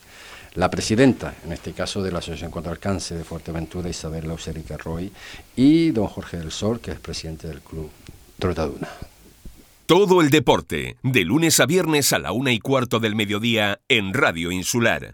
la 0.55 0.69
presidenta, 0.71 1.35
en 1.45 1.53
este 1.53 1.73
caso 1.73 2.01
de 2.01 2.11
la 2.11 2.19
Asociación 2.19 2.49
contra 2.49 2.71
el 2.71 2.79
Cáncer 2.79 3.19
de 3.19 3.23
Fuerteventura, 3.23 3.87
Isabel 3.87 4.27
Lauserica 4.27 4.77
Roy, 4.77 5.11
y 5.55 5.91
don 5.91 6.07
Jorge 6.07 6.37
del 6.37 6.51
Sol, 6.51 6.79
que 6.79 6.91
es 6.91 6.99
presidente 6.99 7.47
del 7.47 7.61
Club 7.61 7.91
Trotaduna. 8.39 8.87
Todo 9.85 10.21
el 10.21 10.31
deporte, 10.31 10.97
de 11.03 11.23
lunes 11.23 11.59
a 11.59 11.67
viernes 11.67 12.13
a 12.13 12.19
la 12.19 12.31
una 12.31 12.51
y 12.51 12.59
cuarto 12.59 12.99
del 12.99 13.15
mediodía 13.15 13.79
en 13.89 14.13
Radio 14.13 14.51
Insular. 14.51 15.13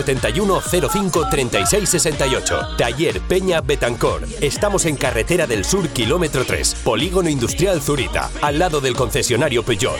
671 0.03 0.61
05 0.89 1.29
36 1.29 1.89
68. 1.89 2.59
Taller 2.77 3.19
Peña 3.21 3.61
Betancor. 3.61 4.27
Estamos 4.41 4.85
en 4.85 4.95
Carretera 4.95 5.47
del 5.47 5.65
Sur, 5.65 5.87
kilómetro 5.89 6.45
3, 6.45 6.75
Polígono 6.83 7.29
Industrial 7.29 7.81
Zurita, 7.81 8.29
al 8.41 8.59
lado 8.59 8.81
del 8.81 8.95
concesionario 8.95 9.63
Peugeot. 9.63 9.97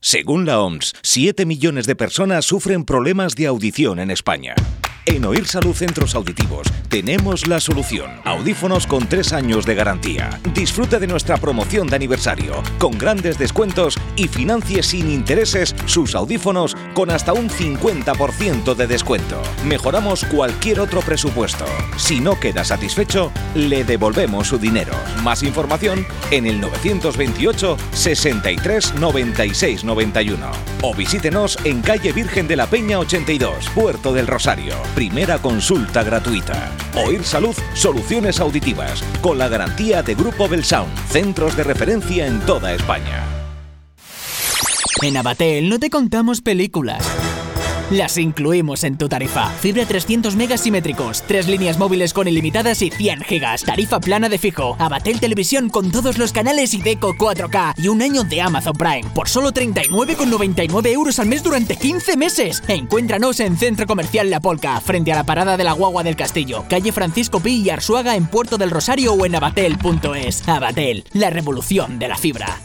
Según 0.00 0.44
la 0.44 0.60
OMS, 0.60 0.92
7 1.02 1.46
millones 1.46 1.86
de 1.86 1.96
personas 1.96 2.44
sufren 2.44 2.84
problemas 2.84 3.34
de 3.36 3.46
audición 3.46 3.98
en 3.98 4.10
España. 4.10 4.54
En 5.06 5.22
Oír 5.26 5.46
Salud 5.46 5.74
Centros 5.74 6.14
Auditivos 6.14 6.66
tenemos 6.88 7.46
la 7.46 7.60
solución. 7.60 8.10
Audífonos 8.24 8.86
con 8.86 9.06
tres 9.06 9.34
años 9.34 9.66
de 9.66 9.74
garantía. 9.74 10.40
Disfrute 10.54 10.98
de 10.98 11.06
nuestra 11.06 11.36
promoción 11.36 11.88
de 11.88 11.96
aniversario, 11.96 12.62
con 12.78 12.96
grandes 12.96 13.36
descuentos 13.36 13.96
y 14.16 14.28
financie 14.28 14.82
sin 14.82 15.10
intereses 15.10 15.74
sus 15.84 16.14
audífonos 16.14 16.74
con 16.94 17.10
hasta 17.10 17.34
un 17.34 17.50
50% 17.50 18.74
de 18.74 18.86
descuento. 18.86 19.42
Mejoramos 19.66 20.24
cualquier 20.24 20.80
otro 20.80 21.02
presupuesto. 21.02 21.66
Si 21.98 22.20
no 22.20 22.40
queda 22.40 22.64
satisfecho, 22.64 23.30
le 23.54 23.84
devolvemos 23.84 24.48
su 24.48 24.58
dinero. 24.58 24.94
Más 25.22 25.42
información 25.42 26.06
en 26.30 26.46
el 26.46 26.60
928 26.60 27.76
63 27.92 28.94
96 28.94 29.84
91 29.84 30.50
o 30.80 30.94
visítenos 30.94 31.58
en 31.64 31.82
calle 31.82 32.12
Virgen 32.12 32.46
de 32.46 32.56
la 32.56 32.66
Peña 32.66 32.98
82, 33.00 33.68
Puerto 33.74 34.12
del 34.12 34.26
Rosario. 34.26 34.74
Primera 34.94 35.38
consulta 35.38 36.04
gratuita. 36.04 36.70
Oír 37.04 37.24
Salud, 37.24 37.54
soluciones 37.74 38.38
auditivas, 38.38 39.02
con 39.20 39.38
la 39.38 39.48
garantía 39.48 40.04
de 40.04 40.14
Grupo 40.14 40.48
Belsound, 40.48 40.96
centros 41.08 41.56
de 41.56 41.64
referencia 41.64 42.28
en 42.28 42.38
toda 42.42 42.72
España. 42.72 43.24
En 45.02 45.16
Abatel 45.16 45.68
no 45.68 45.80
te 45.80 45.90
contamos 45.90 46.42
películas. 46.42 47.04
Las 47.90 48.16
incluimos 48.16 48.82
en 48.82 48.96
tu 48.96 49.08
tarifa. 49.08 49.50
Fibra 49.50 49.84
300 49.84 50.36
megas 50.36 50.62
simétricos, 50.62 51.22
tres 51.22 51.46
líneas 51.46 51.78
móviles 51.78 52.14
con 52.14 52.26
ilimitadas 52.26 52.80
y 52.80 52.90
100 52.90 53.20
gigas. 53.22 53.62
Tarifa 53.62 54.00
plana 54.00 54.30
de 54.30 54.38
fijo. 54.38 54.74
Abatel 54.78 55.20
Televisión 55.20 55.68
con 55.68 55.92
todos 55.92 56.16
los 56.16 56.32
canales 56.32 56.72
y 56.72 56.80
Deco 56.80 57.14
4K. 57.14 57.74
Y 57.76 57.88
un 57.88 58.00
año 58.00 58.24
de 58.24 58.40
Amazon 58.40 58.74
Prime. 58.74 59.04
Por 59.14 59.28
solo 59.28 59.52
39,99 59.52 60.86
euros 60.88 61.18
al 61.18 61.26
mes 61.26 61.42
durante 61.42 61.76
15 61.76 62.16
meses. 62.16 62.62
Encuéntranos 62.68 63.38
en 63.40 63.58
Centro 63.58 63.86
Comercial 63.86 64.30
La 64.30 64.40
Polca, 64.40 64.80
frente 64.80 65.12
a 65.12 65.16
la 65.16 65.24
parada 65.24 65.56
de 65.56 65.64
la 65.64 65.72
Guagua 65.72 66.02
del 66.02 66.16
Castillo. 66.16 66.64
Calle 66.68 66.90
Francisco 66.90 67.40
Pi 67.40 67.62
y 67.62 67.70
Arsuaga 67.70 68.16
en 68.16 68.26
Puerto 68.26 68.56
del 68.56 68.70
Rosario 68.70 69.12
o 69.12 69.26
en 69.26 69.34
abatel.es. 69.34 70.48
Abatel, 70.48 71.04
la 71.12 71.28
revolución 71.28 71.98
de 71.98 72.08
la 72.08 72.16
fibra. 72.16 72.60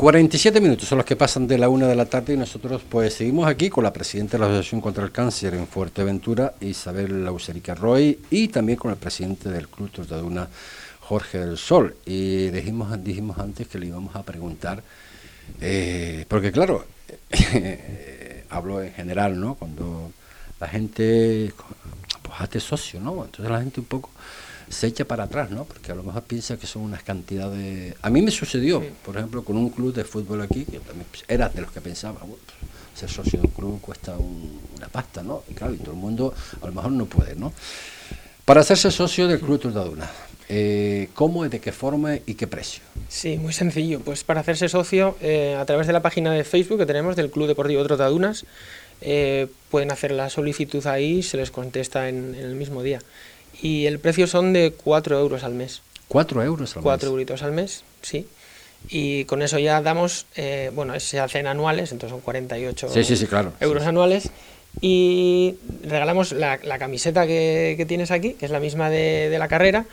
47 0.00 0.62
minutos 0.62 0.88
son 0.88 0.96
los 0.96 1.04
que 1.04 1.14
pasan 1.14 1.46
de 1.46 1.58
la 1.58 1.68
una 1.68 1.86
de 1.86 1.94
la 1.94 2.06
tarde 2.06 2.32
y 2.32 2.36
nosotros 2.38 2.80
pues 2.88 3.12
seguimos 3.12 3.46
aquí 3.46 3.68
con 3.68 3.84
la 3.84 3.92
presidenta 3.92 4.32
de 4.32 4.38
la 4.38 4.46
Asociación 4.46 4.80
contra 4.80 5.04
el 5.04 5.12
Cáncer 5.12 5.52
en 5.52 5.66
Fuerteventura, 5.66 6.54
Isabel 6.62 7.22
Lauserica 7.22 7.74
Roy, 7.74 8.18
y 8.30 8.48
también 8.48 8.78
con 8.78 8.90
el 8.92 8.96
presidente 8.96 9.50
del 9.50 9.68
Club 9.68 9.90
Tortaduna, 9.90 10.48
Jorge 11.00 11.40
del 11.40 11.58
Sol. 11.58 11.96
Y 12.06 12.48
dijimos, 12.48 13.04
dijimos 13.04 13.38
antes 13.38 13.68
que 13.68 13.78
le 13.78 13.88
íbamos 13.88 14.16
a 14.16 14.22
preguntar, 14.22 14.82
eh, 15.60 16.24
porque 16.28 16.50
claro, 16.50 16.86
hablo 18.48 18.82
en 18.82 18.94
general, 18.94 19.38
¿no? 19.38 19.56
Cuando 19.56 20.12
la 20.60 20.68
gente, 20.68 21.52
pues 22.22 22.40
hace 22.40 22.58
socio, 22.58 23.00
¿no? 23.00 23.22
Entonces 23.22 23.50
la 23.50 23.60
gente 23.60 23.80
un 23.80 23.86
poco 23.86 24.08
se 24.70 24.86
echa 24.86 25.04
para 25.04 25.24
atrás, 25.24 25.50
¿no? 25.50 25.64
Porque 25.64 25.92
a 25.92 25.94
lo 25.94 26.02
mejor 26.02 26.22
piensa 26.22 26.56
que 26.56 26.66
son 26.66 26.82
unas 26.82 27.02
cantidades... 27.02 27.94
A 28.00 28.08
mí 28.08 28.22
me 28.22 28.30
sucedió, 28.30 28.82
por 29.04 29.16
ejemplo, 29.16 29.44
con 29.44 29.56
un 29.56 29.68
club 29.68 29.92
de 29.92 30.04
fútbol 30.04 30.40
aquí, 30.40 30.64
que 30.64 30.78
también 30.78 31.06
era 31.28 31.48
de 31.48 31.60
los 31.60 31.72
que 31.72 31.80
pensaba, 31.80 32.20
pues, 32.20 32.40
ser 32.94 33.10
socio 33.10 33.40
de 33.40 33.48
un 33.48 33.52
club 33.52 33.80
cuesta 33.80 34.16
una 34.16 34.88
pasta, 34.88 35.22
¿no? 35.22 35.42
Y 35.50 35.54
claro, 35.54 35.74
y 35.74 35.78
todo 35.78 35.92
el 35.92 35.98
mundo 35.98 36.32
a 36.62 36.66
lo 36.66 36.72
mejor 36.72 36.92
no 36.92 37.06
puede, 37.06 37.34
¿no? 37.34 37.52
Para 38.44 38.62
hacerse 38.62 38.90
socio 38.90 39.28
del 39.28 39.38
Club 39.40 39.60
Tortaduna, 39.60 40.10
Eh, 40.52 41.10
¿Cómo, 41.14 41.48
de 41.48 41.60
qué 41.60 41.70
forma 41.70 42.16
y 42.16 42.34
qué 42.34 42.48
precio? 42.48 42.82
Sí, 43.08 43.38
muy 43.38 43.52
sencillo. 43.52 44.00
Pues 44.00 44.24
para 44.24 44.40
hacerse 44.40 44.68
socio, 44.68 45.16
eh, 45.20 45.54
a 45.54 45.64
través 45.64 45.86
de 45.86 45.92
la 45.92 46.02
página 46.02 46.32
de 46.32 46.42
Facebook 46.42 46.78
que 46.78 46.86
tenemos 46.86 47.14
del 47.14 47.30
Club 47.30 47.46
Deportivo 47.46 47.84
Trotadunas, 47.84 48.44
eh, 49.00 49.46
pueden 49.70 49.92
hacer 49.92 50.10
la 50.10 50.28
solicitud 50.28 50.84
ahí 50.88 51.18
y 51.18 51.22
se 51.22 51.36
les 51.36 51.52
contesta 51.52 52.08
en, 52.08 52.34
el 52.34 52.56
mismo 52.56 52.82
día. 52.82 52.98
Y 53.62 53.86
el 53.86 53.98
precio 53.98 54.26
son 54.26 54.52
de 54.52 54.72
4 54.72 55.18
euros 55.18 55.44
al 55.44 55.54
mes. 55.54 55.82
¿4 56.08 56.44
euros 56.44 56.76
al 56.76 56.82
4 56.82 57.08
euritos 57.08 57.42
al 57.42 57.52
mes, 57.52 57.84
sí. 58.02 58.26
Y 58.88 59.24
con 59.26 59.42
eso 59.42 59.58
ya 59.58 59.82
damos, 59.82 60.26
eh, 60.36 60.70
bueno, 60.74 60.98
se 60.98 61.20
hacen 61.20 61.46
anuales, 61.46 61.92
entonces 61.92 62.10
son 62.10 62.20
48 62.20 62.88
euros 63.60 63.84
anuales. 63.84 64.30
Y 64.80 65.56
regalamos 65.82 66.32
la, 66.32 66.58
camiseta 66.78 67.26
que, 67.26 67.84
tienes 67.86 68.10
aquí, 68.10 68.34
que 68.34 68.46
es 68.46 68.52
la 68.52 68.60
misma 68.60 68.88
de, 68.88 69.36
la 69.38 69.48
carrera. 69.48 69.84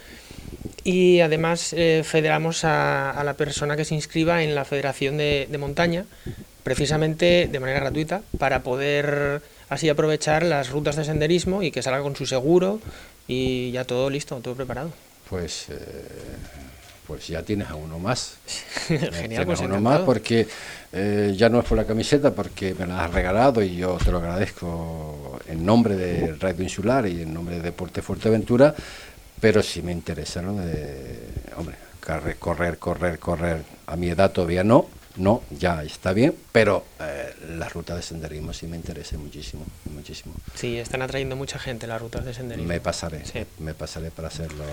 Y 0.84 1.20
además 1.20 1.74
eh, 1.74 2.04
federamos 2.06 2.64
a, 2.64 3.22
la 3.26 3.34
persona 3.34 3.76
que 3.76 3.84
se 3.84 3.96
inscriba 3.96 4.44
en 4.44 4.56
la 4.56 4.64
Federación 4.64 5.18
de, 5.18 5.48
de 5.50 5.58
Montaña, 5.58 6.06
precisamente 6.64 7.50
de 7.52 7.60
manera 7.60 7.82
gratuita, 7.82 8.22
para 8.38 8.64
poder 8.64 9.42
así 9.70 9.90
aprovechar 9.90 10.44
las 10.44 10.70
rutas 10.70 10.96
de 10.96 11.04
senderismo 11.04 11.62
y 11.62 11.72
que 11.72 11.82
salga 11.82 12.02
con 12.02 12.16
su 12.16 12.26
seguro 12.26 12.80
y 13.28 13.72
ya 13.72 13.86
todo 13.86 14.10
listo, 14.10 14.36
todo 14.38 14.56
preparado. 14.56 14.92
Pues, 15.30 15.70
eh, 15.70 15.76
pues 17.06 17.28
ya 17.28 17.44
tienes 17.44 17.70
a 17.70 17.76
uno 17.76 18.00
más. 18.00 18.38
Genial, 18.88 19.46
pues 19.46 19.60
uno 19.62 19.80
más 19.82 20.02
porque 20.02 20.48
eh, 20.94 21.34
ya 21.36 21.50
no 21.50 21.60
es 21.60 21.66
por 21.66 21.78
la 21.78 21.86
camiseta, 21.86 22.32
porque 22.34 22.74
me 22.74 22.88
la 22.88 23.06
has 23.06 23.14
regalado 23.14 23.62
y 23.62 23.76
yo 23.76 23.98
te 24.04 24.12
lo 24.12 24.20
agradezco 24.20 25.40
en 25.48 25.66
nombre 25.66 25.96
de 25.96 26.36
Radio 26.36 26.64
Insular 26.64 27.08
y 27.08 27.22
en 27.22 27.34
nombre 27.34 27.58
de 27.58 27.62
Deporte 27.62 28.02
Fuerteventura, 28.02 28.74
pero 29.40 29.62
sí 29.62 29.82
me 29.82 29.92
interesa, 29.92 30.42
¿no? 30.42 30.56
De, 30.56 31.20
hombre, 31.58 31.76
correr, 32.40 32.78
correr, 32.78 33.20
correr. 33.20 33.64
A 33.88 33.96
mi 33.96 34.10
edad 34.10 34.32
todavía 34.32 34.64
no, 34.64 34.88
no, 35.18 35.42
ya 35.50 35.84
está 35.84 36.14
bien, 36.14 36.36
pero 36.52 36.86
eh, 37.00 37.34
la 37.58 37.68
ruta 37.70 37.96
de 37.96 38.02
senderismo 38.02 38.54
sí 38.54 38.68
me 38.68 38.78
interesa 38.78 39.18
muchísimo, 39.18 39.66
muchísimo. 39.94 40.36
Sí, 40.56 40.78
están 40.78 41.02
atrayendo 41.02 41.36
mucha 41.36 41.60
gente 41.60 41.88
las 41.88 42.02
rutas 42.02 42.26
de 42.26 42.34
senderismo. 42.34 42.68
Me 42.68 42.80
pasaré, 42.80 43.24
me 43.60 43.74
pasaré 43.74 44.12
para 44.12 44.28
hacerlo 44.28 44.64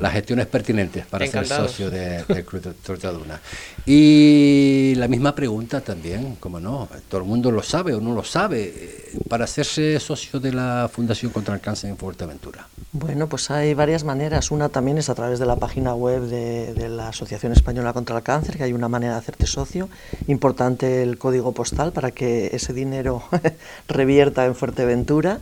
las 0.00 0.12
gestiones 0.12 0.46
pertinentes 0.46 1.06
para 1.06 1.26
ser 1.26 1.46
socio 1.46 1.90
de, 1.90 2.24
del 2.24 2.44
Club 2.44 2.62
de 2.62 2.72
Tortaduna. 2.74 3.40
Y 3.86 4.94
la 4.96 5.08
misma 5.08 5.34
pregunta 5.34 5.80
también, 5.80 6.36
como 6.36 6.60
no, 6.60 6.88
todo 7.08 7.20
el 7.20 7.26
mundo 7.26 7.50
lo 7.50 7.62
sabe 7.62 7.94
o 7.94 8.00
no 8.00 8.14
lo 8.14 8.24
sabe, 8.24 8.72
eh, 8.74 9.18
para 9.28 9.44
hacerse 9.44 9.98
socio 10.00 10.40
de 10.40 10.52
la 10.52 10.90
Fundación 10.92 11.32
contra 11.32 11.54
el 11.54 11.60
Cáncer 11.60 11.90
en 11.90 11.96
Fuerteventura. 11.96 12.68
Bueno, 12.92 13.28
pues 13.28 13.50
hay 13.50 13.74
varias 13.74 14.04
maneras. 14.04 14.50
Una 14.50 14.68
también 14.68 14.98
es 14.98 15.08
a 15.08 15.14
través 15.14 15.38
de 15.38 15.46
la 15.46 15.56
página 15.56 15.94
web 15.94 16.22
de, 16.22 16.74
de 16.74 16.88
la 16.88 17.08
Asociación 17.08 17.52
Española 17.52 17.92
contra 17.92 18.16
el 18.16 18.22
Cáncer, 18.22 18.56
que 18.56 18.64
hay 18.64 18.72
una 18.72 18.88
manera 18.88 19.14
de 19.14 19.18
hacerte 19.18 19.46
socio. 19.46 19.88
Importante 20.26 21.02
el 21.02 21.18
código 21.18 21.52
postal 21.52 21.92
para 21.92 22.10
que 22.10 22.50
ese 22.52 22.72
dinero 22.72 23.22
revierta 23.88 24.46
en 24.46 24.54
Fuerteventura. 24.54 25.40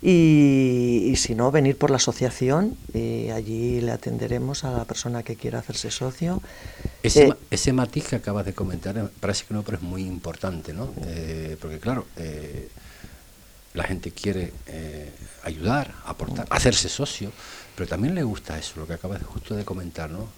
Y, 0.00 1.14
si 1.16 1.34
no, 1.34 1.50
venir 1.50 1.76
por 1.76 1.90
la 1.90 1.96
asociación 1.96 2.76
y 2.94 3.30
allí 3.30 3.80
le 3.80 3.90
atenderemos 3.90 4.64
a 4.64 4.70
la 4.70 4.84
persona 4.84 5.24
que 5.24 5.34
quiera 5.34 5.58
hacerse 5.58 5.90
socio. 5.90 6.40
Ese, 7.02 7.28
eh, 7.28 7.34
ese 7.50 7.72
matiz 7.72 8.08
que 8.08 8.16
acabas 8.16 8.46
de 8.46 8.54
comentar 8.54 8.96
eh, 8.96 9.04
parece 9.18 9.44
que 9.46 9.54
no, 9.54 9.62
pero 9.62 9.78
es 9.78 9.82
muy 9.82 10.02
importante, 10.02 10.72
¿no? 10.72 10.92
Eh, 11.04 11.56
porque 11.60 11.78
claro, 11.78 12.06
la 13.74 13.84
gente 13.84 14.12
quiere 14.12 14.52
ayudar, 15.42 15.94
aportar, 16.04 16.46
hacerse 16.50 16.88
socio, 16.88 17.32
pero 17.74 17.88
también 17.88 18.14
le 18.14 18.22
gusta 18.22 18.56
eso, 18.56 18.74
lo 18.76 18.86
que 18.86 18.94
acabas 18.94 19.22
justo 19.22 19.56
de 19.56 19.64
comentar, 19.64 20.10
¿no? 20.10 20.28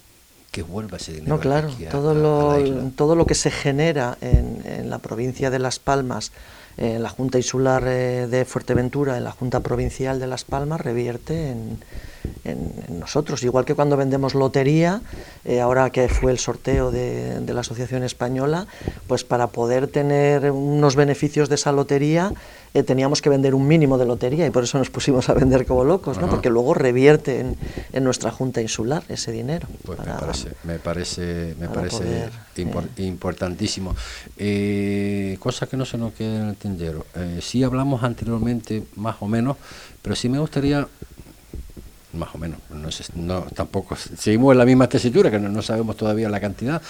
que 0.51 0.63
vuelva 0.63 0.97
ese 0.97 1.13
dinero. 1.13 1.37
No, 1.37 1.41
claro, 1.41 1.71
todo, 1.93 2.13
lo, 2.13 2.91
todo 2.97 3.15
lo 3.15 3.25
que 3.25 3.37
se 3.37 3.53
genera 3.53 4.19
en, 4.21 4.63
en 4.65 4.91
la 4.91 4.99
provincia 4.99 5.49
de 5.49 5.61
Las 5.61 5.79
Palmas 5.79 6.33
en 6.81 7.03
la 7.03 7.11
Junta 7.11 7.37
Insular 7.37 7.85
eh, 7.87 8.27
de 8.27 8.47
Fuerteventura, 8.47 9.19
en 9.19 9.25
la 9.25 9.33
Junta 9.33 9.61
Provincial 9.61 10.19
de 10.19 10.27
Las 10.27 10.45
Palmas, 10.45 10.81
revierte 10.81 11.51
en, 11.51 11.79
nosotros. 12.89 13.43
Igual 13.43 13.65
que 13.65 13.75
cuando 13.75 13.97
vendemos 13.97 14.35
lotería, 14.35 15.01
eh, 15.45 15.61
ahora 15.61 15.91
que 15.91 16.09
fue 16.09 16.33
el 16.33 16.39
sorteo 16.39 16.91
de, 16.91 17.41
la 17.47 17.61
Asociación 17.61 18.03
Española, 18.03 18.67
pues 19.07 19.25
para 19.25 19.49
poder 19.49 19.89
tener 19.89 20.51
unos 20.51 20.97
beneficios 20.97 21.49
de 21.49 21.55
esa 21.55 21.73
lotería 21.73 22.33
eh, 22.75 22.83
teníamos 22.83 23.21
que 23.23 23.29
vender 23.29 23.55
un 23.55 23.67
mínimo 23.67 23.99
de 23.99 24.07
lotería 24.07 24.47
y 24.47 24.51
por 24.51 24.65
eso 24.65 24.79
nos 24.79 24.91
pusimos 24.91 25.29
a 25.29 25.35
vender 25.35 25.67
como 25.67 25.85
locos, 25.85 26.19
¿no? 26.19 26.29
porque 26.29 26.51
luego 26.51 26.75
revierte 26.75 27.41
en, 27.93 28.05
nuestra 28.05 28.31
Junta 28.31 28.61
Insular 28.61 29.03
ese 29.09 29.33
dinero. 29.33 29.69
Pues 29.85 29.99
me 29.99 30.15
parece, 30.15 30.51
me 30.65 30.79
parece, 30.79 31.55
me 31.59 31.69
parece 31.69 32.29
importantísimo. 32.99 33.95
cosa 35.39 35.67
que 35.67 35.77
no 35.77 35.85
se 35.85 35.99
nos 35.99 36.13
queda 36.15 36.43
en 36.43 36.49
el 36.49 36.57
tendero. 36.57 37.07
sí 37.41 37.63
hablamos 37.63 38.03
anteriormente, 38.03 38.85
más 38.97 39.17
o 39.21 39.27
menos, 39.27 39.57
pero 40.03 40.15
sí 40.15 40.29
me 40.29 40.39
gustaría 40.39 40.87
más 42.13 42.35
o 42.35 42.39
menos. 42.39 42.59
No, 43.15 43.43
tampoco 43.55 43.97
seguimos 43.97 44.53
en 44.53 44.59
la 44.59 44.65
misma 44.65 44.89
tesitura, 44.89 45.31
que 45.31 45.39
no, 45.39 45.63
sabemos 45.63 45.97
todavía 45.97 46.29
la 46.29 46.41
cantidad. 46.41 46.81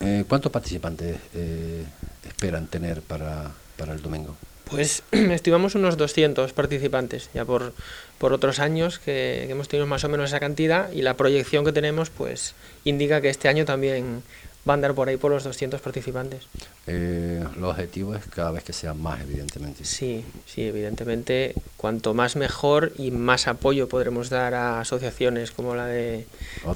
Eh, 0.00 0.24
¿Cuántos 0.28 0.50
participantes 0.50 1.16
eh, 1.34 1.84
esperan 2.26 2.66
tener 2.66 3.02
para, 3.02 3.50
para 3.76 3.92
el 3.92 4.02
domingo? 4.02 4.36
Pues 4.72 5.02
estimamos 5.12 5.74
unos 5.74 5.98
200 5.98 6.54
participantes, 6.54 7.28
ya 7.34 7.44
por, 7.44 7.74
por 8.16 8.32
otros 8.32 8.58
años 8.58 8.98
que, 8.98 9.44
que, 9.46 9.52
hemos 9.52 9.68
tenido 9.68 9.86
más 9.86 10.02
o 10.04 10.08
menos 10.08 10.30
esa 10.30 10.40
cantidad 10.40 10.90
y 10.92 11.02
la 11.02 11.14
proyección 11.14 11.62
que 11.62 11.72
tenemos 11.72 12.08
pues 12.08 12.54
indica 12.84 13.20
que 13.20 13.28
este 13.28 13.48
año 13.48 13.66
también 13.66 14.22
va 14.68 14.74
a 14.74 14.76
andar 14.76 14.94
por 14.94 15.08
ahí 15.08 15.16
por 15.16 15.30
los 15.32 15.44
200 15.44 15.80
participantes. 15.80 16.46
Eh, 16.86 17.44
el 17.56 17.64
objetivo 17.64 18.14
es 18.14 18.24
cada 18.26 18.52
vez 18.52 18.62
que 18.62 18.72
sean 18.72 19.00
más, 19.00 19.20
evidentemente. 19.20 19.84
Sí, 19.84 20.24
sí, 20.46 20.62
evidentemente, 20.62 21.54
cuanto 21.76 22.14
más 22.14 22.36
mejor 22.36 22.92
y 22.96 23.10
más 23.10 23.48
apoyo 23.48 23.88
podremos 23.88 24.30
dar 24.30 24.54
a 24.54 24.80
asociaciones 24.80 25.50
como 25.50 25.74
la 25.74 25.86
de, 25.86 26.26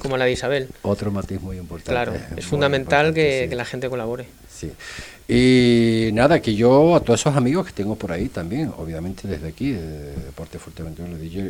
como 0.01 0.17
la 0.17 0.25
de 0.25 0.31
Isabel. 0.33 0.69
Otro 0.81 1.11
matiz 1.11 1.39
muy 1.41 1.57
importante. 1.57 1.91
Claro, 1.91 2.13
es, 2.35 2.45
fundamental 2.45 3.13
que, 3.13 3.47
que, 3.49 3.55
la 3.55 3.65
gente 3.65 3.89
colabore. 3.89 4.27
Sí. 4.49 4.71
Y 5.29 6.11
nada, 6.13 6.41
que 6.41 6.55
yo 6.55 6.95
a 6.95 7.01
todos 7.01 7.19
esos 7.19 7.35
amigos 7.35 7.67
que 7.67 7.73
tengo 7.73 7.95
por 7.95 8.11
ahí 8.11 8.29
también, 8.29 8.71
obviamente 8.77 9.27
desde 9.27 9.47
aquí, 9.47 9.71
de 9.71 10.13
Deporte 10.13 10.57
Fuerteventura, 10.57 11.09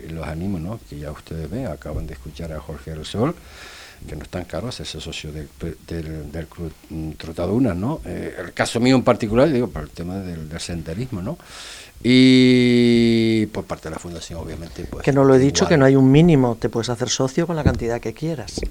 los 0.09 0.27
animo, 0.27 0.59
¿no? 0.59 0.79
Que 0.89 0.97
ya 0.97 1.11
ustedes 1.11 1.49
ven, 1.49 1.67
acaban 1.67 2.07
de 2.07 2.13
escuchar 2.13 2.51
a 2.53 2.59
Jorge 2.59 2.91
El 2.91 3.05
Sol 3.05 3.35
que 4.05 4.15
no 4.15 4.23
es 4.23 4.29
tan 4.29 4.45
caro 4.45 4.67
hacerse 4.67 4.99
socio 4.99 5.31
del, 5.31 5.47
del, 5.87 6.47
Club 6.47 6.71
Trotaduna, 7.17 7.73
¿no? 7.73 8.01
Eh, 8.05 8.35
el 8.39 8.53
caso 8.53 8.79
mío 8.79 8.95
en 8.95 9.03
particular, 9.03 9.51
digo, 9.51 9.67
por 9.69 9.83
el 9.83 9.89
tema 9.89 10.17
del, 10.19 10.47
senderismo, 10.59 11.21
¿no? 11.21 11.37
Y 12.03 13.47
por 13.47 13.65
parte 13.65 13.89
de 13.89 13.95
la 13.95 13.99
Fundación, 13.99 14.39
obviamente. 14.39 14.83
Pues, 14.83 15.03
que 15.03 15.11
no 15.11 15.23
lo 15.23 15.35
he 15.35 15.39
dicho, 15.39 15.67
que 15.67 15.77
no 15.77 15.85
hay 15.85 15.95
un 15.95 16.11
mínimo, 16.11 16.57
te 16.59 16.69
puedes 16.69 16.89
hacer 16.89 17.09
socio 17.09 17.47
con 17.47 17.55
la 17.55 17.63
cantidad 17.63 17.99
que 17.99 18.13
quieras. 18.13 18.61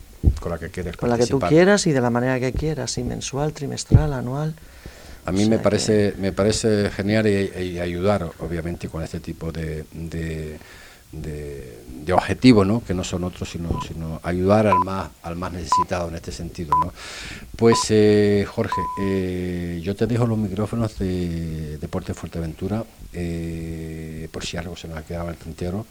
Con 0.40 0.52
la 0.52 0.58
que 0.58 0.70
quieras. 0.70 0.96
Con 0.96 1.10
la 1.10 1.18
que 1.18 1.26
tú 1.26 1.40
quieras 1.40 1.86
y 1.86 1.92
de 1.92 2.00
la 2.00 2.10
manera 2.10 2.38
que 2.38 2.52
quieras, 2.52 2.96
y 2.98 3.04
mensual, 3.04 3.52
trimestral, 3.52 4.12
anual. 4.12 4.54
A 5.24 5.32
mí 5.32 5.44
me 5.46 5.58
parece, 5.58 6.14
me 6.18 6.32
parece 6.32 6.88
genial 6.90 7.26
y, 7.26 7.80
ayudar, 7.80 8.30
obviamente, 8.38 8.88
con 8.88 9.02
este 9.02 9.18
tipo 9.18 9.50
de 9.50 9.84
de, 9.92 10.58
de 11.12 12.12
objetivos, 12.12 12.66
¿no? 12.66 12.82
que 12.84 12.94
no 12.94 13.04
son 13.04 13.24
otros, 13.24 13.50
sino, 13.50 13.80
sino 13.82 14.20
ayudar 14.22 14.66
al 14.66 14.78
más, 14.80 15.10
al 15.22 15.36
más 15.36 15.52
necesitado 15.52 16.08
en 16.08 16.14
este 16.14 16.32
sentido. 16.32 16.70
¿no? 16.78 16.92
Pues 17.56 17.78
eh, 17.90 18.46
Jorge, 18.48 18.80
eh, 19.00 19.80
yo 19.82 19.94
te 19.94 20.06
dejo 20.06 20.26
los 20.26 20.38
micrófonos 20.38 20.98
de 20.98 21.78
Deporte 21.78 22.14
Fuerteventura, 22.14 22.84
eh, 23.12 24.28
por 24.30 24.44
si 24.44 24.56
algo 24.56 24.76
se 24.76 24.88
nos 24.88 24.98
ha 24.98 25.02
quedado 25.04 25.24
en 25.24 25.30
el 25.30 25.36
tintero. 25.36 25.86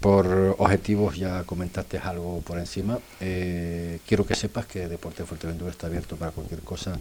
Por 0.00 0.56
objetivos 0.58 1.16
ya 1.16 1.42
comentaste 1.44 1.96
algo 1.96 2.42
por 2.42 2.58
encima. 2.58 2.98
Eh, 3.18 3.98
quiero 4.06 4.26
que 4.26 4.34
sepas 4.34 4.66
que 4.66 4.88
Deporte 4.88 5.24
Fuerteventura 5.24 5.70
está 5.70 5.86
abierto 5.86 6.16
para 6.16 6.32
cualquier 6.32 6.60
cosa 6.60 6.98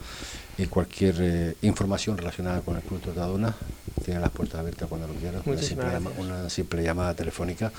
y 0.57 0.65
cualquier 0.67 1.15
eh, 1.19 1.55
información 1.63 2.17
relacionada 2.17 2.61
con 2.61 2.77
el 2.77 2.82
Club 2.82 3.01
Tortadona. 3.01 3.53
Tiene 4.05 4.21
las 4.21 4.30
puertas 4.30 4.61
abiertas 4.61 4.88
cuando 4.88 5.07
lo 5.07 5.13
quieras. 5.15 5.41
Una 5.45 6.49
simple, 6.49 6.82
llamada 6.82 7.13
telefónica. 7.13 7.69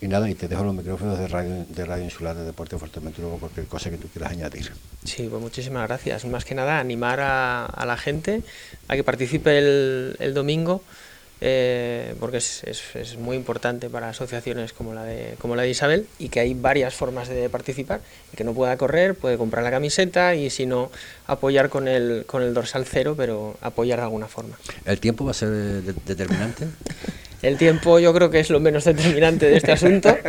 Y 0.00 0.08
nada, 0.08 0.28
y 0.28 0.34
te 0.34 0.48
dejo 0.48 0.64
los 0.64 0.74
micrófonos 0.74 1.16
de 1.16 1.28
Radio, 1.28 1.64
de 1.68 1.84
radio 1.84 2.02
Insular 2.02 2.34
de 2.34 2.44
Deporte 2.44 2.76
Fuerteventura 2.76 3.28
o 3.28 3.38
cualquier 3.38 3.66
cosa 3.66 3.88
que 3.88 3.98
tú 3.98 4.08
quieras 4.08 4.32
añadir. 4.32 4.72
Sí, 5.04 5.28
pues 5.30 5.40
muchísimas 5.40 5.86
gracias. 5.86 6.24
Más 6.24 6.44
que 6.44 6.56
nada, 6.56 6.80
animar 6.80 7.20
a, 7.20 7.84
la 7.86 7.96
gente 7.96 8.42
a 8.88 8.96
que 8.96 9.04
participe 9.04 9.58
el, 9.58 10.16
el 10.18 10.34
domingo. 10.34 10.82
Eh, 11.42 12.14
porque 12.20 12.36
es, 12.36 12.62
es, 12.64 13.16
muy 13.16 13.34
importante 13.34 13.88
para 13.88 14.10
asociaciones 14.10 14.74
como 14.74 14.92
la, 14.92 15.04
de, 15.04 15.36
como 15.38 15.56
la 15.56 15.62
de 15.62 15.70
Isabel 15.70 16.06
y 16.18 16.28
que 16.28 16.40
hay 16.40 16.52
varias 16.52 16.92
formas 16.92 17.28
de 17.28 17.48
participar. 17.48 18.00
El 18.32 18.36
que 18.36 18.44
no 18.44 18.52
pueda 18.52 18.76
correr 18.76 19.14
puede 19.14 19.38
comprar 19.38 19.64
la 19.64 19.70
camiseta 19.70 20.34
y 20.34 20.50
si 20.50 20.66
no, 20.66 20.90
apoyar 21.26 21.70
con 21.70 21.88
el, 21.88 22.24
con 22.26 22.42
el 22.42 22.52
dorsal 22.52 22.84
cero, 22.84 23.14
pero 23.16 23.56
apoyar 23.62 24.00
de 24.00 24.04
alguna 24.04 24.26
forma. 24.26 24.58
¿El 24.84 25.00
tiempo 25.00 25.24
va 25.24 25.30
a 25.30 25.34
ser 25.34 25.48
determinante? 25.48 26.66
El 27.42 27.56
tiempo 27.56 27.98
yo 27.98 28.12
creo 28.12 28.28
que 28.28 28.40
es 28.40 28.50
lo 28.50 28.60
menos 28.60 28.84
determinante 28.84 29.46
de 29.46 29.56
este 29.56 29.72
asunto. 29.72 30.14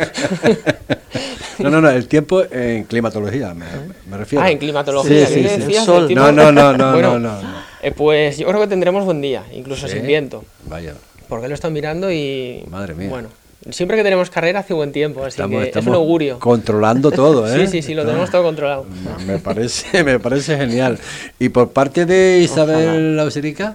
No, 1.58 1.70
no, 1.70 1.80
no, 1.80 1.90
el 1.90 2.08
tiempo 2.08 2.42
en 2.50 2.84
climatología, 2.84 3.54
me, 3.54 3.66
me 4.08 4.16
refiero. 4.16 4.44
Ah, 4.44 4.50
en 4.50 4.58
climatología, 4.58 5.26
Sí, 5.26 5.34
sí, 5.34 5.42
¿qué 5.42 5.48
sí. 5.48 5.60
decías? 5.60 5.84
sol. 5.84 6.02
¿El 6.02 6.08
tipo? 6.08 6.20
No, 6.20 6.32
no, 6.32 6.50
no, 6.50 6.72
no, 6.72 6.92
Bueno, 6.92 7.18
no, 7.18 7.36
no, 7.36 7.42
no. 7.42 7.71
Eh, 7.82 7.92
pues 7.92 8.38
yo 8.38 8.46
creo 8.48 8.60
que 8.60 8.66
tendremos 8.68 9.04
buen 9.04 9.20
día, 9.20 9.44
incluso 9.52 9.86
Sí. 9.88 9.94
sin 9.96 10.06
viento. 10.06 10.44
Vaya, 10.66 10.94
Porque 11.28 11.48
lo 11.48 11.54
estado 11.54 11.72
mirando 11.72 12.10
y. 12.12 12.64
Madre 12.70 12.94
mía. 12.94 13.08
Bueno, 13.08 13.28
siempre 13.70 13.96
que 13.96 14.02
tenemos 14.02 14.28
carrera 14.30 14.60
hace 14.60 14.74
buen 14.74 14.92
tiempo, 14.92 15.20
así 15.24 15.30
estamos, 15.40 15.64
que 15.68 15.78
es 15.78 15.86
un 15.86 15.94
augurio. 15.94 16.38
controlando 16.38 17.10
todo, 17.10 17.46
¿eh? 17.54 17.66
Sí, 17.66 17.72
sí, 17.80 17.82
sí, 17.82 17.94
lo 17.94 18.04
tenemos 18.04 18.30
todo 18.30 18.42
controlado. 18.42 18.86
Me 19.26 19.38
parece, 19.38 20.04
me 20.04 20.18
parece 20.18 20.56
genial. 20.56 20.98
Y 21.38 21.48
por 21.48 21.70
parte 21.70 22.04
de 22.06 22.40
Isabel 22.42 23.16
Lauserica, 23.16 23.74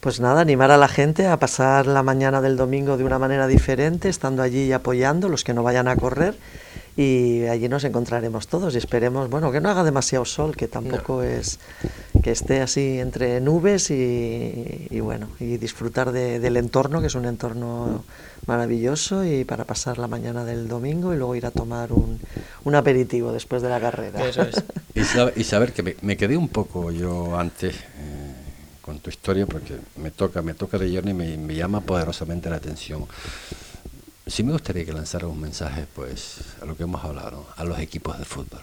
Pues 0.00 0.18
nada, 0.18 0.40
animar 0.40 0.70
a 0.70 0.78
la 0.78 0.88
gente 0.88 1.26
a 1.26 1.36
pasar 1.38 1.86
la 1.86 2.02
mañana 2.02 2.40
del 2.40 2.56
domingo 2.56 2.96
de 2.96 3.04
una 3.04 3.18
manera 3.18 3.46
diferente, 3.46 4.08
estando 4.08 4.42
allí 4.42 4.64
y 4.64 4.72
apoyando 4.72 5.28
los 5.28 5.44
que 5.44 5.52
no 5.52 5.62
vayan 5.62 5.88
a 5.88 5.96
correr. 5.96 6.34
Y 7.00 7.46
allí 7.46 7.66
nos 7.70 7.84
encontraremos 7.84 8.46
todos 8.46 8.74
y 8.74 8.78
esperemos, 8.78 9.30
bueno, 9.30 9.50
que 9.50 9.60
no 9.62 9.70
haga 9.70 9.84
demasiado 9.84 10.26
sol, 10.26 10.54
que 10.54 10.68
tampoco 10.68 11.22
es 11.22 11.58
que 12.22 12.30
esté 12.30 12.60
así 12.60 12.98
entre 12.98 13.40
nubes 13.40 13.90
y, 13.90 14.86
y 14.90 15.00
bueno, 15.00 15.28
y 15.40 15.56
disfrutar 15.56 16.12
de- 16.12 16.38
del 16.40 16.58
entorno, 16.58 17.00
que 17.00 17.06
es 17.06 17.14
un 17.14 17.24
entorno 17.24 18.04
maravilloso 18.46 19.24
y 19.24 19.44
para 19.44 19.64
pasar 19.64 19.96
la 19.96 20.08
mañana 20.08 20.44
del 20.44 20.68
domingo 20.68 21.14
y 21.14 21.16
luego 21.16 21.34
ir 21.36 21.46
a 21.46 21.50
tomar 21.50 21.90
un, 21.92 22.20
un 22.64 22.74
aperitivo 22.74 23.32
después 23.32 23.62
de 23.62 23.70
la 23.70 23.80
carrera. 23.80 24.22
Eso 24.28 24.42
es. 24.42 24.62
y, 24.94 25.00
sab- 25.00 25.32
y 25.36 25.44
saber 25.44 25.72
que 25.72 25.82
me, 25.82 25.96
me 26.02 26.18
quedé 26.18 26.36
un 26.36 26.48
poco 26.48 26.90
yo 26.90 27.38
antes 27.38 27.76
eh, 27.76 28.34
con 28.82 28.98
tu 28.98 29.08
historia, 29.08 29.46
porque 29.46 29.74
me 29.96 30.10
toca, 30.10 30.42
me 30.42 30.52
toca 30.52 30.76
de 30.76 30.92
Journey 30.92 31.12
y 31.12 31.16
me, 31.16 31.36
me 31.38 31.54
llama 31.54 31.80
poderosamente 31.80 32.50
la 32.50 32.56
atención. 32.56 33.06
Sí 34.30 34.44
me 34.44 34.52
gustaría 34.52 34.84
que 34.84 34.92
lanzara 34.92 35.26
un 35.26 35.40
mensaje, 35.40 35.86
pues, 35.94 36.36
a 36.62 36.64
lo 36.64 36.76
que 36.76 36.84
hemos 36.84 37.04
hablado, 37.04 37.46
a 37.56 37.64
los 37.64 37.78
equipos 37.80 38.16
de 38.18 38.24
fútbol. 38.24 38.60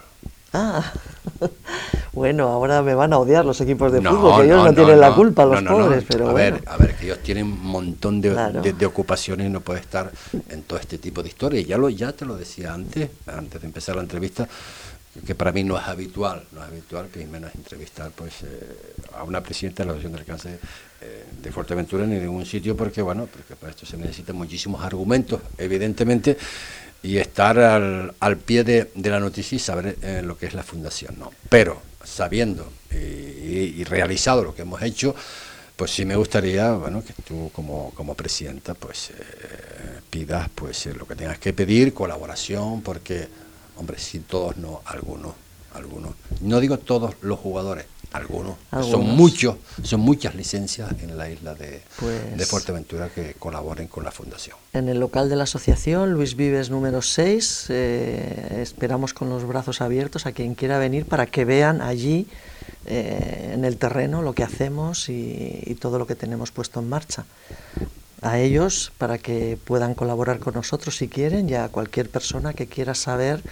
Ah, 0.54 0.92
bueno, 2.14 2.48
ahora 2.48 2.80
me 2.82 2.94
van 2.94 3.12
a 3.12 3.18
odiar 3.18 3.44
los 3.44 3.60
equipos 3.60 3.92
de 3.92 4.00
No, 4.00 4.12
fútbol, 4.12 4.40
que 4.40 4.46
ellos 4.46 4.56
no, 4.56 4.64
no, 4.64 4.74
tienen 4.74 4.98
la 4.98 5.14
culpa, 5.14 5.44
los 5.44 5.62
pobres, 5.62 6.04
pero 6.08 6.28
a 6.30 6.32
bueno. 6.32 6.56
ver, 6.56 6.64
a 6.68 6.76
ver, 6.78 6.96
que 6.96 7.04
ellos 7.04 7.18
tienen 7.22 7.44
un 7.44 7.66
montón 7.66 8.22
de, 8.22 8.30
Claro. 8.32 8.62
de- 8.62 8.72
de 8.72 8.86
ocupaciones 8.86 9.46
y 9.46 9.50
no 9.50 9.60
puede 9.60 9.80
estar 9.80 10.10
en 10.48 10.62
todo 10.62 10.78
este 10.78 10.96
tipo 10.96 11.22
de 11.22 11.28
historias. 11.28 11.66
Ya 11.66 11.76
lo, 11.76 11.90
ya 11.90 12.12
te 12.12 12.24
lo 12.24 12.36
decía 12.38 12.72
antes, 12.72 13.10
antes 13.26 13.60
de 13.60 13.66
empezar 13.66 13.94
la 13.96 14.02
entrevista, 14.02 14.48
que 15.26 15.34
para 15.34 15.52
mí 15.52 15.64
no 15.64 15.76
es 15.78 15.86
habitual, 15.86 16.44
no 16.52 16.62
es 16.62 16.68
habitual 16.68 17.08
que 17.12 17.26
menos 17.26 17.54
entrevistar 17.54 18.10
pues 18.14 18.32
eh, 18.42 18.94
a 19.18 19.22
una 19.24 19.42
presidenta 19.42 19.82
de 19.82 19.86
la 19.88 19.92
Asociación 19.92 20.16
del 20.16 20.24
Cáncer 20.24 20.60
eh, 21.00 21.24
de 21.42 21.52
Fuerteventura 21.52 22.06
ni 22.06 22.16
de 22.16 22.22
ningún 22.22 22.46
sitio, 22.46 22.76
porque 22.76 23.02
bueno, 23.02 23.26
porque 23.32 23.56
para 23.56 23.70
esto 23.70 23.86
se 23.86 23.96
necesitan 23.96 24.36
muchísimos 24.36 24.82
argumentos, 24.82 25.40
evidentemente, 25.56 26.36
y 27.02 27.18
estar 27.18 27.58
al, 27.58 28.14
al 28.18 28.36
pie 28.36 28.64
de, 28.64 28.90
de 28.94 29.10
la 29.10 29.20
noticia 29.20 29.56
y 29.56 29.58
saber 29.58 29.96
eh, 30.02 30.22
lo 30.24 30.36
que 30.36 30.46
es 30.46 30.54
la 30.54 30.62
fundación, 30.62 31.18
¿no? 31.18 31.32
Pero 31.48 31.80
sabiendo 32.04 32.72
y, 32.90 33.84
realizado 33.84 34.42
lo 34.42 34.54
que 34.54 34.62
hemos 34.62 34.82
hecho, 34.82 35.14
pues 35.76 35.92
sí 35.92 36.04
me 36.04 36.16
gustaría, 36.16 36.72
bueno, 36.72 37.04
que 37.04 37.12
tú 37.22 37.50
como, 37.52 37.92
como 37.94 38.14
presidenta, 38.14 38.74
pues 38.74 39.10
eh, 39.10 40.00
pidas 40.10 40.48
pues 40.54 40.86
eh, 40.86 40.94
lo 40.94 41.06
que 41.06 41.14
tengas 41.14 41.38
que 41.38 41.52
pedir, 41.52 41.94
colaboración, 41.94 42.82
porque, 42.82 43.28
hombre, 43.76 43.98
si 43.98 44.20
todos 44.20 44.56
no, 44.56 44.82
algunos, 44.86 45.34
algunos. 45.74 46.14
No 46.40 46.60
digo 46.60 46.78
todos 46.78 47.14
los 47.22 47.38
jugadores, 47.38 47.86
algunos. 48.12 48.56
Son 48.70 49.04
muchos, 49.06 49.56
son 49.82 50.00
muchas 50.00 50.34
licencias 50.34 50.90
en 51.02 51.16
la 51.18 51.30
isla 51.30 51.54
de, 51.54 51.82
Pues- 51.98 52.36
de 52.36 52.46
Fuerteventura 52.46 53.08
que 53.08 53.34
colaboren 53.34 53.88
con 53.88 54.04
la 54.04 54.10
fundación. 54.10 54.56
En 54.72 54.88
el 54.88 54.98
local 54.98 55.28
de 55.28 55.36
la 55.36 55.44
asociación, 55.44 56.12
Luis 56.12 56.34
Vives 56.36 56.70
número 56.70 57.02
6, 57.02 57.66
eh, 57.68 58.60
esperamos 58.62 59.14
con 59.14 59.28
los 59.28 59.44
brazos 59.46 59.80
abiertos 59.80 60.26
a 60.26 60.32
quien 60.32 60.54
quiera 60.54 60.78
venir 60.78 61.04
para 61.06 61.26
que 61.26 61.44
vean 61.44 61.82
allí 61.82 62.26
eh, 62.86 63.50
en 63.54 63.64
el 63.64 63.76
terreno 63.76 64.22
lo 64.22 64.32
que 64.32 64.42
hacemos 64.42 65.08
y, 65.08 65.62
y 65.66 65.74
todo 65.74 65.98
lo 65.98 66.06
que 66.06 66.14
tenemos 66.14 66.50
puesto 66.50 66.80
en 66.80 66.88
marcha. 66.88 67.24
A 68.20 68.38
ellos 68.40 68.90
para 68.98 69.18
que 69.18 69.56
puedan 69.62 69.94
colaborar 69.94 70.40
con 70.40 70.54
nosotros 70.54 70.96
si 70.96 71.06
quieren 71.08 71.48
y 71.48 71.54
a 71.54 71.68
cualquier 71.68 72.10
persona 72.10 72.52
que 72.52 72.66
quiera 72.66 72.94
saber 72.96 73.42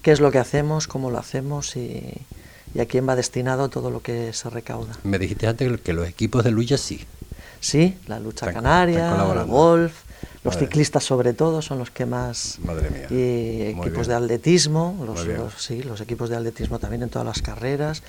qué 0.00 0.12
es 0.12 0.20
lo 0.20 0.30
que 0.30 0.38
hacemos, 0.38 0.86
cómo 0.86 1.10
lo 1.10 1.18
hacemos 1.18 1.76
y, 1.76 2.00
y 2.74 2.80
a 2.80 2.86
quién 2.86 3.08
va 3.08 3.16
destinado 3.16 3.68
todo 3.68 3.90
lo 3.90 4.00
que 4.00 4.32
se 4.32 4.50
recauda. 4.50 4.92
Me 5.04 5.18
dijiste 5.18 5.46
antes 5.46 5.80
que 5.80 5.92
los 5.92 6.08
equipos 6.08 6.42
de 6.44 6.50
lucha 6.50 6.76
sí. 6.76 7.04
Sí, 7.60 7.96
la 8.08 8.18
lucha 8.20 8.46
Están- 8.46 8.62
canaria, 8.62 9.10
el 9.10 9.44
golf, 9.46 9.92
los 10.42 10.54
Madre. 10.54 10.66
ciclistas 10.66 11.04
sobre 11.04 11.32
todo 11.32 11.62
son 11.62 11.78
los 11.78 11.90
que 11.90 12.04
más... 12.04 12.58
Madre 12.62 12.90
mía. 12.90 13.06
Y 13.08 13.74
Muy 13.74 13.86
equipos 13.86 14.06
bien. 14.06 14.08
de 14.08 14.24
atletismo, 14.24 15.02
los, 15.06 15.54
sí, 15.62 15.82
los 15.82 16.00
equipos 16.02 16.28
de 16.28 16.36
atletismo 16.36 16.78
también 16.78 17.02
en 17.04 17.08
todas 17.08 17.26
las 17.26 17.40
carreras. 17.40 18.02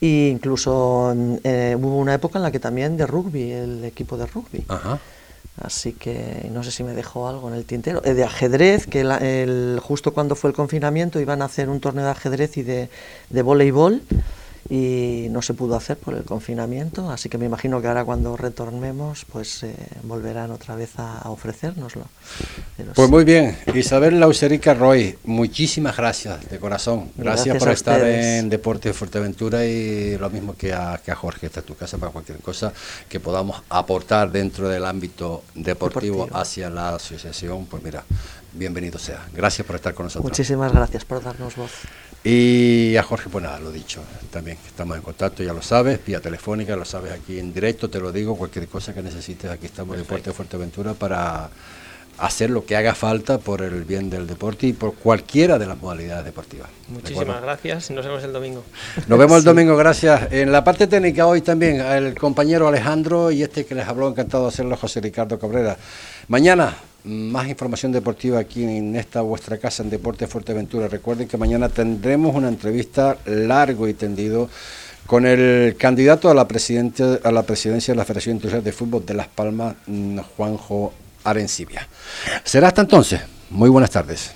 E 0.00 0.28
incluso 0.32 1.14
eh, 1.44 1.76
hubo 1.78 1.98
una 1.98 2.14
época 2.14 2.38
en 2.38 2.44
la 2.44 2.50
que 2.50 2.60
también 2.60 2.96
de 2.96 3.06
rugby, 3.06 3.52
el 3.52 3.84
equipo 3.84 4.16
de 4.16 4.26
rugby. 4.26 4.64
Ajá. 4.68 4.98
Así 5.60 5.92
que 5.92 6.48
no 6.52 6.64
sé 6.64 6.70
si 6.72 6.82
me 6.82 6.94
dejó 6.94 7.28
algo 7.28 7.48
en 7.48 7.54
el 7.54 7.64
tintero. 7.64 8.02
Eh, 8.04 8.14
de 8.14 8.24
ajedrez, 8.24 8.86
que 8.86 9.00
el, 9.00 9.78
justo 9.80 10.12
cuando 10.12 10.34
fue 10.34 10.50
el 10.50 10.56
confinamiento 10.56 11.20
iban 11.20 11.42
a 11.42 11.46
hacer 11.46 11.68
un 11.68 11.80
torneo 11.80 12.04
de 12.04 12.10
ajedrez 12.10 12.56
y 12.56 12.62
de 12.62 12.88
voleibol 13.30 14.02
y 14.70 15.26
no 15.30 15.42
se 15.42 15.54
pudo 15.54 15.76
hacer 15.76 15.96
por 15.98 16.14
el 16.14 16.24
confinamiento. 16.24 17.10
Así 17.10 17.28
que 17.28 17.38
me 17.38 17.46
imagino 17.46 17.80
que 17.82 17.88
ahora 17.88 18.04
cuando 18.04 18.36
retornemos 18.36 19.24
pues 19.30 19.62
eh, 19.62 19.74
volverán 20.02 20.50
otra 20.50 20.74
vez 20.76 20.98
a, 20.98 21.18
a 21.18 21.30
ofrecérnoslo. 21.30 22.06
Pero 22.76 22.92
Pues 22.94 23.06
sí. 23.06 23.12
muy 23.12 23.24
bien, 23.24 23.56
Isabel 23.74 24.18
Lauserica 24.20 24.74
Roy, 24.74 25.18
muchísimas 25.24 25.96
gracias 25.96 26.48
de 26.48 26.58
corazón. 26.58 27.10
Gracias, 27.16 27.46
Gracias 27.46 27.58
por 27.58 27.68
estar 27.72 27.96
ustedes. 27.98 28.40
en 28.42 28.48
Deporte 28.50 28.88
de 28.88 28.94
Fuerteventura 28.94 29.64
y 29.66 30.16
lo 30.18 30.30
mismo 30.30 30.54
que 30.56 30.72
a, 30.72 31.00
que 31.04 31.10
a 31.10 31.14
Jorge, 31.14 31.46
esta 31.46 31.60
es 31.60 31.66
tu 31.66 31.74
casa 31.76 31.98
para 31.98 32.12
cualquier 32.12 32.38
cosa 32.38 32.72
que 33.08 33.20
podamos 33.20 33.62
aportar 33.68 34.30
dentro 34.32 34.68
del 34.68 34.84
ámbito 34.84 35.42
deportivo, 35.54 36.16
Deportivo. 36.24 36.36
hacia 36.38 36.70
la 36.70 36.94
asociación, 36.94 37.66
pues 37.66 37.82
mira, 37.82 38.04
bienvenido 38.52 38.98
sea. 38.98 39.26
Gracias 39.34 39.66
por 39.66 39.76
estar 39.76 39.94
con 39.94 40.06
nosotros. 40.06 40.24
Muchísimas 40.30 40.72
gracias 40.72 41.04
por 41.04 41.22
darnos 41.22 41.56
voz. 41.56 41.70
Y 42.26 42.96
a 42.96 43.02
Jorge, 43.02 43.28
pues 43.28 43.44
nada, 43.44 43.60
lo 43.60 43.70
dicho, 43.70 44.02
también 44.30 44.56
estamos 44.66 44.96
en 44.96 45.02
contacto, 45.02 45.42
ya 45.42 45.52
lo 45.52 45.60
sabes, 45.60 46.00
vía 46.06 46.22
telefónica, 46.22 46.74
lo 46.74 46.86
sabes 46.86 47.12
aquí 47.12 47.38
en 47.38 47.52
directo, 47.52 47.90
te 47.90 48.00
lo 48.00 48.10
digo, 48.12 48.34
cualquier 48.34 48.66
cosa 48.66 48.94
que 48.94 49.02
necesites, 49.02 49.50
aquí 49.50 49.66
estamos 49.66 49.94
en 49.96 50.04
Deporte 50.04 50.30
de 50.30 50.34
Fuerteventura 50.34 50.94
para 50.94 51.50
hacer 52.18 52.50
lo 52.50 52.64
que 52.64 52.76
haga 52.76 52.94
falta 52.94 53.38
por 53.38 53.62
el 53.62 53.84
bien 53.84 54.10
del 54.10 54.26
deporte 54.26 54.66
y 54.66 54.72
por 54.72 54.94
cualquiera 54.94 55.58
de 55.58 55.66
las 55.66 55.80
modalidades 55.80 56.24
deportivas. 56.24 56.68
¿de 56.86 56.94
Muchísimas 56.94 57.42
gracias. 57.42 57.90
Nos 57.90 58.04
vemos 58.04 58.22
el 58.22 58.32
domingo. 58.32 58.62
Nos 59.08 59.18
vemos 59.18 59.38
el 59.38 59.44
domingo, 59.44 59.76
gracias. 59.76 60.32
En 60.32 60.52
la 60.52 60.62
parte 60.62 60.86
técnica 60.86 61.26
hoy 61.26 61.40
también 61.40 61.80
el 61.80 62.14
compañero 62.14 62.68
Alejandro 62.68 63.30
y 63.30 63.42
este 63.42 63.64
que 63.66 63.74
les 63.74 63.86
habló, 63.86 64.08
encantado 64.08 64.44
de 64.44 64.48
hacerlo, 64.50 64.76
José 64.76 65.00
Ricardo 65.00 65.38
Cabrera. 65.38 65.76
Mañana 66.28 66.74
más 67.04 67.48
información 67.48 67.92
deportiva 67.92 68.38
aquí 68.38 68.64
en 68.64 68.96
esta 68.96 69.20
vuestra 69.20 69.58
casa 69.58 69.82
en 69.82 69.90
Deporte 69.90 70.26
Fuerteventura. 70.26 70.88
Recuerden 70.88 71.28
que 71.28 71.36
mañana 71.36 71.68
tendremos 71.68 72.34
una 72.34 72.48
entrevista 72.48 73.18
largo 73.26 73.86
y 73.88 73.94
tendido 73.94 74.48
con 75.06 75.26
el 75.26 75.76
candidato 75.76 76.30
a 76.30 76.34
la, 76.34 76.48
presidente, 76.48 77.20
a 77.22 77.30
la 77.30 77.42
presidencia 77.42 77.92
de 77.92 77.98
la 77.98 78.04
Federación 78.04 78.36
Internacional 78.36 78.64
de 78.64 78.72
Fútbol 78.72 79.04
de 79.04 79.14
Las 79.14 79.28
Palmas, 79.28 79.76
mm, 79.86 80.18
Juanjo 80.36 80.94
Arencibia. 81.24 81.88
Será 82.44 82.68
hasta 82.68 82.82
entonces. 82.82 83.20
Muy 83.50 83.70
buenas 83.70 83.90
tardes. 83.90 84.32